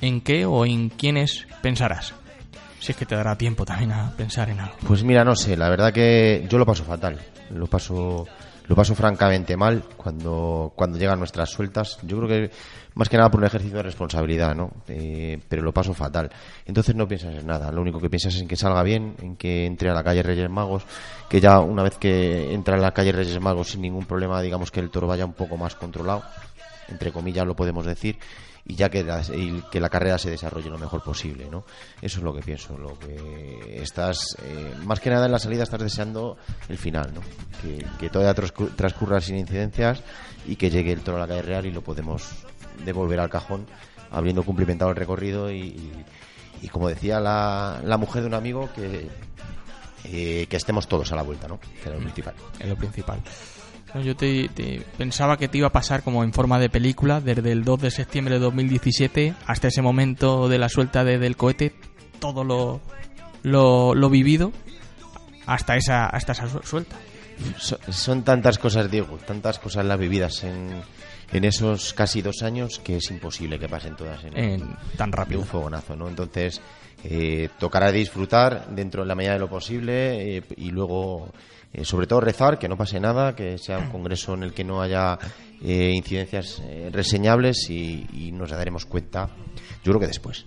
¿en 0.00 0.20
qué 0.20 0.46
o 0.46 0.64
en 0.64 0.90
quiénes 0.90 1.46
pensarás? 1.62 2.14
Si 2.78 2.92
es 2.92 2.98
que 2.98 3.06
te 3.06 3.16
dará 3.16 3.36
tiempo 3.36 3.64
también 3.64 3.92
a 3.92 4.12
pensar 4.16 4.50
en 4.50 4.60
algo. 4.60 4.76
Pues 4.86 5.02
mira, 5.02 5.24
no 5.24 5.34
sé, 5.34 5.56
la 5.56 5.70
verdad 5.70 5.92
que 5.92 6.46
yo 6.48 6.58
lo 6.58 6.66
paso 6.66 6.84
fatal. 6.84 7.18
Lo 7.50 7.66
paso, 7.66 8.26
lo 8.66 8.74
paso 8.74 8.94
francamente 8.94 9.56
mal 9.56 9.84
cuando, 9.96 10.72
cuando 10.74 10.98
llegan 10.98 11.18
nuestras 11.18 11.50
sueltas. 11.50 11.98
Yo 12.02 12.16
creo 12.18 12.28
que 12.28 12.50
más 12.94 13.08
que 13.08 13.16
nada 13.16 13.30
por 13.30 13.40
un 13.40 13.46
ejercicio 13.46 13.76
de 13.76 13.82
responsabilidad, 13.82 14.54
¿no? 14.54 14.70
Eh, 14.88 15.38
pero 15.48 15.62
lo 15.62 15.72
paso 15.72 15.92
fatal. 15.92 16.30
Entonces 16.64 16.94
no 16.94 17.06
piensas 17.06 17.34
en 17.34 17.46
nada, 17.46 17.70
lo 17.70 17.82
único 17.82 18.00
que 18.00 18.08
piensas 18.08 18.34
es 18.34 18.40
en 18.40 18.48
que 18.48 18.56
salga 18.56 18.82
bien, 18.82 19.16
en 19.20 19.36
que 19.36 19.66
entre 19.66 19.90
a 19.90 19.94
la 19.94 20.02
calle 20.02 20.22
Reyes 20.22 20.48
Magos, 20.48 20.84
que 21.28 21.40
ya 21.40 21.60
una 21.60 21.82
vez 21.82 21.98
que 21.98 22.54
entra 22.54 22.76
en 22.76 22.82
la 22.82 22.92
calle 22.92 23.12
Reyes 23.12 23.40
Magos 23.40 23.70
sin 23.70 23.82
ningún 23.82 24.06
problema, 24.06 24.40
digamos 24.40 24.70
que 24.70 24.80
el 24.80 24.90
toro 24.90 25.06
vaya 25.06 25.24
un 25.24 25.34
poco 25.34 25.56
más 25.56 25.74
controlado, 25.74 26.22
entre 26.88 27.12
comillas 27.12 27.46
lo 27.46 27.56
podemos 27.56 27.84
decir, 27.84 28.18
y 28.66 28.76
ya 28.76 28.88
que 28.88 29.04
la, 29.04 29.22
que 29.70 29.80
la 29.80 29.88
carrera 29.88 30.18
se 30.18 30.30
desarrolle 30.30 30.70
lo 30.70 30.78
mejor 30.78 31.02
posible, 31.02 31.48
¿no? 31.50 31.64
Eso 32.00 32.18
es 32.18 32.24
lo 32.24 32.34
que 32.34 32.40
pienso, 32.40 32.78
lo 32.78 32.98
que 32.98 33.80
estás, 33.82 34.36
eh, 34.42 34.74
más 34.84 35.00
que 35.00 35.10
nada 35.10 35.26
en 35.26 35.32
la 35.32 35.38
salida 35.38 35.64
estás 35.64 35.80
deseando 35.80 36.36
el 36.68 36.78
final, 36.78 37.12
¿no? 37.14 37.20
Que, 37.60 37.84
que 37.98 38.08
todavía 38.08 38.34
transcurra 38.76 39.20
sin 39.20 39.36
incidencias 39.36 40.02
y 40.46 40.56
que 40.56 40.70
llegue 40.70 40.92
el 40.92 41.00
toro 41.00 41.18
a 41.18 41.20
la 41.20 41.28
calle 41.28 41.42
real 41.42 41.66
y 41.66 41.72
lo 41.72 41.82
podemos 41.82 42.30
de 42.84 42.92
volver 42.92 43.20
al 43.20 43.30
cajón 43.30 43.66
habiendo 44.10 44.42
cumplimentado 44.42 44.90
el 44.90 44.96
recorrido 44.96 45.50
y, 45.50 46.04
y 46.62 46.68
como 46.68 46.88
decía 46.88 47.20
la, 47.20 47.80
la 47.84 47.98
mujer 47.98 48.22
de 48.22 48.28
un 48.28 48.34
amigo, 48.34 48.70
que, 48.74 49.08
eh, 50.04 50.46
que 50.48 50.56
estemos 50.56 50.86
todos 50.86 51.12
a 51.12 51.16
la 51.16 51.22
vuelta, 51.22 51.48
¿no? 51.48 51.58
Que 51.60 51.66
es 51.88 51.94
lo 51.94 51.98
principal. 51.98 52.34
Es 52.58 52.68
lo 52.68 52.76
principal. 52.76 53.20
Yo 54.02 54.16
te, 54.16 54.50
pensaba 54.98 55.36
que 55.36 55.46
te 55.48 55.58
iba 55.58 55.68
a 55.68 55.72
pasar 55.72 56.02
como 56.02 56.24
en 56.24 56.32
forma 56.32 56.58
de 56.58 56.68
película, 56.68 57.20
desde 57.20 57.52
el 57.52 57.64
2 57.64 57.80
de 57.82 57.90
septiembre 57.90 58.34
de 58.34 58.40
2017 58.40 59.34
hasta 59.46 59.68
ese 59.68 59.82
momento 59.82 60.48
de 60.48 60.58
la 60.58 60.68
suelta 60.68 61.04
de- 61.04 61.18
del 61.18 61.36
cohete, 61.36 61.74
todo 62.18 62.42
lo, 62.44 62.80
lo, 63.42 63.94
lo 63.94 64.10
vivido 64.10 64.52
hasta 65.46 65.76
esa, 65.76 66.06
hasta 66.06 66.32
esa 66.32 66.48
su- 66.48 66.62
suelta. 66.62 66.96
So- 67.58 67.78
Son 67.90 68.22
tantas 68.24 68.58
cosas, 68.58 68.90
Diego, 68.90 69.16
tantas 69.26 69.58
cosas 69.58 69.84
las 69.84 69.98
vividas 69.98 70.42
en, 70.44 70.70
en 71.32 71.44
esos 71.44 71.92
casi 71.94 72.22
dos 72.22 72.42
años 72.42 72.78
que 72.78 72.96
es 72.96 73.10
imposible 73.10 73.58
que 73.58 73.68
pasen 73.68 73.96
todas 73.96 74.22
en, 74.24 74.36
En- 74.36 74.76
tan 74.96 75.12
rápido. 75.12 75.40
un 75.40 75.46
fogonazo, 75.46 75.96
¿no? 75.96 76.08
Entonces, 76.08 76.60
eh, 77.04 77.48
tocará 77.58 77.90
disfrutar 77.92 78.68
dentro 78.70 79.02
de 79.02 79.08
la 79.08 79.14
medida 79.14 79.32
de 79.34 79.38
lo 79.38 79.48
posible 79.48 80.36
eh, 80.38 80.42
y 80.56 80.70
luego, 80.70 81.28
eh, 81.72 81.84
sobre 81.84 82.06
todo, 82.06 82.20
rezar, 82.20 82.58
que 82.58 82.68
no 82.68 82.76
pase 82.76 82.98
nada, 83.00 83.34
que 83.34 83.58
sea 83.58 83.78
un 83.78 83.90
congreso 83.90 84.34
en 84.34 84.42
el 84.44 84.52
que 84.54 84.64
no 84.64 84.80
haya 84.80 85.18
eh, 85.62 85.92
incidencias 85.94 86.62
reseñables 86.92 87.68
y, 87.70 88.06
y 88.12 88.32
nos 88.32 88.50
daremos 88.50 88.86
cuenta, 88.86 89.28
yo 89.82 89.92
creo 89.92 90.00
que 90.00 90.06
después. 90.06 90.46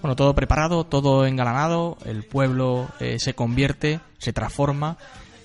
Bueno, 0.00 0.16
todo 0.16 0.34
preparado, 0.34 0.82
todo 0.84 1.26
engalanado, 1.26 1.96
el 2.04 2.24
pueblo 2.24 2.88
eh, 2.98 3.18
se 3.20 3.34
convierte, 3.34 4.00
se 4.18 4.32
transforma 4.32 4.96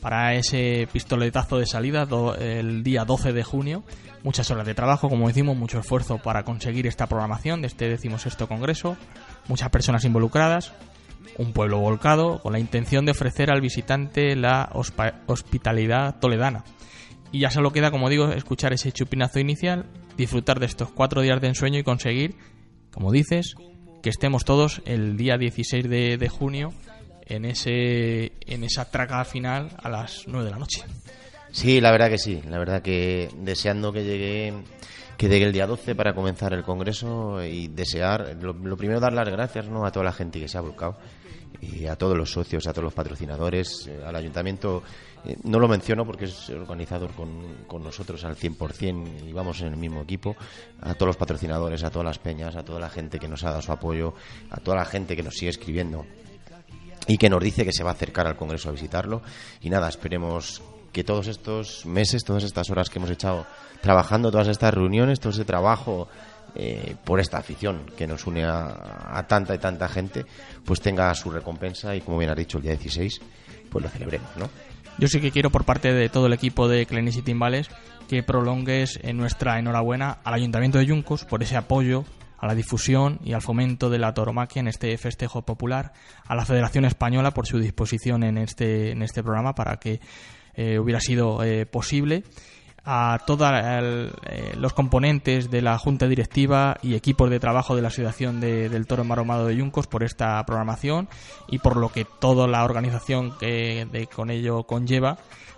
para 0.02 0.36
ese 0.36 0.88
pistoletazo 0.92 1.58
de 1.58 1.66
salida 1.66 2.08
el 2.40 2.84
día 2.84 3.06
12 3.06 3.34
de 3.34 3.44
junio. 3.44 3.84
Muchas 4.24 4.50
horas 4.52 4.66
de 4.66 4.74
trabajo, 4.74 5.10
como 5.10 5.28
decimos, 5.28 5.56
mucho 5.56 5.80
esfuerzo 5.80 6.18
para 6.18 6.44
conseguir 6.44 6.88
esta 6.88 7.08
programación 7.08 7.62
de 7.62 7.68
este 7.68 7.88
decimosexto 7.88 8.48
congreso, 8.48 8.98
muchas 9.48 9.70
personas 9.70 10.04
involucradas, 10.06 10.74
un 11.38 11.54
pueblo 11.54 11.80
volcado 11.80 12.40
con 12.42 12.54
la 12.54 12.60
intención 12.60 13.06
de 13.06 13.12
ofrecer 13.12 13.52
al 13.52 13.62
visitante 13.62 14.36
la 14.36 14.70
hospitalidad 15.28 16.20
toledana. 16.20 16.64
Y 17.32 17.40
ya 17.40 17.52
solo 17.52 17.72
queda, 17.72 17.92
como 17.92 18.10
digo, 18.10 18.30
escuchar 18.30 18.74
ese 18.74 18.92
chupinazo 18.92 19.40
inicial, 19.40 19.86
disfrutar 20.16 20.60
de 20.60 20.66
estos 20.66 20.92
cuatro 20.92 21.22
días 21.22 21.42
de 21.42 21.48
ensueño 21.48 21.80
y 21.80 21.84
conseguir, 21.84 22.36
como 22.92 23.12
dices, 23.12 23.56
que 24.02 24.10
estemos 24.10 24.46
todos 24.46 24.82
el 24.86 25.18
día 25.18 25.38
16 25.38 25.90
de, 25.90 26.18
de 26.18 26.30
junio 26.30 26.74
en 27.28 27.46
ese 27.46 28.32
en 28.46 28.64
esa 28.64 28.90
traga 28.90 29.24
final 29.26 29.76
a 29.78 29.90
las 29.90 30.24
9 30.28 30.46
de 30.46 30.52
la 30.52 30.58
noche. 30.58 30.84
Sí, 31.52 31.82
la 31.82 31.92
verdad 31.92 32.10
que 32.10 32.18
sí. 32.18 32.42
La 32.50 32.60
verdad 32.60 32.82
que 32.82 33.30
deseando 33.38 33.92
que 33.92 34.04
llegue, 34.04 34.54
que 35.18 35.28
llegue 35.28 35.46
el 35.46 35.54
día 35.54 35.68
12 35.68 35.96
para 35.96 36.14
comenzar 36.14 36.54
el 36.54 36.64
congreso 36.64 37.44
y 37.44 37.68
desear, 37.68 38.38
lo, 38.42 38.54
lo 38.54 38.78
primero 38.78 39.00
dar 39.00 39.14
las 39.14 39.30
gracias 39.30 39.68
¿no? 39.68 39.86
a 39.86 39.92
toda 39.92 40.06
la 40.06 40.14
gente 40.14 40.40
que 40.40 40.48
se 40.48 40.58
ha 40.58 40.62
volcado 40.62 40.98
y 41.62 41.88
a 41.88 41.96
todos 41.96 42.16
los 42.18 42.32
socios, 42.32 42.68
a 42.68 42.72
todos 42.72 42.84
los 42.84 42.94
patrocinadores, 42.94 43.88
eh, 43.88 44.00
al 44.06 44.16
ayuntamiento. 44.16 44.84
eh, 45.26 45.36
no 45.44 45.60
lo 45.60 45.68
menciono 45.68 46.06
porque 46.06 46.26
es 46.26 46.50
organizador 46.50 47.12
con, 47.14 47.64
con 47.66 47.84
nosotros 47.84 48.24
al 48.26 48.36
100% 48.36 49.28
y 49.28 49.34
vamos 49.34 49.62
en 49.62 49.68
el 49.68 49.78
mismo 49.78 50.02
equipo. 50.02 50.36
A 50.82 50.94
todos 50.94 51.08
los 51.08 51.18
patrocinadores, 51.18 51.84
a 51.84 51.90
todas 51.90 52.06
las 52.06 52.20
peñas, 52.20 52.56
a 52.56 52.64
toda 52.64 52.80
la 52.80 52.90
gente 52.90 53.20
que 53.20 53.28
nos 53.28 53.44
ha 53.44 53.50
dado 53.50 53.62
su 53.62 53.72
apoyo, 53.72 54.14
a 54.52 54.60
toda 54.60 54.78
la 54.78 54.86
gente 54.86 55.16
que 55.16 55.24
nos 55.24 55.34
sigue 55.34 55.50
escribiendo 55.50 56.06
y 57.08 57.18
que 57.18 57.30
nos 57.30 57.42
dice 57.42 57.66
que 57.66 57.72
se 57.72 57.84
va 57.84 57.92
a 57.92 57.94
acercar 57.94 58.28
al 58.28 58.36
Congreso 58.36 58.70
a 58.70 58.74
visitarlo. 58.74 59.22
Y 59.62 59.70
nada, 59.70 59.88
esperemos 59.88 60.62
que 60.92 61.04
todos 61.04 61.28
estos 61.28 61.86
meses, 61.86 62.24
todas 62.24 62.44
estas 62.44 62.70
horas 62.70 62.90
que 62.90 63.00
hemos 63.00 63.12
echado 63.12 63.46
trabajando, 63.82 64.32
todas 64.32 64.48
estas 64.48 64.74
reuniones, 64.74 65.20
todo 65.20 65.32
ese 65.32 65.46
trabajo 65.46 66.08
eh, 66.56 66.96
por 67.04 67.20
esta 67.20 67.38
afición 67.38 67.86
que 67.96 68.08
nos 68.08 68.26
une 68.26 68.44
a, 68.44 69.18
a 69.18 69.28
tanta 69.28 69.54
y 69.54 69.60
tanta 69.60 69.88
gente, 69.88 70.26
pues 70.66 70.82
tenga 70.82 71.14
su 71.14 71.30
recompensa 71.30 71.96
y 71.96 72.02
como 72.02 72.18
bien 72.18 72.32
has 72.32 72.38
dicho, 72.38 72.58
el 72.58 72.64
día 72.64 72.72
16, 72.72 73.22
pues 73.70 73.84
lo 73.84 73.90
celebremos, 73.90 74.30
¿no? 74.38 74.50
Yo 74.98 75.08
sí 75.08 75.22
que 75.22 75.32
quiero 75.32 75.52
por 75.52 75.64
parte 75.64 75.94
de 75.94 76.10
todo 76.10 76.26
el 76.26 76.34
equipo 76.34 76.68
de 76.68 76.88
Clenis 76.88 77.18
y 77.18 77.22
Timbales 77.22 77.70
que 78.10 78.24
prolongues 78.24 79.00
en 79.04 79.18
nuestra 79.18 79.60
enhorabuena 79.60 80.18
al 80.24 80.34
Ayuntamiento 80.34 80.80
de 80.80 80.88
Yuncos 80.88 81.26
por 81.26 81.44
ese 81.44 81.58
apoyo 81.58 82.06
a 82.38 82.48
la 82.48 82.56
difusión 82.56 83.20
y 83.24 83.34
al 83.34 83.42
fomento 83.42 83.90
de 83.90 84.00
la 84.00 84.14
tauromaquia 84.14 84.60
en 84.60 84.68
este 84.68 84.98
festejo 84.98 85.42
popular, 85.44 85.94
a 86.28 86.36
la 86.36 86.46
Federación 86.46 86.86
Española 86.86 87.32
por 87.32 87.48
su 87.48 87.60
disposición 87.60 88.24
en 88.24 88.38
este, 88.38 88.92
en 88.92 89.02
este 89.02 89.24
programa 89.24 89.56
para 89.56 89.78
que 89.78 90.00
eh, 90.56 90.80
hubiera 90.80 91.00
sido 91.00 91.44
eh, 91.44 91.66
posible, 91.66 92.24
a 92.90 93.20
todos 93.28 93.52
los 94.56 94.72
componentes 94.72 95.52
de 95.52 95.62
la 95.62 95.78
Junta 95.78 96.08
Directiva 96.08 96.78
y 96.82 96.96
equipos 96.96 97.30
de 97.30 97.38
trabajo 97.42 97.76
de 97.76 97.82
la 97.82 97.90
Asociación 97.90 98.40
de- 98.40 98.70
del 98.70 98.88
Toro 98.88 99.02
Enmaromado 99.02 99.46
de 99.48 99.58
Yuncos 99.58 99.88
por 99.88 100.04
esta 100.06 100.42
programación 100.46 101.10
y 101.50 101.60
por 101.60 101.76
lo 101.76 101.90
que 101.90 102.06
toda 102.06 102.48
la 102.48 102.64
organización 102.64 103.38
que 103.38 103.86
de- 103.92 104.08
con 104.08 104.30
ello 104.30 104.64
conlleva, 104.64 105.18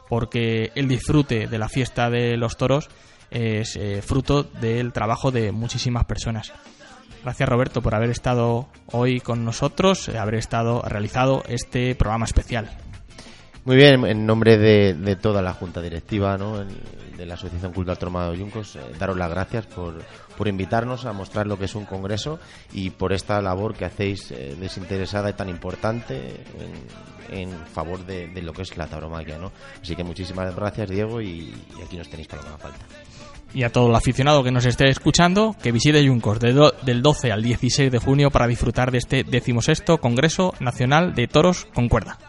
porque 0.09 0.71
el 0.73 0.87
disfrute 0.87 1.45
de 1.47 1.57
la 1.59 1.69
fiesta 1.69 2.09
de 2.09 2.35
los 2.35 2.57
toros 2.57 2.89
es 3.31 3.75
eh, 3.75 4.01
fruto 4.01 4.43
del 4.43 4.93
trabajo 4.93 5.31
de 5.31 5.51
muchísimas 5.51 6.05
personas. 6.05 6.51
Gracias 7.23 7.49
Roberto 7.49 7.81
por 7.81 7.95
haber 7.95 8.09
estado 8.09 8.67
hoy 8.91 9.19
con 9.19 9.43
nosotros, 9.43 10.07
eh, 10.09 10.17
haber 10.17 10.35
estado 10.35 10.81
realizado 10.83 11.43
este 11.47 11.95
programa 11.95 12.25
especial. 12.25 12.69
Muy 13.65 13.75
bien, 13.75 14.05
en 14.05 14.25
nombre 14.25 14.57
de, 14.57 15.15
toda 15.17 15.41
la 15.41 15.53
Junta 15.53 15.81
Directiva 15.81 16.37
¿no? 16.37 16.63
De 16.63 17.25
la 17.25 17.33
Asociación 17.33 17.73
Cultural 17.73 17.99
Tormado 17.99 18.33
Yuncos, 18.33 18.77
eh, 18.77 18.79
daros 18.97 19.17
las 19.17 19.29
gracias 19.29 19.65
por, 19.65 20.01
por 20.37 20.47
invitarnos 20.47 21.05
a 21.05 21.11
mostrar 21.11 21.45
lo 21.45 21.59
que 21.59 21.65
es 21.65 21.75
un 21.75 21.85
congreso 21.85 22.39
y 22.71 22.91
por 22.91 23.11
esta 23.11 23.41
labor 23.41 23.75
que 23.75 23.83
hacéis 23.83 24.29
desinteresada 24.29 25.29
y 25.29 25.33
tan 25.33 25.49
importante 25.49 26.45
en, 27.29 27.51
favor 27.67 28.05
de, 28.05 28.29
lo 28.41 28.53
que 28.53 28.61
es 28.61 28.75
la 28.77 28.87
tauromaquia. 28.87 29.37
¿no? 29.37 29.51
Así 29.81 29.95
que 29.95 30.03
muchísimas 30.03 30.55
gracias, 30.55 30.89
Diego, 30.89 31.21
y, 31.21 31.53
y 31.77 31.81
aquí 31.83 31.97
nos 31.97 32.09
tenéis 32.09 32.27
para 32.27 32.41
lo 32.41 32.47
que 32.47 32.53
haga 32.53 32.63
falta. 32.69 32.85
Y 33.53 33.63
a 33.63 33.71
todo 33.71 33.89
el 33.89 33.95
aficionado 33.95 34.43
que 34.43 34.51
nos 34.51 34.65
esté 34.65 34.89
escuchando, 34.89 35.55
que 35.61 35.71
visite 35.71 36.03
Yuncos 36.03 36.39
del 36.39 37.01
12 37.01 37.31
al 37.31 37.41
16 37.41 37.91
de 37.91 37.99
junio 37.99 38.29
para 38.31 38.47
disfrutar 38.47 38.91
de 38.91 38.99
este 38.99 39.23
decimosexto 39.23 39.97
Congreso 39.97 40.53
Nacional 40.59 41.15
de 41.15 41.27
Toros 41.27 41.65
con 41.73 41.89
Cuerda. 41.89 42.28